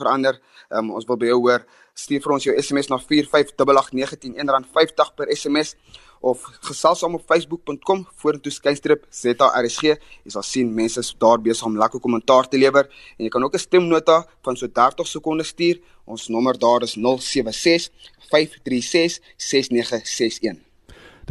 verander? 0.00 0.40
Ehm 0.70 0.78
um, 0.78 0.94
ons 0.96 1.04
wil 1.04 1.16
by 1.16 1.26
jou 1.26 1.40
hoor 1.40 1.66
stuur 1.94 2.22
vir 2.22 2.32
ons 2.32 2.44
jou 2.44 2.54
SMS 2.62 2.88
na 2.88 2.98
4588910 2.98 4.64
R50 4.64 5.12
per 5.14 5.28
SMS 5.36 5.74
of 6.20 6.40
gesels 6.62 6.98
saam 6.98 7.14
op 7.14 7.26
facebook.com 7.26 8.06
vorentoe 8.16 8.52
skynstrip 8.52 9.04
ZARSG. 9.10 9.82
Jy 10.24 10.30
sal 10.30 10.42
sien 10.42 10.74
mense 10.74 11.00
is 11.00 11.14
daar 11.18 11.38
besig 11.38 11.66
om 11.66 11.76
lekker 11.76 12.00
kommentaar 12.00 12.48
te 12.48 12.56
lewer 12.56 12.88
en 13.18 13.24
jy 13.26 13.28
kan 13.28 13.44
ook 13.44 13.54
'n 13.54 13.66
stemnota 13.68 14.24
van 14.42 14.56
so 14.56 14.66
30 14.66 15.06
sekondes 15.06 15.48
stuur. 15.48 15.80
Ons 16.06 16.28
nommer 16.28 16.58
daar 16.58 16.82
is 16.82 16.96
076 16.96 17.90
536 18.30 19.20
6961. 19.36 20.71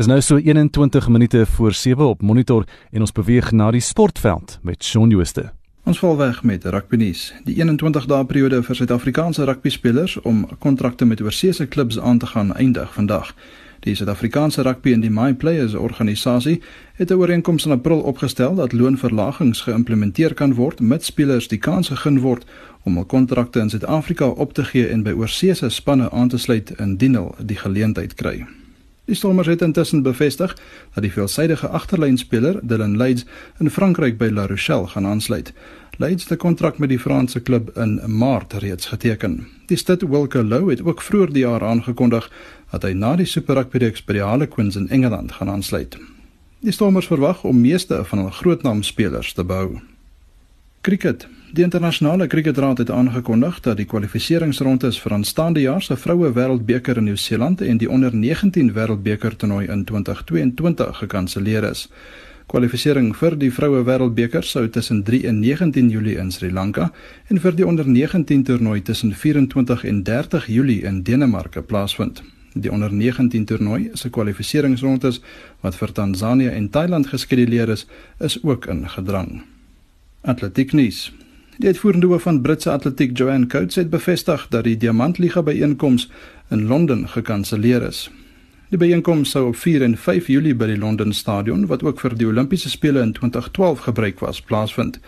Dis 0.01 0.09
nou 0.09 0.21
so 0.21 0.37
21 0.37 1.07
minute 1.07 1.45
voor 1.45 1.73
7 1.73 2.05
op 2.05 2.21
Monitor 2.21 2.63
en 2.91 2.99
ons 2.99 3.11
beweeg 3.11 3.51
na 3.51 3.67
die 3.71 3.81
sportveld 3.85 4.55
met 4.65 4.83
Shaun 4.83 5.09
Jooste. 5.13 5.51
Ons 5.85 5.99
val 6.01 6.15
weg 6.17 6.39
met 6.43 6.63
rugby 6.65 6.97
nuus. 6.97 7.27
Die 7.45 7.53
21 7.59 8.07
dae 8.09 8.25
periode 8.25 8.63
vir 8.65 8.79
Suid-Afrikaanse 8.79 9.45
rugby 9.45 9.69
spelers 9.69 10.15
om 10.21 10.47
kontrakte 10.59 11.05
met 11.05 11.21
oorseese 11.21 11.67
klubs 11.67 11.99
aan 11.99 12.17
te 12.17 12.25
gaan 12.25 12.49
eindig 12.55 12.93
vandag. 12.93 13.29
Die 13.85 13.93
Suid-Afrikaanse 13.95 14.65
rugby 14.65 14.95
en 14.95 15.03
die 15.05 15.11
My 15.13 15.35
Players 15.37 15.75
organisasie 15.77 16.61
het 16.97 17.11
'n 17.11 17.21
ooreenkoms 17.21 17.65
in 17.65 17.71
April 17.71 18.01
opgestel 18.01 18.55
dat 18.55 18.73
loonverlagings 18.73 19.61
geïmplementeer 19.61 20.33
kan 20.33 20.53
word 20.53 20.79
met 20.79 21.03
spelers 21.03 21.47
die 21.47 21.59
kans 21.59 21.89
gegee 21.89 22.19
word 22.19 22.45
om 22.83 22.95
hul 22.95 23.05
kontrakte 23.05 23.59
in 23.59 23.69
Suid-Afrika 23.69 24.25
op 24.25 24.53
te 24.53 24.63
gee 24.63 24.87
en 24.87 25.03
by 25.03 25.11
oorseese 25.11 25.69
spanne 25.69 26.09
aan 26.11 26.29
te 26.29 26.37
sluit 26.37 26.71
indien 26.79 27.15
hulle 27.15 27.45
die 27.45 27.57
geleentheid 27.57 28.13
kry. 28.13 28.60
Die 29.05 29.15
Stormers 29.15 29.47
het 29.47 29.61
intussen 29.61 30.03
bevestig 30.03 30.53
dat 30.93 31.03
die 31.03 31.11
veelsidige 31.11 31.67
agterlynspeler 31.67 32.59
Dylan 32.61 32.97
Leeds 32.97 33.25
in 33.59 33.69
Frankryk 33.69 34.17
by 34.17 34.29
La 34.29 34.45
Rochelle 34.45 34.87
gaan 34.87 35.05
aansluit. 35.05 35.53
Leeds 35.97 36.23
het 36.23 36.33
'n 36.33 36.37
kontrak 36.37 36.77
met 36.77 36.89
die 36.89 36.99
Franse 36.99 37.39
klub 37.39 37.77
in 37.77 38.01
Maart 38.17 38.53
reeds 38.53 38.85
geteken. 38.85 39.47
Die 39.65 39.77
stad 39.77 40.01
Wilke 40.01 40.43
Lou 40.43 40.69
het 40.69 40.83
ook 40.83 41.01
vroeër 41.01 41.33
die 41.33 41.43
jaar 41.43 41.63
aangekondig 41.63 42.31
dat 42.71 42.83
hy 42.83 42.91
na 42.91 43.15
die 43.15 43.25
Super 43.25 43.55
Rugby 43.55 43.77
reeks 43.77 44.03
by 44.03 44.13
die 44.13 44.21
Harlequins 44.21 44.75
in 44.75 44.89
Engeland 44.89 45.31
gaan 45.31 45.49
aansluit. 45.49 45.97
Die 46.59 46.71
Stormers 46.71 47.07
verwag 47.07 47.43
om 47.43 47.61
meeste 47.61 48.03
van 48.05 48.19
hul 48.19 48.29
grootnaam 48.29 48.83
spelers 48.83 49.33
te 49.33 49.43
behou. 49.43 49.90
Cricket 50.81 51.27
Die 51.53 51.63
internasionale 51.63 52.25
kriketraad 52.27 52.77
het 52.77 52.89
aangekondig 52.89 53.59
dat 53.59 53.77
die 53.77 53.85
kwalifikasieringsrondes 53.85 54.97
vir 55.03 55.13
aanstaande 55.13 55.61
jaar 55.61 55.83
se 55.85 55.93
vroue 55.95 56.31
wêreldbeker 56.33 56.97
in 56.97 57.05
Nieu-Seeland 57.05 57.61
en 57.61 57.77
die 57.77 57.89
onder 57.89 58.15
19 58.15 58.71
wêreldbeker 58.73 59.35
toernooi 59.35 59.67
in 59.67 59.83
2022 59.85 60.97
gekanselleer 61.03 61.67
is. 61.69 61.83
Kwalifisering 62.49 63.11
vir 63.19 63.37
die 63.37 63.51
vroue 63.53 63.83
wêreldbeker 63.85 64.41
sou 64.53 64.65
tussen 64.69 65.03
3 65.03 65.21
en 65.29 65.39
19 65.43 65.93
Julie 65.93 66.17
in 66.17 66.33
Sri 66.33 66.49
Lanka 66.49 66.89
en 67.27 67.43
vir 67.45 67.55
die 67.61 67.67
onder 67.67 67.85
19 67.85 68.43
toernooi 68.49 68.81
tussen 68.81 69.13
24 69.13 69.85
en 69.85 70.03
30 70.03 70.49
Julie 70.49 70.81
in 70.81 71.03
Denemarke 71.03 71.61
plaasvind. 71.61 72.23
Die 72.53 72.73
onder 72.73 72.93
19 72.93 73.45
toernooi 73.45 73.91
se 73.93 74.09
kwalifikasieringsrondes 74.09 75.21
wat 75.61 75.77
vir 75.77 75.93
Tansanië 75.93 76.49
en 76.57 76.69
Thailand 76.69 77.13
geskeduleer 77.13 77.69
is, 77.69 77.87
is 78.17 78.43
ook 78.43 78.65
in 78.65 78.87
gedrang. 78.89 79.43
Atletiek 80.21 80.71
nuus. 80.71 81.11
Die 81.57 81.67
uitvoerende 81.67 82.07
hoof 82.07 82.21
van 82.21 82.41
Britse 82.41 82.69
Atletiek, 82.71 83.17
Joanne 83.17 83.47
Coates, 83.47 83.75
het 83.75 83.89
bevestig 83.89 84.43
dat 84.53 84.63
die 84.63 84.77
Diamantliga 84.77 85.41
byeenkoms 85.41 86.09
in 86.49 86.67
Londen 86.67 87.07
gekanselleer 87.09 87.81
is. 87.87 88.11
Die 88.69 88.77
byeenkoms 88.77 89.29
sou 89.33 89.47
op 89.47 89.55
4 89.55 89.81
en 89.81 89.97
5 89.97 90.27
Julie 90.27 90.53
by 90.55 90.67
die 90.69 90.77
Londen 90.77 91.13
Stadion, 91.13 91.65
wat 91.65 91.81
ook 91.83 91.99
vir 91.99 92.13
die 92.17 92.29
Olimpiese 92.29 92.69
spele 92.69 93.01
in 93.01 93.15
2012 93.17 93.79
gebruik 93.87 94.21
was, 94.21 94.41
plaasvind. 94.41 94.99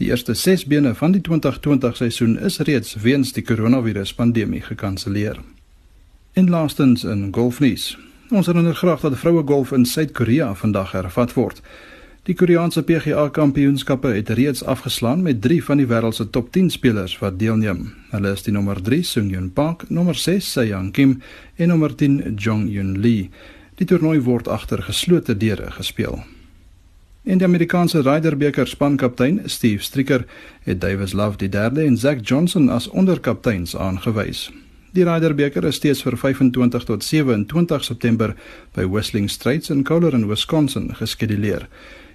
Die 0.00 0.08
eerste 0.08 0.34
6 0.34 0.64
bene 0.64 0.94
van 0.94 1.12
die 1.12 1.20
2020 1.20 1.96
seisoen 1.96 2.38
is 2.40 2.58
reeds 2.64 2.94
weens 2.94 3.36
die 3.36 3.44
koronavirus 3.44 4.14
pandemie 4.14 4.64
gekanselleer. 4.64 5.36
En 6.32 6.48
laastens 6.50 7.04
in 7.04 7.28
golfnuus. 7.30 7.98
Ons 8.30 8.46
herinner 8.48 8.74
graag 8.74 9.04
dat 9.04 9.20
vroue 9.20 9.44
golf 9.44 9.72
in 9.72 9.84
Suid-Korea 9.84 10.54
vandag 10.54 10.96
hervat 10.96 11.36
word. 11.36 11.60
Die 12.22 12.34
Koreaanse 12.38 12.84
PGA 12.86 13.24
Kampioenskappe 13.34 14.12
het 14.14 14.28
reeds 14.28 14.64
afgeslaan 14.64 15.22
met 15.22 15.40
3 15.42 15.64
van 15.64 15.80
die 15.80 15.86
wêreld 15.90 16.14
se 16.14 16.28
top 16.30 16.52
10 16.54 16.68
spelers 16.70 17.16
wat 17.18 17.38
deelneem. 17.40 17.80
Hulle 18.12 18.30
is 18.36 18.44
die 18.46 18.52
nommer 18.54 18.78
3 18.78 19.02
Sung-hyun 19.02 19.48
Park, 19.50 19.88
nommer 19.90 20.14
6 20.14 20.52
Se-young 20.52 20.92
Kim 20.94 21.16
en 21.56 21.72
nommer 21.74 21.90
10 21.94 22.36
Jong-hyun 22.38 22.92
Lee. 23.02 23.30
Die 23.74 23.86
toernooi 23.90 24.20
word 24.22 24.46
agter 24.46 24.84
geslote 24.86 25.34
deure 25.36 25.72
gespeel. 25.74 26.20
In 27.26 27.42
die 27.42 27.46
Amerikaanse 27.46 28.04
Ryder 28.06 28.36
beker 28.38 28.70
spankaptein 28.70 29.40
Steve 29.50 29.82
Stricker 29.82 30.22
het 30.62 30.80
Davis 30.80 31.16
Love 31.18 31.42
die 31.42 31.50
derde 31.50 31.82
en 31.82 31.96
Zach 31.98 32.22
Johnson 32.22 32.70
as 32.70 32.86
onderkapteins 32.86 33.74
aangewys. 33.74 34.44
Die 34.94 35.02
Ryder 35.08 35.34
beker 35.34 35.64
is 35.64 35.80
steeds 35.80 36.04
vir 36.06 36.14
25 36.20 36.86
tot 36.86 37.02
27 37.02 37.82
September 37.84 38.36
by 38.76 38.86
Whistling 38.86 39.26
Straits 39.30 39.74
in 39.74 39.82
Coleraine, 39.82 40.28
Wisconsin 40.30 40.92
geskeduleer. 40.94 41.66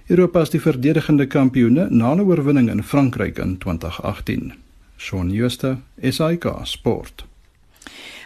Europa 0.08 0.40
is 0.40 0.48
die 0.54 0.60
verdedigende 0.60 1.26
kampioene 1.28 1.86
na 1.90 2.14
'n 2.14 2.20
oorwinning 2.20 2.70
in 2.70 2.82
Frankryk 2.82 3.38
in 3.38 3.58
2018. 3.58 4.54
Shaun 4.96 5.30
Schuster, 5.30 5.76
SAK 6.00 6.44
Sport. 6.62 7.26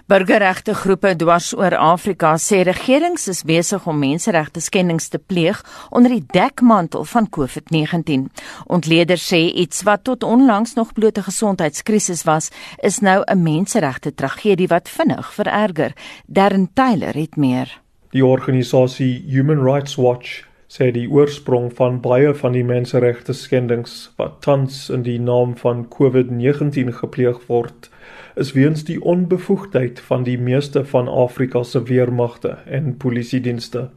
Burgerregte 0.07 0.75
groepe 0.75 1.16
dwars 1.16 1.57
oor 1.57 1.77
Afrika 1.77 2.37
sê 2.37 2.62
regerings 2.62 3.29
is 3.29 3.42
besig 3.42 3.87
om 3.87 3.99
menseregte 3.99 4.61
skendings 4.61 5.09
te 5.09 5.18
pleeg 5.18 5.64
onder 5.90 6.11
die 6.11 6.25
dekmantel 6.27 7.05
van 7.05 7.29
COVID-19. 7.29 8.31
Ontleeders 8.66 9.27
sê 9.33 9.51
iets 9.55 9.83
wat 9.83 10.05
tot 10.05 10.23
onlangs 10.23 10.75
nog 10.75 10.92
bloot 10.92 11.18
'n 11.18 11.23
gesondheidskrisis 11.23 12.23
was, 12.23 12.51
is 12.83 12.99
nou 12.99 13.23
'n 13.27 13.42
menseregte 13.42 14.14
tragedie 14.14 14.68
wat 14.68 14.88
vinnig 14.88 15.35
vererger. 15.35 15.92
Darren 16.27 16.71
Taylor 16.75 17.14
het 17.14 17.37
meer. 17.37 17.81
Die 18.11 18.25
organisasie 18.25 19.25
Human 19.27 19.64
Rights 19.64 19.95
Watch 19.95 20.51
sê 20.72 20.88
die 20.96 21.08
oorsprong 21.08 21.66
van 21.76 21.98
baie 22.04 22.30
van 22.42 22.54
die 22.56 22.64
menseregte 22.64 23.35
skendings 23.37 23.96
wat 24.20 24.38
tans 24.46 24.76
in 24.96 25.02
die 25.04 25.18
naam 25.20 25.50
van 25.62 25.82
COVID-19 25.96 26.94
gepleeg 27.00 27.42
word, 27.48 27.90
is 28.42 28.54
weens 28.56 28.87
die 28.88 28.96
onbevoegdheid 29.14 30.00
van 30.06 30.24
die 30.28 30.38
meeste 30.38 30.85
van 30.94 31.11
Afrika 31.24 31.62
se 31.62 31.82
weermagte 31.90 32.56
en 32.78 32.96
polisiedienste. 33.04 33.90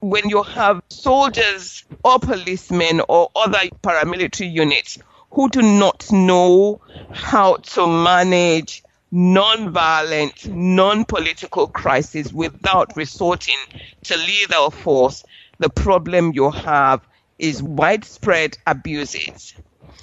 When 0.00 0.28
you 0.28 0.44
have 0.44 0.82
soldiers 0.88 1.86
or 2.02 2.18
policemen 2.18 3.00
or 3.08 3.30
other 3.34 3.68
paramilitary 3.80 4.50
units 4.60 4.98
who 5.30 5.48
do 5.48 5.62
not 5.62 6.06
know 6.08 6.80
how 7.32 7.56
to 7.74 7.86
manage 7.86 8.82
non-violent, 9.10 10.46
non-political 10.54 11.68
crisis 11.68 12.32
without 12.32 12.96
resorting 12.96 13.58
to 14.02 14.16
lethal 14.16 14.70
force, 14.70 15.24
the 15.60 15.68
problem 15.68 16.32
you 16.34 16.50
have 16.50 17.06
is 17.38 17.62
widespread 17.62 18.56
abuses, 18.66 19.54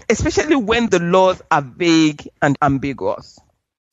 especially 0.09 0.55
when 0.55 0.89
the 0.89 0.99
laws 0.99 1.41
are 1.51 1.61
vague 1.61 2.27
and 2.41 2.55
ambiguous. 2.61 3.39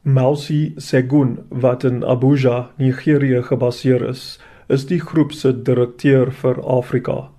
Mausi 0.07 0.75
Segun, 0.77 1.47
wat 1.49 1.85
in 1.85 2.03
Abuja, 2.03 2.69
Nigerië 2.79 3.43
gebaseer 3.49 4.05
is, 4.11 4.39
is 4.69 4.85
die 4.85 5.01
groep 5.01 5.33
se 5.33 5.53
direkteur 5.53 6.31
vir 6.43 6.61
Afrika. 6.61 7.31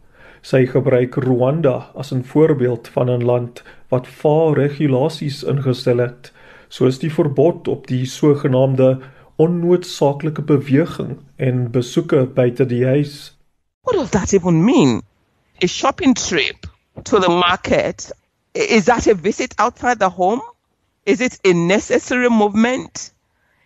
Sy 0.42 0.66
gebruik 0.70 1.18
Rwanda 1.22 1.92
as 1.96 2.12
'n 2.12 2.24
voorbeeld 2.24 2.88
van 2.88 3.10
'n 3.10 3.26
land 3.26 3.64
wat 3.90 4.08
vaar 4.08 4.58
regulasies 4.58 5.44
ingestel 5.44 5.98
het, 5.98 6.32
soos 6.70 7.00
die 7.00 7.14
verbod 7.14 7.68
op 7.68 7.88
die 7.88 8.06
sogenaamde 8.06 9.00
onnoodsaaklike 9.38 10.42
beweging 10.42 11.18
en 11.38 11.72
besoeke 11.72 12.26
buite 12.26 12.66
die 12.66 12.86
huis 12.86 13.35
What 13.86 13.98
does 13.98 14.10
that 14.12 14.34
even 14.34 14.66
mean? 14.66 15.04
A 15.62 15.68
shopping 15.68 16.16
trip 16.16 16.66
to 17.04 17.20
the 17.20 17.30
market, 17.30 18.12
is 18.56 18.86
that 18.86 19.06
a 19.06 19.14
visit 19.14 19.54
outside 19.60 20.00
the 20.00 20.10
home? 20.10 20.42
Is 21.06 21.22
it 21.22 21.40
a 21.46 21.54
necessary 21.54 22.30
movement? 22.30 23.12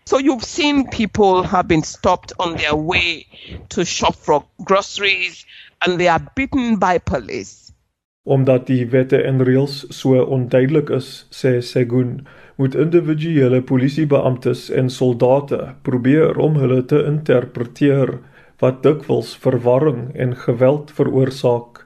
So 0.05 0.17
you've 0.17 0.43
seen 0.43 0.89
people 0.89 1.43
have 1.43 1.69
been 1.69 1.83
stopped 1.83 2.33
on 2.37 2.57
their 2.57 2.75
way 2.75 3.27
to 3.69 3.85
shop 3.85 4.15
for 4.15 4.43
groceries 4.61 5.45
and 5.85 5.97
they 5.97 6.09
are 6.09 6.27
beaten 6.35 6.75
by 6.75 6.97
police. 6.97 7.71
Omdat 8.27 8.67
die 8.67 8.85
wette 8.91 9.21
en 9.23 9.39
reëls 9.39 9.85
so 9.95 10.19
onduidelik 10.19 10.91
is, 10.93 11.23
sê 11.31 11.61
Segun, 11.63 12.27
moet 12.59 12.75
individuele 12.75 13.61
polisiebeamptes 13.63 14.67
en 14.69 14.91
soldate 14.91 15.61
probeer 15.87 16.37
om 16.37 16.59
hulle 16.59 16.83
te 16.85 16.99
interpreteer 17.07 18.17
wat 18.59 18.83
dikwels 18.83 19.35
verwarring 19.43 20.09
en 20.15 20.35
geweld 20.35 20.91
veroorsaak. 20.91 21.85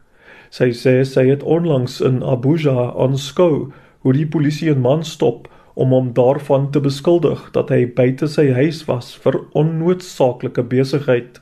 Sy 0.54 0.70
sê 0.78 0.96
sy 1.06 1.28
het 1.30 1.44
onlangs 1.44 2.00
in 2.02 2.22
Abuja 2.24 2.92
aanskou 2.94 3.72
hoe 4.04 4.14
die 4.14 4.28
polisie 4.28 4.70
'n 4.74 4.82
man 4.82 5.04
stop 5.04 5.48
om 5.74 5.90
hom 5.90 6.14
daarvan 6.14 6.72
te 6.72 6.80
beskuldig 6.80 7.52
dat 7.52 7.70
hy 7.70 7.86
buite 7.86 8.28
sy 8.28 8.52
huis 8.54 8.86
was 8.86 9.16
vir 9.16 9.40
onnoodsaaklike 9.54 10.64
besigheid. 10.64 11.42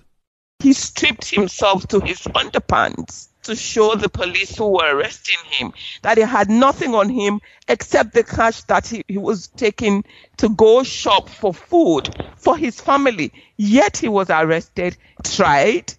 He 0.63 0.73
stripped 0.73 1.29
himself 1.35 1.87
to 1.87 1.99
his 1.99 2.27
underpants 2.27 3.30
to 3.43 3.55
show 3.55 3.95
the 3.95 4.09
police 4.09 4.55
who 4.55 4.67
were 4.69 4.95
arresting 4.95 5.37
him 5.45 5.73
that 6.01 6.17
he 6.17 6.23
had 6.23 6.49
nothing 6.49 6.93
on 6.93 7.09
him 7.09 7.39
except 7.67 8.13
the 8.13 8.23
cash 8.23 8.63
that 8.63 8.87
he, 8.87 9.03
he 9.07 9.17
was 9.17 9.47
taking 9.47 10.03
to 10.37 10.49
go 10.49 10.83
shop 10.83 11.29
for 11.29 11.53
food 11.53 12.09
for 12.37 12.57
his 12.57 12.79
family. 12.79 13.31
Yet 13.57 13.97
he 13.97 14.07
was 14.07 14.29
arrested, 14.29 14.97
tried, 15.23 15.93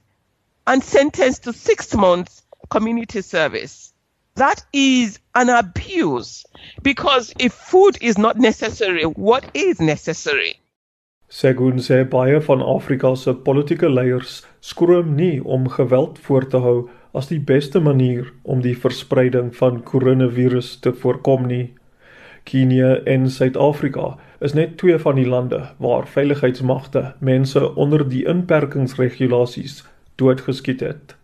and 0.67 0.83
sentenced 0.83 1.45
to 1.45 1.53
six 1.53 1.95
months 1.95 2.43
community 2.71 3.23
service. 3.23 3.93
That 4.35 4.65
is 4.73 5.19
an 5.35 5.51
abuse 5.51 6.47
because 6.83 7.35
if 7.39 7.53
food 7.53 7.99
is 8.01 8.17
not 8.17 8.39
necessary, 8.39 9.05
what 9.05 9.45
is 9.55 9.81
necessary? 9.81 10.59
Segun 11.33 11.81
sê 11.81 12.05
baie 12.05 12.41
van 12.47 12.61
Afrika 12.61 13.15
se 13.17 13.33
politieke 13.45 13.89
leiers 13.89 14.43
skroom 14.61 15.15
nie 15.17 15.41
om 15.41 15.69
geweld 15.77 16.19
voort 16.27 16.51
te 16.53 16.59
hou 16.61 16.91
as 17.13 17.29
die 17.29 17.41
beste 17.41 17.81
manier 17.81 18.33
om 18.43 18.63
die 18.65 18.75
verspreiding 18.79 19.53
van 19.57 19.83
koronavirus 19.85 20.79
te 20.85 20.93
voorkom 20.93 21.47
nie. 21.47 21.75
Kenia 22.49 22.95
en 23.07 23.29
Suid-Afrika 23.31 24.17
is 24.41 24.57
net 24.59 24.79
twee 24.81 24.99
van 24.99 25.19
die 25.21 25.29
lande 25.29 25.61
waar 25.79 26.09
veiligheidsmagte 26.11 27.05
mense 27.21 27.63
onder 27.75 28.03
die 28.09 28.25
inperkingsregulasies 28.27 29.83
doodgeskiet 30.17 30.81
het. 30.81 31.15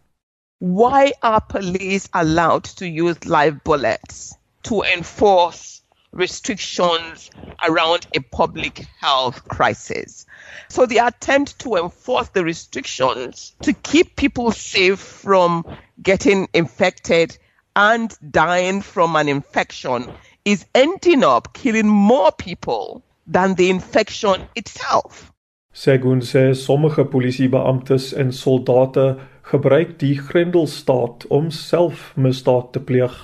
Why 0.61 1.11
are 1.23 1.41
police 1.49 2.09
allowed 2.13 2.69
to 2.77 2.85
use 2.85 3.19
live 3.25 3.59
bullets 3.65 4.37
to 4.63 4.83
enforce 4.83 5.83
restrictions 6.13 7.31
around 7.69 8.07
a 8.17 8.21
public 8.31 8.87
health 9.01 9.43
crisis? 9.49 10.27
So 10.69 10.87
the 10.87 10.99
attempt 10.99 11.59
to 11.61 11.77
enforce 11.77 12.29
the 12.29 12.45
restrictions 12.45 13.55
to 13.63 13.73
keep 13.73 14.17
people 14.17 14.51
safe 14.53 14.99
from 14.99 15.65
getting 16.03 16.49
infected 16.53 17.39
and 17.75 18.17
dying 18.31 18.83
from 18.83 19.17
an 19.17 19.29
infection 19.29 20.11
is 20.45 20.67
ending 20.75 21.25
up 21.25 21.55
killing 21.55 21.89
more 21.89 22.33
people 22.33 23.03
than 23.27 23.55
the 23.55 23.71
infection 23.71 24.49
itself. 24.55 25.33
Segun 25.73 26.21
sê 26.23 26.55
sommige 26.57 27.05
polisiebeamptes 27.05 28.13
en 28.13 28.33
soldate 28.33 29.19
gebruik 29.43 29.99
die 30.01 30.17
Grendelstaat 30.19 31.27
om 31.29 31.51
selfmisdaad 31.51 32.73
te 32.73 32.81
pleeg. 32.81 33.15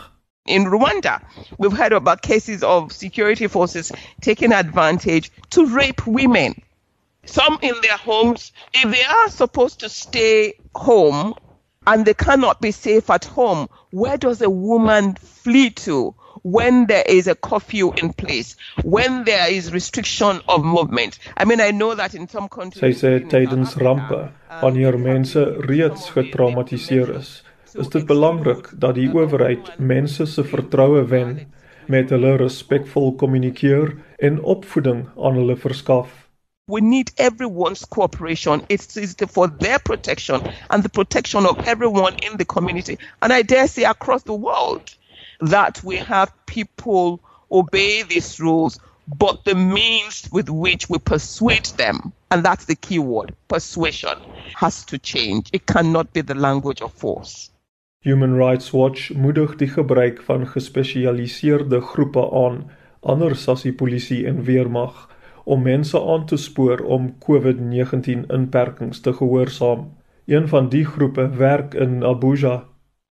In 0.47 0.67
Rwanda, 0.67 1.21
we've 1.59 1.77
heard 1.77 1.93
about 1.93 2.23
cases 2.23 2.63
of 2.63 2.93
security 2.93 3.49
forces 3.49 3.91
taking 4.21 4.53
advantage 4.53 5.33
to 5.51 5.67
rape 5.67 6.07
women. 6.07 6.55
Some 7.27 7.59
in 7.63 7.75
their 7.83 7.97
homes, 7.97 8.53
if 8.73 8.91
they 8.91 9.05
are 9.05 9.29
supposed 9.29 9.81
to 9.81 9.89
stay 9.89 10.55
home 10.75 11.35
and 11.87 12.05
they 12.05 12.15
cannot 12.15 12.61
be 12.61 12.71
safe 12.71 13.11
at 13.11 13.25
home, 13.25 13.69
where 13.91 14.17
does 14.17 14.43
a 14.43 14.51
woman 14.51 15.15
flee 15.15 15.71
to? 15.71 16.15
when 16.45 16.87
there 16.87 17.05
is 17.09 17.27
a 17.27 17.35
curfew 17.35 17.93
in 17.95 18.13
place, 18.13 18.55
when 18.83 19.25
there 19.25 19.51
is 19.51 19.73
restriction 19.73 20.41
of 20.47 20.63
movement. 20.63 21.19
I 21.39 21.47
mean, 21.47 21.61
I 21.61 21.71
know 21.71 21.95
that 21.95 22.15
in 22.15 22.29
some 22.29 22.49
countries. 22.49 22.83
Sy 22.85 23.07
sê 23.07 23.13
tydens 23.33 23.73
rampe, 23.81 24.29
wanneer 24.61 24.99
mense 25.01 25.41
reeds 25.65 26.11
getraumatiseer 26.13 27.15
is, 27.17 27.31
is 27.73 27.89
dit 27.89 28.05
belangrik 28.07 28.69
dat 28.79 28.99
die 29.01 29.09
owerheid 29.09 29.73
mense 29.79 30.27
se 30.29 30.45
vertroue 30.45 31.07
wen 31.09 31.39
met 31.89 32.13
hulle 32.13 32.37
respekvol 32.41 33.15
kommunikeer 33.21 33.97
en 34.21 34.37
opvoeding 34.43 35.07
aan 35.17 35.41
hulle 35.41 35.57
verskaf. 35.57 36.13
We 36.67 36.81
need 36.81 37.13
everyone's 37.19 37.85
cooperation. 37.85 38.65
It's, 38.71 38.97
it's 38.97 39.15
for 39.29 39.49
their 39.49 39.79
protection 39.79 40.41
and 40.71 40.83
the 40.83 40.89
protection 40.89 41.45
of 41.45 41.59
everyone 41.69 42.15
in 42.23 42.39
the 42.39 42.47
community, 42.47 42.99
and 43.21 43.35
I 43.35 43.43
dare 43.43 43.69
say 43.69 43.85
across 43.85 44.23
the 44.23 44.33
world 44.33 44.95
that 45.43 45.85
we 45.85 45.97
have 45.97 46.33
people 46.47 47.21
obey 47.53 48.03
these 48.03 48.41
rules, 48.41 48.79
but 49.07 49.45
the 49.45 49.55
means 49.55 50.27
with 50.33 50.49
which 50.49 50.89
we 50.89 50.99
persuade 50.99 51.67
them, 51.77 52.15
and 52.31 52.43
that's 52.43 52.65
the 52.65 52.77
key 52.77 52.99
word, 52.99 53.35
persuasion, 53.49 54.19
has 54.57 54.87
to 54.87 54.97
change. 54.97 55.51
It 55.53 55.67
cannot 55.67 56.15
be 56.15 56.23
the 56.23 56.35
language 56.35 56.81
of 56.81 56.95
force. 56.95 57.51
Human 58.01 58.37
Rights 58.37 58.73
Watch 58.73 59.11
moedig 59.11 59.57
die 59.57 59.69
gebruik 59.69 60.23
van 60.23 60.47
gespesialiseerde 60.47 61.81
groepe 61.81 62.25
aan, 62.33 62.71
anders 63.01 63.49
as 63.49 63.63
die 63.63 63.73
polisie 63.73 64.27
en 64.27 64.45
weermag, 64.45 65.11
om 65.45 65.63
mense 65.63 66.01
aan 66.01 66.27
te 66.27 66.37
spoor 66.37 66.85
om 66.85 67.15
COVID-19 67.27 68.27
inperkings 68.29 69.01
te 69.01 69.13
gehoorsaam. 69.13 69.91
Een 70.27 70.49
van 70.49 70.69
die 70.69 70.85
groepe 70.85 71.29
werk 71.29 71.75
in 71.75 72.05
Abuja 72.05 72.65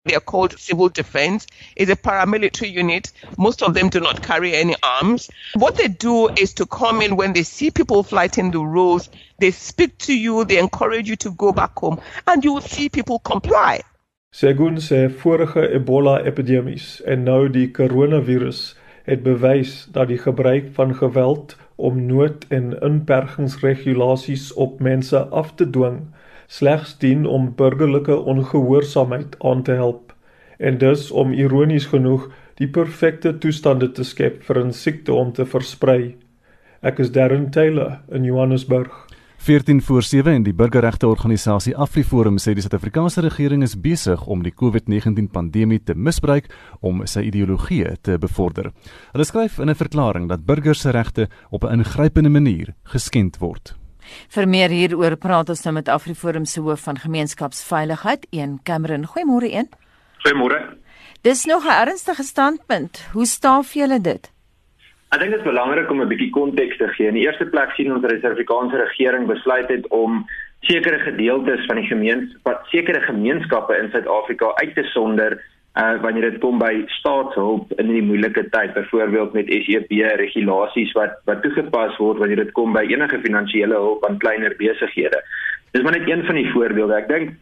They 0.04 0.16
are 0.16 0.20
called 0.20 0.58
civil 0.58 0.88
defense. 0.88 1.46
It's 1.76 1.88
a 1.88 1.94
paramilitary 1.94 2.70
unit. 2.70 3.12
Most 3.38 3.62
of 3.62 3.74
them 3.74 3.88
do 3.88 4.00
not 4.00 4.20
carry 4.20 4.56
any 4.56 4.74
arms. 4.82 5.30
What 5.54 5.76
they 5.76 5.86
do 5.86 6.28
is 6.34 6.52
to 6.54 6.66
come 6.66 7.00
in 7.02 7.14
when 7.14 7.34
they 7.34 7.44
see 7.44 7.70
people 7.70 8.02
flighting 8.02 8.50
the 8.50 8.64
roads. 8.66 9.10
They 9.38 9.52
speak 9.52 9.98
to 9.98 10.12
you. 10.12 10.44
They 10.44 10.58
encourage 10.58 11.08
you 11.08 11.14
to 11.16 11.30
go 11.30 11.52
back 11.52 11.78
home, 11.78 12.00
and 12.26 12.42
you 12.42 12.52
will 12.54 12.66
see 12.66 12.88
people 12.88 13.20
comply. 13.20 13.82
Segun 14.34 14.80
sê 14.80 15.08
vorige 15.22 15.68
Ebola-epidemies 15.70 17.02
en 17.06 17.22
nou 17.22 17.46
die 17.52 17.68
koronavirus 17.70 18.74
het 19.06 19.22
bewys 19.22 19.86
dat 19.94 20.08
die 20.10 20.18
gebruik 20.18 20.72
van 20.74 20.96
geweld 20.98 21.54
om 21.76 22.06
nood- 22.06 22.46
en 22.48 22.72
inperkingsregulasies 22.82 24.52
op 24.52 24.80
mense 24.80 25.18
af 25.18 25.54
te 25.54 25.70
dwing 25.70 26.00
slegs 26.46 26.98
dien 26.98 27.26
om 27.26 27.54
burgerlike 27.56 28.16
ongehoorsaamheid 28.16 29.36
aan 29.40 29.62
te 29.62 29.72
help 29.72 30.12
en 30.58 30.78
dus 30.78 31.10
om 31.10 31.32
ironies 31.32 31.86
genoeg 31.86 32.28
die 32.60 32.68
perfekte 32.68 33.32
toestande 33.38 33.88
te 33.92 34.04
skep 34.04 34.42
vir 34.46 34.58
'n 34.64 34.72
siekte 34.72 35.12
om 35.12 35.32
te 35.32 35.44
versprei. 35.44 36.16
Ek 36.82 36.98
is 36.98 37.10
Darren 37.12 37.50
Taylor 37.50 38.00
in 38.12 38.24
Johannesburg. 38.24 39.06
14 39.42 39.82
voor 39.82 40.02
7 40.02 40.32
en 40.32 40.42
die 40.46 40.52
burgerregte 40.54 41.08
organisasie 41.10 41.72
AfriForum 41.74 42.36
sê 42.38 42.52
die 42.54 42.62
Suid-Afrikaanse 42.62 43.24
regering 43.24 43.64
is 43.66 43.72
besig 43.74 44.20
om 44.30 44.44
die 44.46 44.52
COVID-19 44.54 45.26
pandemie 45.34 45.80
te 45.82 45.96
misbruik 45.98 46.46
om 46.78 47.00
sy 47.10 47.24
ideologie 47.26 47.88
te 48.06 48.20
bevorder. 48.22 48.70
Hulle 49.10 49.26
skryf 49.26 49.58
in 49.58 49.70
'n 49.70 49.74
verklaring 49.74 50.28
dat 50.28 50.46
burgers 50.46 50.80
se 50.80 50.90
regte 50.90 51.28
op 51.50 51.64
'n 51.64 51.80
ingrypende 51.80 52.28
manier 52.30 52.74
geskend 52.84 53.38
word. 53.38 53.74
Vir 54.28 54.48
meer 54.48 54.70
hieroor 54.70 55.16
praat 55.16 55.48
ons 55.48 55.62
nou 55.64 55.74
met 55.74 55.88
Afriforum 55.88 56.44
se 56.44 56.60
hoof 56.60 56.80
van 56.80 56.98
gemeenskapsveiligheid, 56.98 58.26
een 58.30 58.60
Cameron. 58.62 59.06
Goeiemôre 59.06 59.50
een. 59.50 59.68
Goeiemôre. 60.22 60.78
Dis 61.22 61.44
nog 61.44 61.64
'n 61.64 61.88
ernstige 61.88 62.22
standpunt. 62.22 63.08
Hoe 63.12 63.26
staaf 63.26 63.74
julle 63.74 64.00
dit? 64.00 64.31
Ek 65.12 65.20
dink 65.20 65.34
dit 65.34 65.42
is 65.42 65.44
belangrik 65.44 65.90
om 65.92 66.00
'n 66.00 66.08
bietjie 66.08 66.30
konteks 66.32 66.76
te 66.80 66.88
gee. 66.96 67.06
In 67.06 67.14
die 67.14 67.26
eerste 67.26 67.44
plek 67.44 67.72
sien 67.76 67.92
ons 67.92 68.00
dat 68.00 68.10
die 68.10 68.20
Suid-Afrikaanse 68.20 68.78
regering 68.80 69.26
besluit 69.26 69.68
het 69.68 69.86
om 69.88 70.24
sekere 70.60 70.98
gedeeltes 70.98 71.66
van 71.66 71.76
die 71.76 71.86
gemeenskap, 71.86 72.62
sekere 72.70 73.00
gemeenskappe 73.00 73.76
in 73.76 73.90
Suid-Afrika 73.90 74.54
uit 74.54 74.74
te 74.74 74.84
sonder 74.94 75.36
uh 75.76 76.00
wanneer 76.00 76.30
dit 76.30 76.40
kom 76.40 76.58
by 76.58 76.84
staatshulp 76.86 77.72
in 77.80 77.88
die 77.88 78.02
moeilike 78.02 78.48
tyd 78.52 78.74
byvoorbeeld 78.74 79.32
met 79.32 79.52
SEP 79.52 79.92
regulasies 80.20 80.92
wat 80.92 81.20
wat 81.24 81.42
toegepas 81.42 81.96
word 81.96 82.18
wanneer 82.18 82.44
dit 82.44 82.52
kom 82.52 82.72
by 82.72 82.84
enige 82.88 83.20
finansiële 83.20 83.74
hulp 83.74 84.04
aan 84.08 84.18
kleiner 84.18 84.56
besighede. 84.56 85.22
Dis 85.72 85.82
maar 85.82 85.98
net 85.98 86.08
een 86.08 86.24
van 86.24 86.34
die 86.34 86.50
voorbeelde. 86.52 86.94
Ek 86.94 87.08
dink 87.08 87.36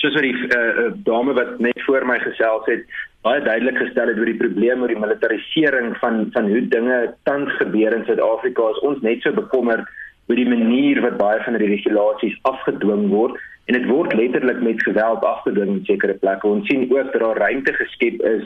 soos 0.00 0.14
wat 0.16 0.22
die 0.22 0.36
uh, 0.36 0.92
dame 1.04 1.32
wat 1.32 1.58
net 1.58 1.80
voor 1.86 2.06
my 2.06 2.18
gesels 2.18 2.66
het 2.66 2.84
baie 3.22 3.42
duidelik 3.42 3.78
gestel 3.78 4.10
het 4.10 4.18
oor 4.18 4.26
die 4.26 4.40
probleem 4.40 4.82
oor 4.82 4.90
die 4.90 4.98
militarisering 4.98 5.92
van 6.02 6.24
van 6.34 6.48
hoe 6.50 6.62
dinge 6.74 6.98
tans 7.28 7.52
gebeur 7.60 7.94
in 7.94 8.04
Suid-Afrika 8.08 8.70
is 8.74 8.80
ons 8.88 9.02
net 9.06 9.22
so 9.22 9.30
bekommerd 9.36 9.86
oor 10.26 10.38
die 10.38 10.48
manier 10.48 11.00
wat 11.04 11.20
baie 11.20 11.38
van 11.44 11.58
die 11.58 11.70
regulasies 11.70 12.34
afgedwing 12.50 13.08
word 13.12 13.38
en 13.70 13.78
dit 13.78 13.86
word 13.86 14.14
letterlik 14.18 14.58
met 14.66 14.82
geweld 14.82 15.22
afgedwing 15.24 15.70
in 15.76 15.84
sekere 15.86 16.18
plekke. 16.18 16.48
Ons 16.48 16.66
sien 16.66 16.88
ook 16.90 17.12
dat 17.12 17.22
daar 17.22 17.38
ruimte 17.46 17.74
geskep 17.78 18.18
is 18.32 18.42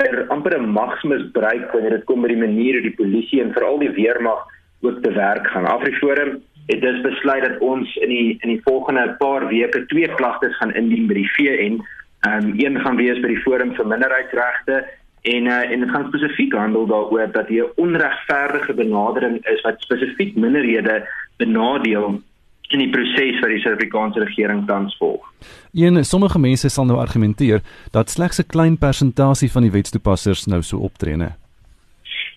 vir 0.00 0.26
amper 0.34 0.58
'n 0.58 0.74
magsmisbruik 0.74 1.72
wanneer 1.72 1.94
dit 1.96 2.04
kom 2.04 2.22
by 2.22 2.28
die 2.28 2.42
manier 2.42 2.74
hoe 2.74 2.88
die 2.88 2.98
polisie 2.98 3.40
en 3.42 3.52
veral 3.52 3.78
die 3.78 3.94
weermag 3.94 4.42
ook 4.82 5.02
te 5.02 5.12
werk 5.12 5.46
gaan. 5.46 5.66
Afriforum 5.66 6.42
het 6.66 6.80
dus 6.80 7.00
besluit 7.00 7.44
dat 7.44 7.58
ons 7.58 7.96
in 7.96 8.08
die 8.08 8.38
in 8.42 8.48
die 8.48 8.62
volgende 8.64 9.14
paar 9.18 9.48
weke 9.48 9.86
twee 9.86 10.08
klagtes 10.18 10.56
gaan 10.56 10.74
indien 10.74 11.06
by 11.06 11.14
die 11.14 11.30
VN. 11.36 11.78
Ehm 12.26 12.46
um, 12.46 12.54
een 12.56 12.80
gaan 12.80 12.96
wees 12.96 13.20
by 13.20 13.28
die 13.28 13.42
Forum 13.44 13.74
vir 13.76 13.86
Minderheidsregte 13.86 14.76
en 15.34 15.46
uh, 15.46 15.70
en 15.72 15.80
dit 15.80 15.90
gaan 15.90 16.06
spesifiek 16.08 16.54
handel 16.58 16.86
daaroor 16.86 17.28
dat 17.32 17.48
hier 17.48 17.64
'n 17.64 17.80
onregverdige 17.84 18.74
benadering 18.74 19.46
is 19.46 19.60
wat 19.60 19.80
spesifiek 19.86 20.36
minderhede 20.36 21.08
benadeel 21.36 22.22
in 22.68 22.78
die 22.78 22.90
proses 22.90 23.40
wat 23.40 23.48
die 23.48 23.60
Suid-Afrikaanse 23.60 24.20
regering 24.20 24.66
tans 24.66 24.96
volg. 24.96 25.32
Een 25.72 26.04
sommige 26.04 26.38
mense 26.38 26.68
sal 26.68 26.84
nou 26.84 26.98
argumenteer 26.98 27.60
dat 27.90 28.10
slegs 28.10 28.38
'n 28.38 28.46
klein 28.46 28.78
persentasie 28.78 29.50
van 29.50 29.62
die 29.62 29.70
wetstoepassers 29.70 30.46
nou 30.46 30.62
so 30.62 30.76
optree, 30.78 31.16
né? 31.16 31.30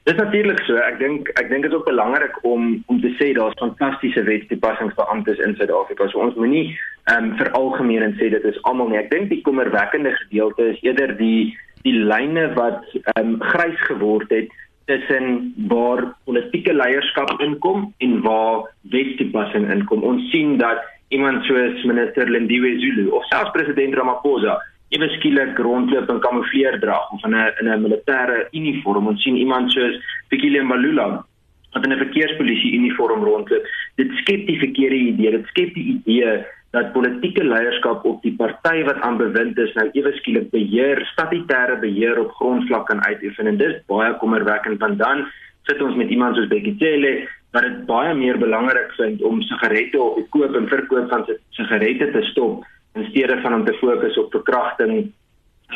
Dit 0.04 0.14
is 0.18 0.24
natuurlik 0.24 0.60
so. 0.60 0.76
Ek 0.76 1.00
dink 1.00 1.28
ek 1.28 1.50
dink 1.50 1.62
dit 1.62 1.72
is 1.72 1.78
ook 1.78 1.86
belangrik 1.86 2.40
om 2.42 2.84
om 2.86 3.02
te 3.02 3.12
sê 3.20 3.34
daar's 3.34 3.58
fantastiese 3.60 4.24
wetstoepassingsbeamptes 4.24 5.38
in 5.38 5.56
Suid-Afrika. 5.56 6.08
So 6.08 6.20
ons 6.20 6.36
moenie 6.36 6.80
ehm 7.10 7.32
um, 7.32 7.38
vir 7.38 7.52
algemeen 7.58 8.04
en 8.06 8.16
sê 8.20 8.30
dit 8.30 8.44
is 8.46 8.62
almal 8.70 8.90
nie. 8.90 9.00
Ek 9.00 9.12
dink 9.12 9.30
die 9.30 9.42
kommerwekkende 9.42 10.14
gedeelte 10.24 10.72
is 10.74 10.82
eerder 10.86 11.16
die 11.18 11.56
die 11.86 11.96
lyne 11.96 12.50
wat 12.58 12.84
ehm 13.16 13.36
um, 13.36 13.38
grys 13.52 13.80
geword 13.88 14.30
het 14.36 14.50
tussen 14.90 15.54
waar 15.70 16.02
politieke 16.26 16.74
leierskap 16.74 17.32
inkom 17.46 17.94
en 17.98 18.22
waar 18.26 18.66
wetstoepassing 18.94 19.70
inkom. 19.72 20.04
Ons 20.04 20.30
sien 20.34 20.58
dat 20.58 20.82
iemand 21.14 21.46
soos 21.46 21.84
minister 21.86 22.30
Lindiwe 22.30 22.76
Zulu 22.82 23.08
of 23.18 23.26
selfs 23.30 23.54
president 23.54 23.98
Ramaphosa 23.98 24.58
ewe 24.90 25.10
skielik 25.18 25.58
rondloop 25.62 26.10
in 26.10 26.22
kamoufleerdrag 26.26 27.12
of 27.14 27.26
in 27.26 27.36
'n 27.36 27.54
in 27.62 27.70
'n 27.70 27.82
militêre 27.86 28.48
uniform. 28.52 29.08
Ons 29.08 29.24
sien 29.24 29.36
iemand 29.36 29.72
soos 29.72 29.96
Fikile 30.30 30.64
Mbalula 30.64 31.26
wat 31.74 31.86
in 31.86 31.94
'n 31.94 32.04
verkeerspolisie 32.06 32.74
uniform 32.74 33.24
rondloop. 33.24 33.66
dit 33.96 34.12
skep 34.22 34.48
die 34.48 34.60
verkeerde 34.60 34.96
idee 34.96 35.32
dit 35.32 35.46
skep 35.52 35.74
die 35.74 35.88
idee 35.98 36.46
dat 36.76 36.92
politieke 36.94 37.44
leierskap 37.44 38.06
op 38.06 38.22
die 38.22 38.36
party 38.38 38.84
wat 38.86 39.02
aan 39.06 39.18
bewind 39.18 39.58
is 39.58 39.74
nou 39.78 39.88
ewe 39.98 40.14
skielik 40.20 40.50
beheer 40.54 41.02
statutêre 41.14 41.80
beheer 41.82 42.20
op 42.22 42.32
grondvlak 42.38 42.86
kan 42.88 43.04
uitoefen 43.06 43.50
en 43.52 43.58
dis 43.58 43.78
baie 43.90 44.14
kommerwekkend 44.22 44.82
want 44.84 45.00
dan 45.02 45.26
sit 45.70 45.82
ons 45.82 45.98
met 45.98 46.10
iemand 46.14 46.38
soos 46.38 46.50
Bekkie 46.52 46.76
Cele 46.82 47.14
wat 47.56 47.66
dit 47.66 47.86
baie 47.90 48.14
meer 48.14 48.38
belangrik 48.38 48.94
vind 48.98 49.22
om 49.26 49.42
sigarette 49.42 50.02
op 50.02 50.20
die 50.22 50.28
koop 50.36 50.56
en 50.56 50.70
verkoop 50.70 51.10
van 51.10 51.26
sigarette 51.58 52.12
te 52.14 52.24
stop 52.30 52.66
in 52.98 53.10
steede 53.10 53.40
van 53.42 53.54
om 53.54 53.66
te 53.66 53.78
fokus 53.82 54.18
op 54.22 54.32
verkrachting 54.38 55.12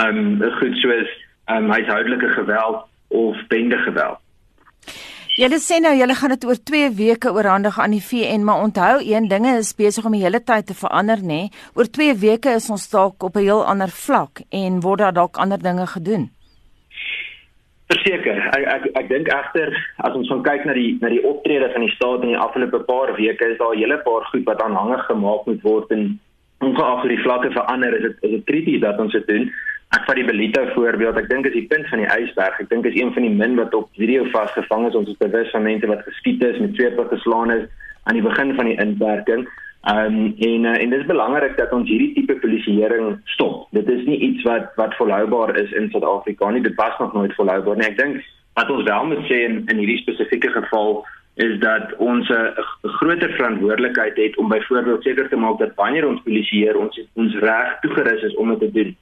ehm 0.01 0.41
um, 0.41 0.51
goed 0.60 0.77
soos 0.82 1.10
ehm 1.45 1.65
um, 1.65 1.69
huishoudelike 1.69 2.29
geweld 2.38 2.86
of 3.08 3.38
bende 3.47 3.77
geweld. 3.77 4.17
Julle 5.34 5.58
sê 5.58 5.80
nou 5.82 5.96
julle 5.98 6.13
gaan 6.13 6.30
dit 6.30 6.43
oor 6.46 6.60
2 6.69 6.89
weke 6.93 7.32
oorhandig 7.34 7.80
aan 7.82 7.96
die 7.96 8.04
VN, 8.06 8.43
maar 8.46 8.60
onthou 8.62 9.00
een 9.02 9.26
dinge 9.32 9.56
is 9.58 9.72
besig 9.74 10.06
om 10.06 10.13
die 10.13 10.22
hele 10.22 10.43
tyd 10.46 10.67
te 10.69 10.76
verander 10.78 11.24
nê. 11.26 11.48
Oor 11.74 11.89
2 11.89 12.13
weke 12.22 12.54
is 12.54 12.69
ons 12.69 12.86
dalk 12.91 13.24
op 13.24 13.36
'n 13.36 13.41
heel 13.48 13.65
ander 13.65 13.89
vlak 13.89 14.43
en 14.52 14.80
word 14.86 15.00
daar 15.00 15.13
dalk 15.13 15.38
ander 15.38 15.58
dinge 15.58 15.88
gedoen. 15.88 16.30
Verseker, 17.89 18.38
ek 18.58 18.63
ek 18.76 18.84
ek 18.93 19.10
dink 19.10 19.28
egter 19.28 19.74
as 19.98 20.13
ons 20.13 20.30
gaan 20.30 20.43
kyk 20.43 20.65
na 20.65 20.74
die 20.74 20.98
na 21.02 21.10
die 21.10 21.26
optrede 21.26 21.72
van 21.74 21.82
die 21.82 21.96
staat 21.96 22.22
in 22.22 22.28
die 22.28 22.43
afgelope 22.46 22.80
paar 22.86 23.15
weke 23.15 23.50
is 23.52 23.58
daar 23.58 23.74
'n 23.74 23.80
hele 23.80 23.98
paar 24.06 24.24
goed 24.30 24.46
wat 24.46 24.62
aanhangig 24.62 25.06
gemaak 25.06 25.46
moet 25.46 25.62
word 25.62 25.91
en 25.91 26.19
ongeag 26.60 27.00
hoe 27.02 27.10
die 27.10 27.24
vlakke 27.26 27.52
verander 27.52 27.93
is 27.98 28.02
dit 28.02 28.15
is 28.22 28.32
dit 28.32 28.46
krities 28.46 28.82
dat 28.82 29.00
ons 29.00 29.12
dit 29.12 29.28
doen. 29.28 29.52
Ek 29.93 30.08
vat 30.08 30.17
die 30.17 30.25
Belito 30.25 30.62
voorbeeld. 30.73 31.17
Ek 31.21 31.27
dink 31.29 31.45
is 31.45 31.53
die 31.53 31.67
punt 31.69 31.86
van 31.91 32.01
die 32.01 32.10
ysberg. 32.10 32.56
Ek 32.63 32.69
dink 32.71 32.88
is 32.89 32.95
een 32.97 33.12
van 33.13 33.27
die 33.27 33.34
min 33.34 33.60
wat 33.60 33.75
op 33.77 33.91
video 33.99 34.23
vasgevang 34.34 34.88
is. 34.88 34.95
Ons 34.97 35.12
is 35.12 35.19
bewus 35.19 35.51
van 35.53 35.67
mense 35.67 35.89
wat 35.91 36.01
geskiet 36.08 36.41
is 36.47 36.58
met 36.63 36.73
twee 36.73 36.89
pad 36.97 37.12
geslaan 37.13 37.53
is 37.53 37.67
aan 38.10 38.17
die 38.17 38.25
begin 38.25 38.56
van 38.58 38.71
die 38.71 38.79
inperking. 38.82 39.45
Um 39.91 40.17
en 40.47 40.65
uh, 40.65 40.73
en 40.82 40.89
dit 40.89 40.99
is 40.99 41.06
belangrik 41.12 41.58
dat 41.60 41.75
ons 41.77 41.89
hierdie 41.91 42.13
tipe 42.15 42.39
polisieering 42.41 43.19
stop. 43.36 43.67
Dit 43.77 43.91
is 43.93 44.01
nie 44.10 44.17
iets 44.29 44.41
wat 44.49 44.73
wat 44.82 44.97
volhoubaar 44.97 45.53
is 45.62 45.69
in 45.77 45.91
Suid-Afrika 45.93 46.49
nie. 46.49 46.63
Dit 46.65 46.79
was 46.82 46.97
nog 46.97 47.13
nooit 47.13 47.38
volhoubaar 47.38 47.77
nie. 47.77 47.91
Ek 47.91 47.99
dink 48.01 48.23
wat 48.58 48.73
ons 48.73 48.89
wel 48.89 49.06
moet 49.12 49.23
sê 49.29 49.43
in 49.45 49.62
in 49.67 49.84
hierdie 49.84 49.99
spesifieke 50.01 50.49
geval 50.58 51.03
is 51.38 51.60
dat 51.62 51.93
ons 51.97 52.29
'n 52.29 52.65
groter 52.97 53.29
verantwoordelikheid 53.38 54.17
het 54.17 54.38
om 54.38 54.49
byvoorbeeld 54.49 55.03
seker 55.03 55.29
te 55.29 55.36
maak 55.36 55.60
dat 55.60 55.75
wanneer 55.75 56.08
ons 56.08 56.21
polisieer 56.25 56.77
ons 56.77 57.01
ons 57.13 57.39
reg 57.45 57.79
toegerus 57.82 58.29
is 58.32 58.36
om 58.36 58.49
dit 58.49 58.60
te 58.60 58.71
doen. 58.82 58.95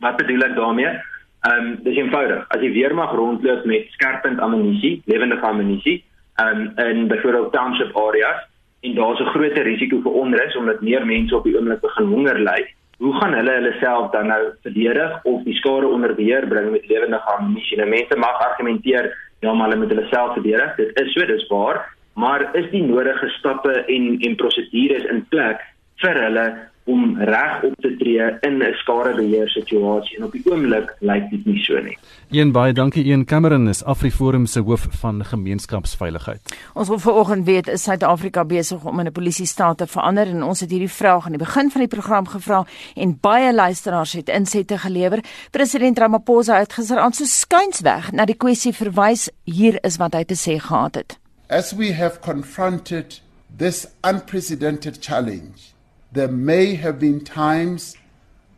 Wat 0.00 0.16
bedoel 0.16 0.44
ek 0.48 0.56
daarmee? 0.56 0.92
Ehm 1.40 1.66
um, 1.66 1.78
dis 1.84 1.96
eenvoudig. 1.96 2.44
As 2.48 2.60
die 2.60 2.72
weermag 2.72 3.12
rondloop 3.16 3.64
met 3.64 3.88
skerpend 3.96 4.40
ammunisie, 4.40 5.02
lewendige 5.04 5.46
ammunisie, 5.46 6.04
ehm 6.36 6.66
um, 6.76 6.86
in 6.86 7.08
byvoorbeeld 7.08 7.52
township 7.52 7.96
areas 7.96 8.40
en 8.80 8.94
daar's 8.94 9.20
'n 9.20 9.32
groter 9.32 9.64
risiko 9.64 10.00
vir 10.00 10.12
onrus 10.12 10.56
omdat 10.56 10.80
meer 10.80 11.06
mense 11.06 11.36
op 11.36 11.44
die 11.44 11.56
oomblik 11.56 11.80
begin 11.80 12.06
honger 12.06 12.38
ly, 12.38 12.60
hoe 12.98 13.14
gaan 13.20 13.34
hulle 13.34 13.52
hulle 13.52 13.74
self 13.80 14.10
dan 14.12 14.26
nou 14.26 14.42
verdedig 14.62 15.24
of 15.24 15.42
die 15.42 15.54
skade 15.54 15.86
onder 15.86 16.14
beheer 16.14 16.46
bring 16.46 16.70
met 16.70 16.88
lewendige 16.88 17.30
ammunisie? 17.36 17.76
Nou 17.76 17.88
mense 17.88 18.16
mag 18.16 18.40
argumenteer 18.48 19.12
ja, 19.40 19.52
maar 19.52 19.68
hulle 19.68 19.80
moet 19.80 19.88
hulle 19.94 20.06
self 20.10 20.32
verdedig. 20.32 20.74
Dit 20.76 21.00
is 21.00 21.12
so, 21.12 21.26
dis 21.26 21.46
waar, 21.48 21.96
maar 22.14 22.48
is 22.56 22.70
die 22.70 22.82
nodige 22.82 23.28
stappe 23.28 23.72
en 23.72 24.18
en 24.20 24.36
prosedures 24.36 25.04
in 25.04 25.24
plek 25.28 25.64
vir 26.02 26.22
hulle 26.24 26.46
om 26.90 27.16
reg 27.18 27.62
op 27.62 27.74
te 27.84 27.96
tree 27.98 28.26
in 28.40 28.62
'n 28.62 28.74
skadebeheer 28.82 29.48
situasie 29.48 30.16
en 30.18 30.24
op 30.24 30.32
die 30.32 30.42
oomblik 30.44 30.96
lyk 30.98 31.30
dit 31.30 31.44
nie 31.46 31.62
so 31.64 31.80
nie. 31.80 31.98
Een 32.30 32.52
baie 32.52 32.72
dankie 32.72 33.04
een 33.12 33.24
Cameron 33.24 33.68
is 33.68 33.84
Afriforum 33.84 34.46
se 34.46 34.60
hoof 34.60 34.86
van 34.90 35.24
gemeenskapsveiligheid. 35.24 36.40
Ons 36.74 36.88
wil 36.88 36.98
vanoggend 36.98 37.44
weet 37.46 37.68
is 37.68 37.82
Suid-Afrika 37.82 38.44
besig 38.44 38.84
om 38.84 39.00
in 39.00 39.06
'n 39.06 39.12
polisiestaat 39.12 39.78
te 39.78 39.86
verander 39.86 40.26
en 40.26 40.42
ons 40.42 40.60
het 40.60 40.70
hierdie 40.70 40.90
vraag 40.90 41.24
aan 41.24 41.36
die 41.36 41.46
begin 41.46 41.70
van 41.70 41.80
die 41.80 41.88
program 41.88 42.26
gevra 42.26 42.66
en 42.94 43.18
baie 43.20 43.54
luisteraars 43.54 44.12
het 44.12 44.28
insette 44.28 44.78
gelewer. 44.78 45.24
President 45.50 45.98
Ramaphosa 45.98 46.58
het 46.58 46.72
gister 46.72 46.98
aan 46.98 47.12
so 47.12 47.24
skuinsweg 47.24 48.12
na 48.12 48.24
die 48.24 48.36
kwessie 48.36 48.72
verwys. 48.72 49.30
Hier 49.44 49.78
is 49.84 49.96
wat 49.96 50.14
hy 50.14 50.24
te 50.24 50.34
sê 50.34 50.58
gehad 50.58 50.94
het. 50.94 51.18
As 51.48 51.72
we 51.72 51.94
have 51.94 52.20
confronted 52.20 53.22
this 53.56 53.86
unprecedented 54.02 54.96
challenge 55.00 55.74
there 56.12 56.28
may 56.28 56.74
have 56.74 56.98
been 56.98 57.24
times 57.24 57.96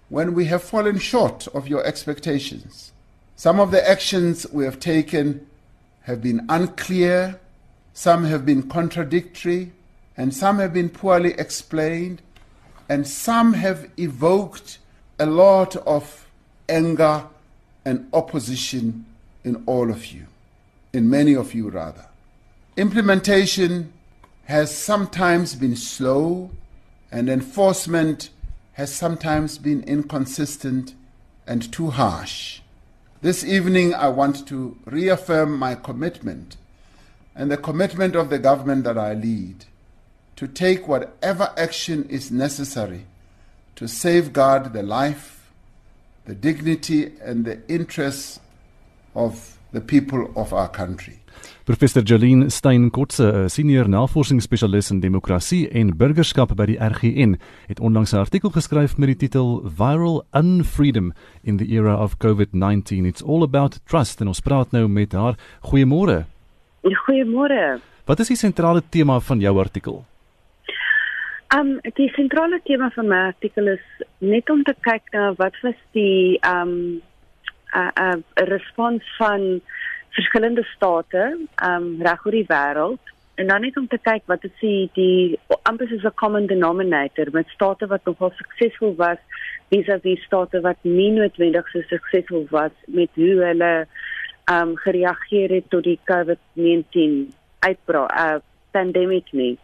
when 0.08 0.34
we 0.34 0.46
have 0.46 0.62
fallen 0.62 0.98
short 0.98 1.46
of 1.48 1.68
your 1.68 1.84
expectations. 1.84 2.92
Some 3.36 3.60
of 3.60 3.70
the 3.70 3.88
actions 3.88 4.46
we 4.52 4.64
have 4.64 4.78
taken 4.78 5.46
have 6.02 6.22
been 6.22 6.44
unclear, 6.48 7.40
some 7.94 8.24
have 8.24 8.46
been 8.46 8.68
contradictory, 8.68 9.72
and 10.16 10.34
some 10.34 10.58
have 10.58 10.72
been 10.72 10.88
poorly 10.88 11.32
explained, 11.32 12.22
and 12.88 13.06
some 13.06 13.54
have 13.54 13.90
evoked 13.98 14.78
a 15.18 15.26
lot 15.26 15.76
of 15.76 16.26
anger 16.68 17.24
and 17.84 18.08
opposition 18.12 19.04
in 19.44 19.62
all 19.66 19.90
of 19.90 20.06
you, 20.06 20.26
in 20.92 21.08
many 21.08 21.34
of 21.34 21.54
you 21.54 21.68
rather. 21.68 22.06
Implementation 22.76 23.92
has 24.44 24.76
sometimes 24.76 25.54
been 25.54 25.76
slow 25.76 26.50
and 27.12 27.28
enforcement 27.28 28.30
has 28.72 28.92
sometimes 28.92 29.58
been 29.58 29.82
inconsistent 29.84 30.94
and 31.46 31.70
too 31.70 31.90
harsh. 31.90 32.60
This 33.20 33.44
evening, 33.44 33.94
I 33.94 34.08
want 34.08 34.48
to 34.48 34.78
reaffirm 34.86 35.56
my 35.56 35.74
commitment 35.74 36.56
and 37.36 37.50
the 37.50 37.58
commitment 37.58 38.16
of 38.16 38.30
the 38.30 38.38
government 38.38 38.84
that 38.84 38.98
I 38.98 39.12
lead 39.12 39.66
to 40.36 40.48
take 40.48 40.88
whatever 40.88 41.52
action 41.56 42.08
is 42.08 42.30
necessary 42.30 43.06
to 43.76 43.86
safeguard 43.86 44.72
the 44.72 44.82
life, 44.82 45.52
the 46.24 46.34
dignity, 46.34 47.12
and 47.22 47.44
the 47.44 47.60
interests 47.68 48.40
of 49.14 49.58
the 49.72 49.80
people 49.80 50.32
of 50.34 50.52
our 50.52 50.68
country. 50.68 51.21
Professor 51.72 52.02
Jolien 52.02 52.50
Steyn-Kotze, 52.50 53.32
'n 53.32 53.48
senior 53.48 53.88
navorsingsspesialis 53.88 54.90
in 54.90 55.00
demokrasie 55.00 55.70
en 55.70 55.96
burgerskap 55.96 56.52
by 56.54 56.66
die 56.66 56.76
RGN, 56.76 57.38
het 57.66 57.80
onlangs 57.80 58.12
'n 58.12 58.18
artikel 58.18 58.50
geskryf 58.50 58.98
met 58.98 59.08
die 59.08 59.16
titel 59.16 59.62
Viral 59.64 60.22
Unfreedom 60.34 61.12
in 61.42 61.56
the 61.56 61.64
Era 61.64 61.96
of 61.96 62.18
COVID-19. 62.18 63.06
It's 63.06 63.22
all 63.22 63.42
about 63.42 63.80
trust 63.86 64.20
en 64.20 64.26
ons 64.26 64.40
praat 64.40 64.70
nou 64.72 64.88
met 64.88 65.12
haar. 65.12 65.34
Goeiemôre. 65.60 66.24
Goeiemôre. 66.82 67.80
Wat 68.04 68.20
is 68.20 68.28
die 68.28 68.36
sentrale 68.36 68.82
tema 68.90 69.20
van 69.20 69.40
jou 69.40 69.58
artikel? 69.58 70.04
Um 71.56 71.80
die 71.94 72.08
sentrale 72.08 72.60
tema 72.64 72.90
van 72.90 73.08
my 73.08 73.16
artikel 73.32 73.66
is 73.68 74.04
net 74.18 74.50
om 74.50 74.62
te 74.62 74.74
kyk 74.80 75.02
na 75.12 75.32
wat 75.38 75.54
was 75.62 75.80
die 75.92 76.38
um 76.44 77.00
'n 77.72 77.92
'n 77.96 78.24
respons 78.44 79.02
van 79.16 79.62
verskillende 80.12 80.64
state 80.74 81.24
um 81.64 81.88
reg 82.02 82.26
oor 82.26 82.36
die 82.36 82.48
wêreld 82.48 83.12
en 83.40 83.46
dan 83.46 83.64
net 83.64 83.76
om 83.80 83.88
te 83.88 83.98
kyk 83.98 84.26
wat 84.30 84.44
is 84.44 84.54
die 84.60 84.90
die 84.96 85.38
amper 85.68 85.88
soos 85.88 86.04
'n 86.04 86.20
common 86.22 86.46
denominator 86.46 87.30
met 87.32 87.48
state 87.48 87.86
wat 87.86 88.04
nogal 88.04 88.32
suksesvol 88.36 88.94
was 88.96 89.18
vis-à-vis 89.70 90.24
state 90.28 90.60
wat 90.60 90.76
nie 90.82 91.10
noodwendig 91.10 91.68
so 91.72 91.80
suksesvol 91.88 92.46
was 92.50 92.74
met 92.86 93.10
hoe 93.14 93.36
hulle 93.44 93.72
um 94.52 94.76
gereageer 94.76 95.50
het 95.50 95.70
tot 95.70 95.84
die 95.84 95.98
COVID-19 96.10 97.30
uitbraak 97.58 98.12
uh, 98.18 98.40
pandemic 98.70 99.32
nie. 99.32 99.58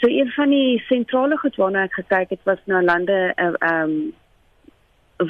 So 0.00 0.08
een 0.08 0.30
van 0.34 0.50
die 0.50 0.82
sentrale 0.88 1.36
goed 1.38 1.56
waarna 1.56 1.84
ek 1.86 2.00
gekyk 2.00 2.34
het 2.34 2.44
was 2.48 2.58
na 2.64 2.82
lande 2.82 3.20
uh, 3.36 3.54
um 3.70 4.12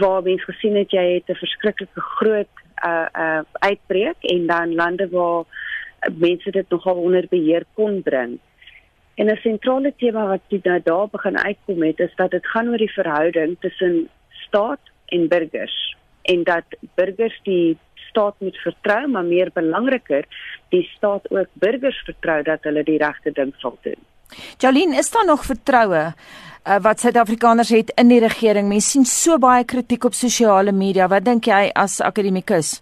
waar 0.01 0.23
mens 0.23 0.45
gesien 0.45 0.77
het 0.77 0.91
jy 0.91 1.07
het 1.15 1.29
'n 1.29 1.43
verskriklike 1.45 2.01
groot 2.01 2.62
uh 2.85 3.07
uh 3.13 3.43
uitbreek 3.53 4.17
en 4.21 4.47
dan 4.47 4.75
lande 4.75 5.09
waar 5.09 5.45
mense 6.19 6.51
dit 6.51 6.69
nogal 6.69 6.95
onder 6.95 7.27
beheer 7.29 7.65
kon 7.75 8.03
bring. 8.03 8.39
En 9.15 9.27
'n 9.27 9.37
sentrale 9.37 9.93
tema 9.97 10.27
wat 10.27 10.41
dit 10.49 10.65
nou 10.65 10.81
daar 10.83 11.09
begin 11.09 11.39
uitkom 11.39 11.83
het 11.83 11.99
is 11.99 12.15
dat 12.15 12.31
dit 12.31 12.47
gaan 12.47 12.69
oor 12.69 12.77
die 12.77 12.93
verhouding 12.93 13.57
tussen 13.61 14.09
staat 14.31 14.81
en 15.07 15.29
burgers 15.29 15.97
en 16.23 16.43
dat 16.43 16.65
burgers 16.95 17.41
die 17.43 17.79
staat 18.09 18.35
moet 18.39 18.57
vertrou, 18.57 19.09
maar 19.09 19.25
meer 19.25 19.51
belangriker, 19.53 20.25
die 20.69 20.89
staat 20.97 21.31
ook 21.31 21.49
burgers 21.53 22.03
vertrou 22.05 22.43
dat 22.43 22.63
hulle 22.63 22.85
die 22.85 22.99
regte 22.99 23.33
ding 23.33 23.55
sal 23.57 23.79
doen. 23.83 24.01
Jolien, 24.59 24.93
is 24.93 25.11
daar 25.11 25.27
nog 25.27 25.45
vertroue 25.45 26.03
uh, 26.13 26.79
wat 26.81 27.01
Suid-Afrikaners 27.01 27.71
het 27.71 27.93
in 27.97 28.09
die 28.09 28.21
regering? 28.21 28.69
Mense 28.69 28.91
sien 28.91 29.05
so 29.05 29.39
baie 29.39 29.65
kritiek 29.65 30.05
op 30.05 30.15
sosiale 30.15 30.73
media. 30.73 31.09
Wat 31.09 31.25
dink 31.25 31.47
jy 31.51 31.71
as 31.75 32.01
akademikus? 32.01 32.81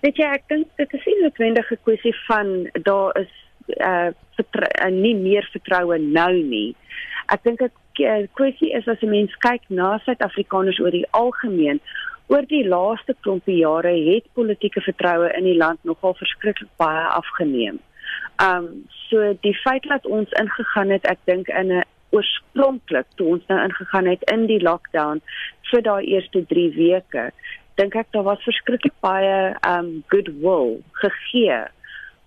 Weet 0.00 0.16
jy, 0.20 0.28
ek 0.38 0.48
dink 0.48 0.66
dit 0.76 0.92
is 0.92 1.06
'n 1.06 1.78
kwessie 1.84 2.14
van 2.26 2.70
daar 2.82 3.16
is 3.20 3.32
uh, 3.80 4.10
uh 4.38 4.90
nie 4.90 5.14
meer 5.14 5.48
vertroue 5.52 5.98
nou 5.98 6.32
nie. 6.32 6.76
Ek 7.28 7.42
dink 7.42 7.60
'n 7.60 8.28
kwessie 8.34 8.72
is 8.72 8.88
as 8.88 9.02
'n 9.02 9.10
mens 9.10 9.34
kyk 9.38 9.62
na 9.68 9.98
Suid-Afrikaners 10.04 10.80
oor 10.80 10.90
die 10.90 11.06
algemeen 11.10 11.80
Oor 12.26 12.42
die 12.50 12.64
laaste 12.66 13.14
klompie 13.22 13.60
jare 13.60 13.92
het 14.08 14.24
politieke 14.34 14.80
vertroue 14.82 15.28
in 15.38 15.44
die 15.46 15.58
land 15.58 15.78
nogal 15.86 16.16
verskriklik 16.18 16.72
baie 16.80 17.04
afgeneem. 17.14 17.78
Um 18.42 18.86
so 19.08 19.32
die 19.40 19.54
feit 19.62 19.86
dat 19.88 20.06
ons 20.06 20.32
ingegaan 20.40 20.90
het, 20.90 21.06
ek 21.06 21.18
dink 21.24 21.48
in 21.48 21.72
'n 21.72 21.84
oorspronklik 22.10 23.06
toe 23.14 23.26
ons 23.36 23.46
nou 23.50 23.60
ingegaan 23.62 24.06
het 24.06 24.22
in 24.32 24.46
die 24.46 24.60
lockdown 24.62 25.22
vir 25.70 25.82
daai 25.82 26.04
eerste 26.04 26.44
3 26.46 26.70
weke, 26.76 27.30
dink 27.76 27.94
ek 27.94 28.12
daar 28.14 28.26
was 28.28 28.44
verskriklik 28.46 28.94
baie 29.04 29.54
um 29.68 30.02
goodwill 30.12 30.78
gegee 31.02 31.64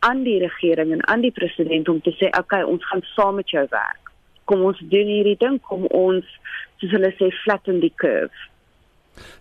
aan 0.05 0.23
die 0.23 0.37
regering 0.39 0.93
en 0.95 1.07
aan 1.07 1.21
die 1.25 1.33
president 1.35 1.89
om 1.89 2.01
te 2.01 2.11
sê, 2.11 2.27
"Oké, 2.27 2.39
okay, 2.39 2.63
ons 2.63 2.85
gaan 2.87 3.01
saam 3.15 3.35
met 3.35 3.49
jou 3.49 3.65
werk. 3.69 4.11
Kom 4.45 4.61
ons 4.61 4.79
doen 4.79 5.07
hierdie 5.07 5.37
ding, 5.37 5.61
kom 5.61 5.85
ons 5.85 6.25
soos 6.77 6.91
hulle 6.91 7.13
sê 7.19 7.31
flatten 7.43 7.79
die 7.79 7.93
curve." 7.95 8.49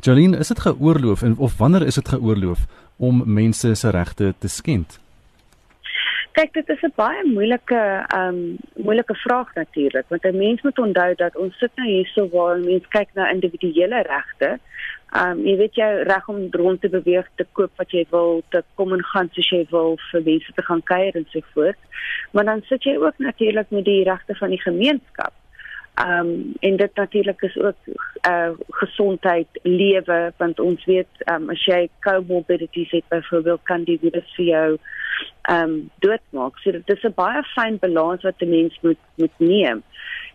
Jolene, 0.00 0.38
is 0.38 0.48
dit 0.48 0.58
geoorloof 0.58 1.22
en 1.22 1.36
of 1.36 1.58
wanneer 1.58 1.86
is 1.86 1.94
dit 1.94 2.08
geoorloof 2.08 2.66
om 2.96 3.22
mense 3.26 3.74
se 3.74 3.90
regte 3.90 4.34
te 4.38 4.48
skend? 4.48 4.98
Kyk, 6.38 6.52
dit 6.54 6.68
is 6.70 6.82
'n 6.86 6.92
baie 6.94 7.22
moeilike 7.26 7.78
ehm 8.16 8.34
um, 8.34 8.58
moeilike 8.86 9.14
vraag 9.14 9.48
natuurlik, 9.54 10.04
want 10.08 10.24
'n 10.24 10.36
mens 10.36 10.62
moet 10.62 10.78
onthou 10.78 11.14
dat 11.14 11.36
ons 11.36 11.58
sit 11.58 11.70
nou 11.74 11.88
hierso 11.88 12.28
waar 12.28 12.58
mense 12.58 12.88
kyk 12.88 13.08
na 13.14 13.30
individuele 13.30 14.02
regte. 14.02 14.50
Ehm 15.18 15.30
um, 15.30 15.46
jy 15.46 15.56
weet 15.56 15.74
jy 15.74 15.88
reg 16.10 16.28
om 16.28 16.46
rond 16.50 16.80
te 16.80 16.88
beweeg, 16.88 17.26
te 17.34 17.46
koop 17.52 17.72
wat 17.76 17.90
jy 17.90 18.04
wil, 18.10 18.42
te 18.48 18.62
kom 18.74 18.92
en 18.92 19.04
gaan 19.04 19.28
soos 19.32 19.50
jy 19.50 19.66
wil, 19.70 19.98
vir 20.10 20.22
mense 20.30 20.52
te 20.54 20.62
gaan 20.62 20.82
kuier 20.82 21.14
en 21.16 21.26
so 21.28 21.40
voort. 21.54 21.82
Maar 22.32 22.44
dan 22.44 22.62
sit 22.62 22.82
jy 22.82 22.96
ook 22.96 23.18
natuurlik 23.18 23.70
met 23.70 23.84
die 23.84 24.04
regte 24.04 24.34
van 24.34 24.50
die 24.50 24.62
gemeenskap. 24.62 25.32
Ehm 25.98 26.18
um, 26.18 26.54
en 26.60 26.76
dit 26.76 26.94
natuurlik 26.94 27.42
is 27.42 27.56
ook 27.56 27.76
uh 28.28 28.50
gesondheid, 28.68 29.46
lewe 29.62 30.32
want 30.36 30.60
ons 30.60 30.84
weet 30.84 31.08
ehm 31.18 31.42
um, 31.42 31.50
as 31.50 31.64
jy 31.64 31.88
comorbidities 32.00 32.90
het 32.90 33.04
byvoorbeeld 33.08 33.60
kan 33.62 33.84
virus 33.84 34.34
vir 34.36 34.44
jou 34.44 34.68
ehm 35.42 35.62
um, 35.62 35.90
doodmaak. 35.98 36.58
So 36.58 36.70
dit 36.70 36.94
is 36.96 37.02
'n 37.02 37.14
baie 37.14 37.42
fyn 37.54 37.78
balans 37.78 38.22
wat 38.22 38.38
'n 38.38 38.48
mens 38.48 38.78
moet 38.82 39.02
moet 39.16 39.38
neem. 39.38 39.82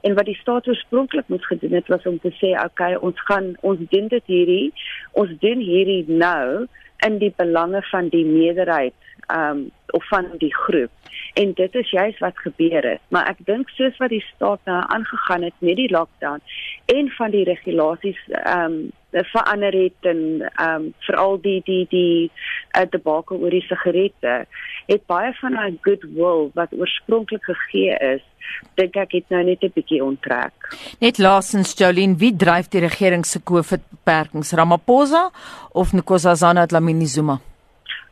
En 0.01 0.13
wat 0.13 0.25
die 0.25 0.39
staat 0.41 0.67
oorspronklik 0.67 1.27
moes 1.27 1.45
gedoen 1.45 1.71
het 1.79 1.87
was 1.87 2.05
om 2.05 2.19
te 2.19 2.33
sê, 2.41 2.49
"Oké, 2.49 2.65
okay, 2.65 2.95
ons 2.95 3.21
gaan 3.23 3.55
ons 3.61 3.79
doen 3.89 4.07
dit 4.07 4.23
hierdie, 4.25 4.73
ons 5.11 5.29
doen 5.39 5.59
hierdie 5.59 6.03
nou 6.07 6.67
in 7.05 7.17
die 7.17 7.33
belange 7.35 7.81
van 7.91 8.09
die 8.09 8.25
meerderheid 8.25 8.93
um, 9.27 9.69
of 9.87 10.07
van 10.07 10.27
die 10.37 10.53
groep." 10.55 10.91
en 11.33 11.53
dit 11.53 11.75
is 11.75 11.89
juist 11.89 12.19
wat 12.19 12.37
gebeur 12.37 12.83
het 12.89 13.01
maar 13.07 13.29
ek 13.29 13.45
dink 13.45 13.69
soos 13.69 13.97
wat 14.01 14.09
die 14.13 14.25
staat 14.33 14.59
nou 14.69 14.81
aangegaan 14.95 15.45
het 15.47 15.55
met 15.59 15.75
die 15.75 15.91
lockdown 15.91 16.41
en 16.85 17.09
van 17.17 17.31
die 17.31 17.43
regulasies 17.49 18.19
um, 18.57 18.91
verander 19.13 19.73
het 19.73 20.09
en 20.11 20.21
ehm 20.41 20.75
um, 20.75 20.93
veral 21.07 21.41
die 21.41 21.61
die 21.65 21.85
die 21.89 22.31
uh, 22.77 22.85
debakel 22.89 23.37
oor 23.37 23.49
die 23.49 23.65
sigarette 23.67 24.45
het 24.87 25.05
baie 25.05 25.33
van 25.39 25.53
daai 25.53 25.77
goodwill 25.81 26.49
wat 26.53 26.73
oorspronklik 26.73 27.43
gegee 27.43 27.97
is 28.15 28.23
dink 28.79 28.97
ek 28.99 29.15
het 29.17 29.29
nou 29.29 29.43
net 29.43 29.63
'n 29.63 29.71
bietjie 29.75 30.03
onttrek. 30.03 30.53
Net 30.99 31.17
laasens 31.17 31.73
Jolien, 31.77 32.17
wie 32.17 32.35
dryf 32.35 32.67
die 32.67 32.81
regering 32.81 33.25
se 33.25 33.39
COVID-beperkings? 33.39 34.53
Ramaphosa 34.53 35.31
of 35.71 35.93
Nkosazana 35.93 36.65
Dlamini 36.65 37.05
Zuma? 37.05 37.39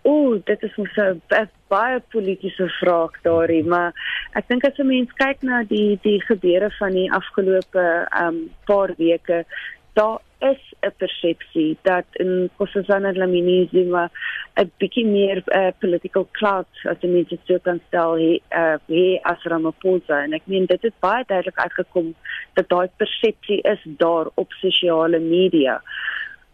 Ooh, 0.03 0.41
dit 0.45 0.63
is 0.63 0.75
mos 0.77 0.97
'n 0.97 1.21
baie 1.67 1.99
politieke 2.09 2.67
vraag 2.79 3.11
daarin, 3.21 3.67
maar 3.67 3.93
ek 4.33 4.47
dink 4.47 4.65
as 4.65 4.79
'n 4.79 4.87
mens 4.87 5.11
kyk 5.13 5.41
na 5.41 5.63
die 5.63 5.99
die 6.01 6.21
gebeure 6.21 6.71
van 6.79 6.91
die 6.91 7.11
afgelope 7.11 8.07
um 8.23 8.49
paar 8.65 8.93
weke, 8.97 9.45
daar 9.93 10.19
is 10.41 10.61
'n 10.81 10.93
persepsie 10.97 11.77
dat 11.81 12.05
in 12.11 12.49
Kossazana 12.57 13.13
Dlamini 13.13 13.69
Zuma 13.71 14.09
'n 14.55 14.71
bietjie 14.77 15.05
meer 15.05 15.43
uh, 15.45 15.71
political 15.79 16.27
clout 16.31 16.73
as 16.91 16.99
die 16.99 17.09
mense 17.09 17.37
sou 17.45 17.59
kan 17.59 17.79
stel 17.87 18.15
hier 18.15 18.39
uh, 18.61 18.77
hier 18.87 19.19
as 19.23 19.43
Ramaphosa 19.43 20.23
en 20.23 20.33
ek 20.33 20.45
meen 20.45 20.65
dit 20.65 20.81
het 20.81 20.97
baie 20.99 21.23
duidelik 21.27 21.59
uitgekom 21.59 22.15
dat 22.53 22.69
daai 22.69 22.89
persepsie 22.97 23.61
is 23.61 23.81
daar 23.83 24.27
op 24.35 24.51
sosiale 24.51 25.19
media. 25.19 25.81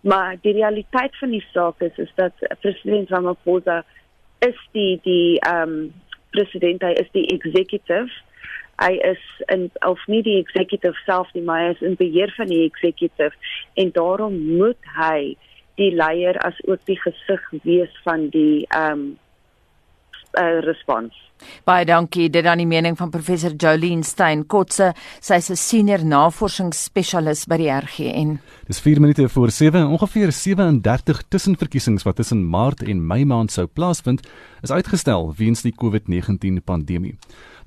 Maar 0.01 0.35
die 0.41 0.53
realiteit 0.53 1.17
van 1.17 1.29
die 1.29 1.45
saak 1.53 1.81
is 1.81 1.97
is 1.97 2.11
dat 2.15 2.33
president 2.59 3.09
Ramaphosa 3.09 3.83
is 4.39 4.59
die 4.71 4.99
die 5.03 5.39
ehm 5.39 5.69
um, 5.69 5.93
president 6.29 6.81
hy 6.83 6.93
is 7.01 7.09
die 7.11 7.27
executive 7.33 8.11
hy 8.81 8.93
is 9.11 9.21
in 9.53 9.69
of 9.85 10.01
nie 10.07 10.21
die 10.23 10.39
executive 10.39 10.95
self 11.05 11.29
nie 11.33 11.43
maar 11.43 11.63
hy 11.65 11.69
is 11.75 11.85
in 11.89 11.95
beheer 11.99 12.33
van 12.37 12.51
die 12.51 12.63
executive 12.65 13.33
en 13.75 13.91
daarom 13.91 14.37
moet 14.57 14.91
hy 14.97 15.35
die 15.77 15.93
leier 15.93 16.37
as 16.45 16.57
ook 16.65 16.83
die 16.89 16.99
gesig 17.01 17.47
wees 17.63 18.03
van 18.03 18.29
die 18.33 18.65
ehm 18.69 18.91
um, 18.91 19.07
uh, 20.37 20.59
respons. 20.65 21.15
Baie 21.67 21.85
dankie. 21.85 22.29
Dit 22.33 22.45
dan 22.47 22.57
die 22.57 22.67
mening 22.67 22.97
van 22.97 23.11
professor 23.13 23.53
Jolene 23.53 24.05
Stein 24.05 24.45
Kotse. 24.49 24.93
Sy's 25.21 25.49
'n 25.51 25.55
senior 25.55 26.03
navorsingsspesialis 26.05 27.45
by 27.45 27.57
die 27.57 27.69
RGN. 27.69 28.39
Dis 28.67 28.79
4 28.79 28.99
minute 28.99 29.29
voor 29.29 29.51
7. 29.51 29.87
Ongeveer 29.87 30.31
37 30.31 31.23
tussenverkiesings 31.27 32.03
wat 32.03 32.15
tussen 32.15 32.49
Maart 32.49 32.83
en 32.83 33.07
Mei 33.07 33.25
maand 33.25 33.51
sou 33.51 33.67
plaasvind, 33.67 34.27
is 34.61 34.71
uitgestel 34.71 35.33
weens 35.37 35.61
die 35.61 35.73
COVID-19 35.73 36.63
pandemie. 36.63 37.17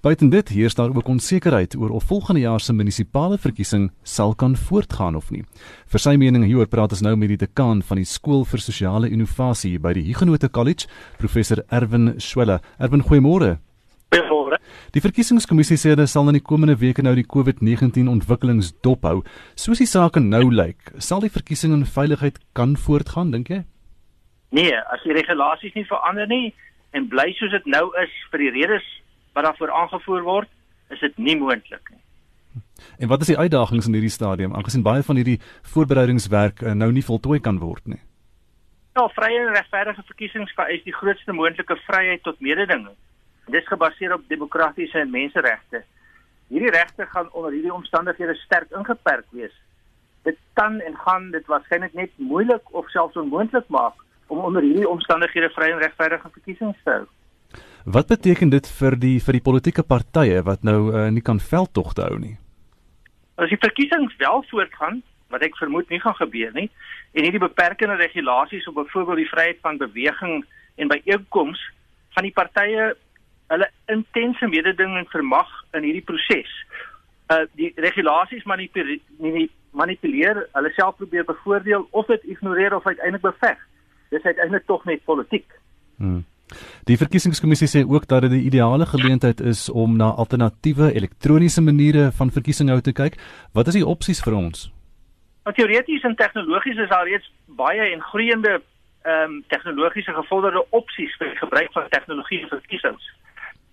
Buiten 0.00 0.30
dit 0.30 0.48
heers 0.48 0.74
daar 0.74 0.96
ook 0.96 1.08
onsekerheid 1.08 1.76
oor 1.76 1.90
of 1.90 2.04
volgende 2.04 2.40
jaar 2.40 2.60
se 2.60 2.72
munisipale 2.72 3.38
verkiesing 3.38 3.90
sal 4.02 4.34
kan 4.34 4.56
voortgaan 4.56 5.16
of 5.16 5.30
nie. 5.30 5.44
Vir 5.92 6.00
sy 6.00 6.14
mening 6.16 6.46
hieroor 6.48 6.70
praat 6.72 6.94
ons 6.96 7.02
nou 7.04 7.12
met 7.20 7.28
die 7.28 7.36
dekaan 7.42 7.82
van 7.84 8.00
die 8.00 8.08
skool 8.08 8.46
vir 8.48 8.62
sosiale 8.64 9.10
innovasie 9.12 9.74
by 9.78 9.92
die 9.92 10.06
Huguenot 10.06 10.46
College, 10.56 10.88
professor 11.18 11.60
Erwin 11.68 12.14
Swelle. 12.16 12.62
Erwin, 12.78 13.04
goeiemôre. 13.04 13.58
Goeiemôre. 14.08 14.56
Die 14.96 15.02
verkiesingskommissie 15.04 15.76
sê 15.76 15.92
hulle 15.92 16.06
sal 16.08 16.32
in 16.32 16.38
die 16.38 16.48
komende 16.48 16.78
weke 16.80 17.04
nou 17.04 17.12
die 17.14 17.26
COVID-19 17.28 18.08
ontwikkelings 18.08 18.72
dophou. 18.80 19.20
Soos 19.52 19.84
die 19.84 19.90
saak 19.90 20.16
nou 20.16 20.46
lyk, 20.48 20.94
sal 20.96 21.20
die 21.20 21.28
verkiesing 21.28 21.76
in 21.76 21.84
veiligheid 21.84 22.40
kan 22.56 22.72
voortgaan, 22.86 23.34
dink 23.36 23.52
jy? 23.52 23.60
Nee, 24.56 24.72
as 24.80 25.04
die 25.04 25.12
regulasies 25.12 25.76
nie 25.76 25.84
verander 25.92 26.24
nie 26.24 26.54
en 26.96 27.12
bly 27.12 27.28
soos 27.36 27.52
dit 27.52 27.68
nou 27.68 27.90
is 28.00 28.16
vir 28.32 28.46
die 28.46 28.52
redes 28.56 28.88
wat 29.32 29.44
daarvoor 29.44 29.72
aangevoer 29.72 30.22
word, 30.22 30.48
is 30.90 31.00
dit 31.00 31.18
nie 31.18 31.36
moontlik 31.38 31.90
nie. 31.90 32.00
En 32.98 33.08
wat 33.08 33.20
is 33.20 33.30
die 33.32 33.38
uitdagings 33.38 33.86
in 33.86 33.96
hierdie 33.96 34.12
stadium 34.12 34.54
aangesien 34.54 34.84
baie 34.84 35.02
van 35.02 35.16
hierdie 35.20 35.40
voorbereidingswerk 35.74 36.62
uh, 36.62 36.72
nou 36.72 36.90
nie 36.92 37.04
voltooi 37.04 37.40
kan 37.40 37.60
word 37.60 37.86
nie? 37.86 38.00
Ja, 38.98 39.06
vrye 39.14 39.38
en 39.44 39.54
regverdige 39.54 40.02
verkiesings 40.08 40.52
vereis 40.58 40.82
die 40.84 40.94
grootste 40.96 41.32
moontlike 41.32 41.76
vryheid 41.86 42.22
tot 42.26 42.40
mededinging. 42.40 42.96
Dit 43.46 43.62
is 43.62 43.70
gebaseer 43.70 44.14
op 44.14 44.26
demokratiese 44.28 44.98
en 44.98 45.12
menseregte. 45.14 45.84
Hierdie 46.50 46.72
regte 46.74 47.06
gaan 47.06 47.30
onder 47.32 47.54
hierdie 47.54 47.74
omstandighede 47.74 48.34
sterk 48.42 48.72
ingeperk 48.76 49.26
wees. 49.30 49.54
Dit 50.26 50.36
kan 50.58 50.80
en 50.80 50.96
gaan 51.04 51.30
dit 51.30 51.46
waarskynlik 51.46 51.94
net 51.94 52.10
moeilik 52.18 52.74
of 52.74 52.90
selfs 52.90 53.16
onmoontlik 53.16 53.68
maak 53.68 53.94
om 54.26 54.38
onder 54.38 54.62
hierdie 54.62 54.88
omstandighede 54.88 55.50
vrye 55.54 55.72
en 55.72 55.82
regverdige 55.82 56.30
verkiesings 56.36 56.82
te 56.84 56.90
hou. 56.90 57.06
Wat 57.84 58.06
beteken 58.06 58.50
dit 58.52 58.66
vir 58.78 58.96
die 59.00 59.18
vir 59.24 59.38
die 59.38 59.44
politieke 59.44 59.82
partye 59.82 60.42
wat 60.44 60.62
nou 60.62 60.92
uh, 60.92 61.08
nie 61.10 61.24
kan 61.24 61.40
veldtogte 61.40 62.04
hou 62.04 62.18
nie? 62.20 62.36
As 63.40 63.48
die 63.48 63.60
verkiesings 63.60 64.16
wel 64.20 64.44
voortgaan, 64.50 65.00
wat 65.32 65.42
ek 65.46 65.56
vermoed 65.56 65.88
nie 65.88 66.00
gaan 66.00 66.16
gebeur 66.18 66.52
nie, 66.52 66.68
en 67.16 67.24
hierdie 67.24 67.42
beperkende 67.42 67.96
regulasies 67.96 68.66
op 68.68 68.82
byvoorbeeld 68.82 69.22
die 69.22 69.30
vryheid 69.30 69.62
van 69.64 69.80
beweging 69.80 70.44
en 70.76 70.90
byeenkoms 70.92 71.62
van 72.14 72.26
die 72.26 72.34
partye 72.34 72.90
hulle 73.50 73.70
intense 73.90 74.46
mededinging 74.46 75.08
vermag 75.10 75.48
in 75.74 75.86
hierdie 75.88 76.06
proses. 76.06 76.50
Uh 77.32 77.46
die 77.58 77.72
regulasies 77.80 78.44
manipuleer 78.44 79.00
manipuleer, 79.70 80.46
hulle 80.52 80.70
self 80.74 80.96
probeer 80.98 81.24
bevoordeel 81.24 81.86
of 81.90 82.06
dit 82.10 82.24
ignoreer 82.34 82.74
of 82.74 82.86
uiteindelik 82.86 83.22
beveg. 83.22 83.58
Dis 84.10 84.24
uiteindelik 84.26 84.66
tog 84.66 84.84
net 84.84 85.04
politiek. 85.06 85.46
Hmm. 85.96 86.24
Die 86.88 86.96
verkiesingskommissie 86.98 87.68
sê 87.70 87.84
ook 87.86 88.06
dat 88.10 88.24
dit 88.26 88.34
die 88.34 88.44
ideale 88.48 88.86
geleentheid 88.86 89.40
is 89.40 89.68
om 89.68 89.96
na 89.96 90.10
alternatiewe 90.10 90.92
elektroniese 90.94 91.62
maniere 91.62 92.10
van 92.18 92.30
verkiesing 92.30 92.70
hou 92.72 92.80
te 92.80 92.92
kyk. 92.92 93.18
Wat 93.52 93.70
is 93.70 93.78
die 93.78 93.86
opsies 93.86 94.22
vir 94.24 94.36
ons? 94.38 94.68
Nou, 95.44 95.54
teoreties 95.56 96.02
en 96.04 96.16
tegnologies 96.16 96.78
is 96.78 96.90
daar 96.90 97.08
reeds 97.08 97.30
baie 97.60 97.92
en 97.92 98.02
groeiende 98.12 98.60
ehm 99.02 99.30
um, 99.32 99.36
tegnologiese 99.48 100.12
gevorderde 100.12 100.60
opsies 100.76 101.14
vir 101.16 101.30
gebruik 101.38 101.72
van 101.72 101.88
tegnologie 101.88 102.42
vir 102.42 102.58
verkiesings. 102.58 103.06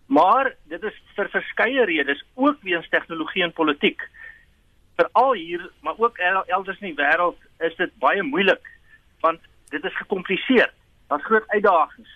Maar 0.07 0.53
dit 0.71 0.83
is 0.83 1.01
vir 1.15 1.29
verskeie 1.33 1.85
redes 1.85 2.23
ook 2.33 2.61
weens 2.63 2.87
tegnologie 2.89 3.43
en 3.43 3.53
politiek. 3.53 4.05
Veral 4.95 5.33
hier, 5.33 5.69
maar 5.81 5.97
ook 5.97 6.17
elders 6.17 6.79
in 6.79 6.93
die 6.93 6.99
wêreld 7.01 7.37
is 7.59 7.75
dit 7.75 7.91
baie 7.99 8.23
moeilik 8.23 8.71
want 9.19 9.41
dit 9.69 9.83
is 9.83 9.97
gekompliseer. 9.97 10.71
Daar's 11.07 11.25
groot 11.25 11.47
uitdagings 11.47 12.09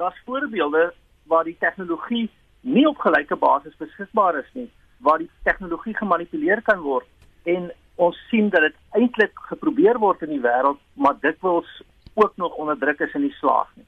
daar's 0.00 0.22
voorbeelde 0.24 0.92
waar 1.30 1.44
die 1.44 1.56
tegnologie 1.60 2.26
nie 2.60 2.86
op 2.88 2.98
gelyke 3.04 3.36
basis 3.36 3.76
beskikbaar 3.76 4.38
is 4.40 4.50
nie, 4.52 4.68
waar 5.04 5.20
die 5.20 5.30
tegnologie 5.44 5.94
gemanipuleer 5.96 6.62
kan 6.62 6.80
word 6.84 7.06
en 7.48 7.70
ons 8.00 8.16
sien 8.30 8.48
dat 8.52 8.64
dit 8.64 8.76
eintlik 8.96 9.36
geprobeer 9.52 9.98
word 10.00 10.22
in 10.24 10.32
die 10.34 10.42
wêreld, 10.44 10.80
maar 10.96 11.16
dit 11.20 11.36
wils 11.44 11.70
ook 12.14 12.36
nog 12.40 12.56
onderdruk 12.56 13.00
is 13.04 13.14
in 13.14 13.26
die 13.28 13.36
slaag 13.38 13.68
nie. 13.76 13.86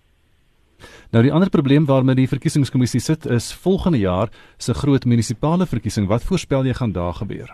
Nou 1.14 1.22
die 1.24 1.32
ander 1.32 1.50
probleem 1.52 1.86
waarmee 1.86 2.18
die 2.18 2.28
verkiesingskommissie 2.28 3.00
sit 3.00 3.26
is 3.26 3.52
volgende 3.64 4.00
jaar 4.02 4.32
se 4.58 4.74
groot 4.74 5.04
munisipale 5.04 5.66
verkiesing. 5.66 6.08
Wat 6.10 6.24
voorspel 6.24 6.66
jy 6.66 6.74
gaan 6.74 6.92
daar 6.92 7.14
gebeur? 7.14 7.52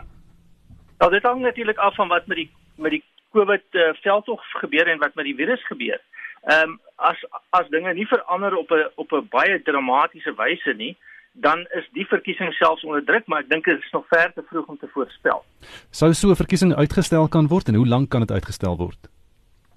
Nou 0.99 1.11
dit 1.13 1.23
hang 1.23 1.43
natuurlik 1.43 1.79
af 1.79 1.95
van 1.95 2.09
wat 2.09 2.27
met 2.27 2.43
die 2.43 2.51
met 2.77 2.95
die 2.95 3.05
COVID 3.35 3.75
uh, 3.75 3.91
veldtog 4.03 4.43
gebeur 4.63 4.87
en 4.89 4.99
wat 4.99 5.15
met 5.15 5.27
die 5.29 5.35
virus 5.35 5.67
gebeur. 5.67 6.01
Ehm 6.43 6.71
um, 6.71 6.81
as 6.97 7.19
as 7.51 7.69
dinge 7.71 7.95
nie 7.95 8.07
verander 8.07 8.57
op 8.57 8.71
'n 8.71 8.91
op 8.95 9.13
'n 9.13 9.29
baie 9.31 9.63
dramatiese 9.63 10.35
wyse 10.35 10.75
nie, 10.77 10.97
dan 11.33 11.67
is 11.71 11.89
die 11.93 12.07
verkiesing 12.07 12.53
selfs 12.53 12.85
onder 12.85 13.05
druk, 13.05 13.27
maar 13.27 13.41
ek 13.41 13.49
dink 13.49 13.65
dit 13.65 13.79
is 13.83 13.91
nog 13.91 14.07
ver 14.09 14.33
te 14.35 14.43
vroeg 14.51 14.67
om 14.67 14.79
te 14.79 14.89
voorspel. 14.93 15.45
Sou 15.91 16.13
so 16.13 16.29
'n 16.29 16.37
verkiesing 16.37 16.75
uitgestel 16.75 17.29
kan 17.29 17.47
word 17.47 17.69
en 17.69 17.75
hoe 17.75 17.87
lank 17.87 18.11
kan 18.11 18.21
dit 18.21 18.31
uitgestel 18.31 18.77
word? 18.77 18.99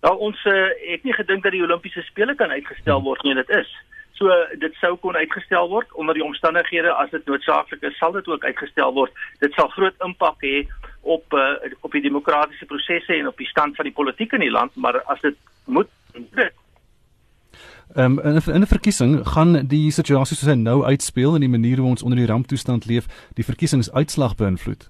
Nou 0.01 0.17
ons 0.17 0.45
uh, 0.45 0.69
het 0.91 1.03
nie 1.03 1.13
gedink 1.13 1.43
dat 1.43 1.51
die 1.51 1.61
Olimpiese 1.63 2.01
spele 2.01 2.35
kan 2.35 2.49
uitgestel 2.49 3.01
word 3.01 3.23
nie, 3.23 3.33
dit 3.33 3.49
is. 3.49 3.69
So 4.17 4.29
dit 4.57 4.73
sou 4.73 4.95
kon 4.97 5.15
uitgestel 5.15 5.69
word 5.69 5.93
onder 5.93 6.13
die 6.13 6.23
omstandighede 6.23 6.93
as 6.93 7.09
dit 7.09 7.25
noodsaaklik 7.25 7.81
is, 7.81 7.97
sal 7.97 8.11
dit 8.11 8.27
ook 8.27 8.43
uitgestel 8.43 8.93
word. 8.93 9.13
Dit 9.39 9.53
sal 9.53 9.67
groot 9.67 9.95
impak 10.05 10.41
hê 10.41 10.67
op 11.01 11.33
uh, 11.33 11.53
op 11.81 11.91
die 11.91 12.01
demokratiese 12.01 12.65
prosesse 12.65 13.13
en 13.13 13.27
op 13.27 13.37
die 13.37 13.49
stand 13.49 13.75
van 13.75 13.85
die 13.85 13.93
politiek 13.93 14.33
in 14.33 14.45
die 14.45 14.51
land, 14.51 14.75
maar 14.75 15.01
as 15.01 15.21
dit 15.21 15.37
moet 15.65 15.89
Ehm 17.95 18.19
um, 18.19 18.19
in 18.19 18.35
'n 18.35 18.51
in 18.53 18.61
'n 18.61 18.67
verkiesing 18.67 19.27
gaan 19.27 19.67
die 19.67 19.91
situasie 19.91 20.37
soos 20.37 20.49
hy 20.49 20.55
nou 20.55 20.85
uitspeel 20.85 21.35
en 21.35 21.39
die 21.39 21.49
manier 21.49 21.77
hoe 21.77 21.89
ons 21.89 22.03
onder 22.03 22.17
die 22.17 22.27
ramptoestand 22.27 22.85
leef, 22.85 23.05
die 23.33 23.43
verkiesingsuitslag 23.43 24.35
beïnvloed. 24.35 24.89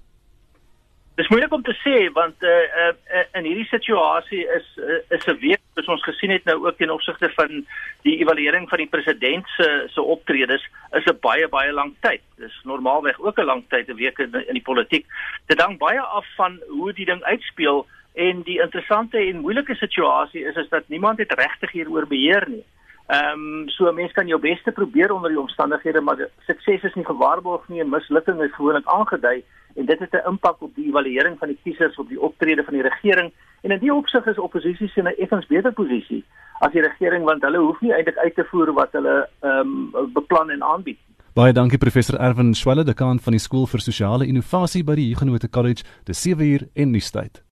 Dis 1.14 1.28
moeilik 1.28 1.52
om 1.52 1.62
te 1.62 1.74
sê 1.76 2.12
want 2.12 2.42
uh, 2.42 2.48
uh, 2.48 3.24
in 3.32 3.44
hierdie 3.44 3.66
situasie 3.68 4.46
is 4.56 4.68
uh, 4.78 5.16
is 5.16 5.26
'n 5.26 5.36
week 5.40 5.60
soos 5.74 5.88
ons 5.88 6.04
gesien 6.04 6.30
het 6.30 6.44
nou 6.44 6.66
ook 6.66 6.76
ten 6.76 6.90
opsigte 6.90 7.30
van 7.34 7.66
die 8.02 8.16
evaluering 8.20 8.68
van 8.68 8.78
die 8.78 8.88
president 8.88 9.46
se 9.56 9.66
se 9.94 10.02
optredes 10.02 10.64
is 10.92 11.04
'n 11.04 11.18
baie 11.20 11.48
baie 11.48 11.72
lang 11.72 11.94
tyd. 12.00 12.22
Dis 12.36 12.60
normaalweg 12.64 13.20
ook 13.20 13.38
'n 13.38 13.44
lang 13.44 13.64
tyd 13.68 13.88
'n 13.88 13.96
week 13.96 14.18
in, 14.18 14.34
in 14.48 14.54
die 14.54 14.68
politiek. 14.70 15.06
Dit 15.46 15.60
hang 15.60 15.78
baie 15.78 16.00
af 16.00 16.26
van 16.36 16.60
hoe 16.68 16.92
die 16.92 17.04
ding 17.04 17.22
uitspeel 17.22 17.86
en 18.14 18.42
die 18.44 18.60
interessante 18.60 19.18
en 19.18 19.40
moeilike 19.40 19.74
situasie 19.74 20.44
is 20.44 20.56
is 20.56 20.68
dat 20.68 20.88
niemand 20.88 21.18
het 21.18 21.32
regtig 21.32 21.72
hieroor 21.72 22.06
beheer 22.06 22.48
nie. 22.48 22.64
Ehm 23.06 23.40
um, 23.40 23.68
so 23.68 23.92
mense 23.92 24.14
kan 24.14 24.26
jou 24.26 24.40
beste 24.40 24.72
probeer 24.72 25.12
onder 25.12 25.30
die 25.30 25.40
omstandighede, 25.40 26.00
maar 26.00 26.28
sukses 26.46 26.82
is 26.82 26.94
nie 26.94 27.04
gewaarborg 27.04 27.68
nie 27.68 27.80
en 27.80 27.88
mislukking 27.88 28.42
is 28.42 28.54
gewoonlik 28.54 28.86
aangedui 28.86 29.42
en 29.74 29.86
dit 29.86 29.98
het 29.98 30.12
'n 30.12 30.28
impak 30.28 30.62
op 30.62 30.74
die 30.74 30.88
evaluering 30.88 31.38
van 31.38 31.48
die 31.48 31.58
kiesers 31.64 31.96
op 31.96 32.08
die 32.08 32.20
optrede 32.20 32.64
van 32.64 32.74
die 32.74 32.82
regering 32.82 33.32
en 33.60 33.70
in 33.70 33.78
die 33.78 33.94
opsig 33.94 34.26
is 34.26 34.38
oppositie 34.38 34.90
in 34.94 35.04
'n 35.04 35.18
effens 35.18 35.46
beter 35.46 35.72
posisie 35.72 36.24
as 36.60 36.72
die 36.72 36.82
regering 36.82 37.24
want 37.24 37.42
hulle 37.42 37.58
hoef 37.58 37.80
nie 37.80 37.92
eintlik 37.92 38.16
uit 38.16 38.34
te 38.34 38.44
voer 38.44 38.72
wat 38.72 38.92
hulle 38.92 39.28
ehm 39.40 39.58
um, 39.94 40.12
beplan 40.12 40.50
en 40.50 40.62
aanbied. 40.62 40.98
Baie 41.34 41.52
dankie 41.52 41.78
professor 41.78 42.20
Erwin 42.20 42.54
Swelle, 42.54 42.84
dekaan 42.84 43.20
van 43.20 43.32
die 43.32 43.40
skool 43.40 43.66
vir 43.66 43.80
sosiale 43.80 44.26
innovasie 44.26 44.84
by 44.84 44.94
die 44.94 45.08
Huguenot 45.08 45.50
College, 45.50 45.82
te 46.04 46.12
7 46.12 46.46
uur 46.46 46.68
en 46.74 46.90
nuustyd. 46.90 47.51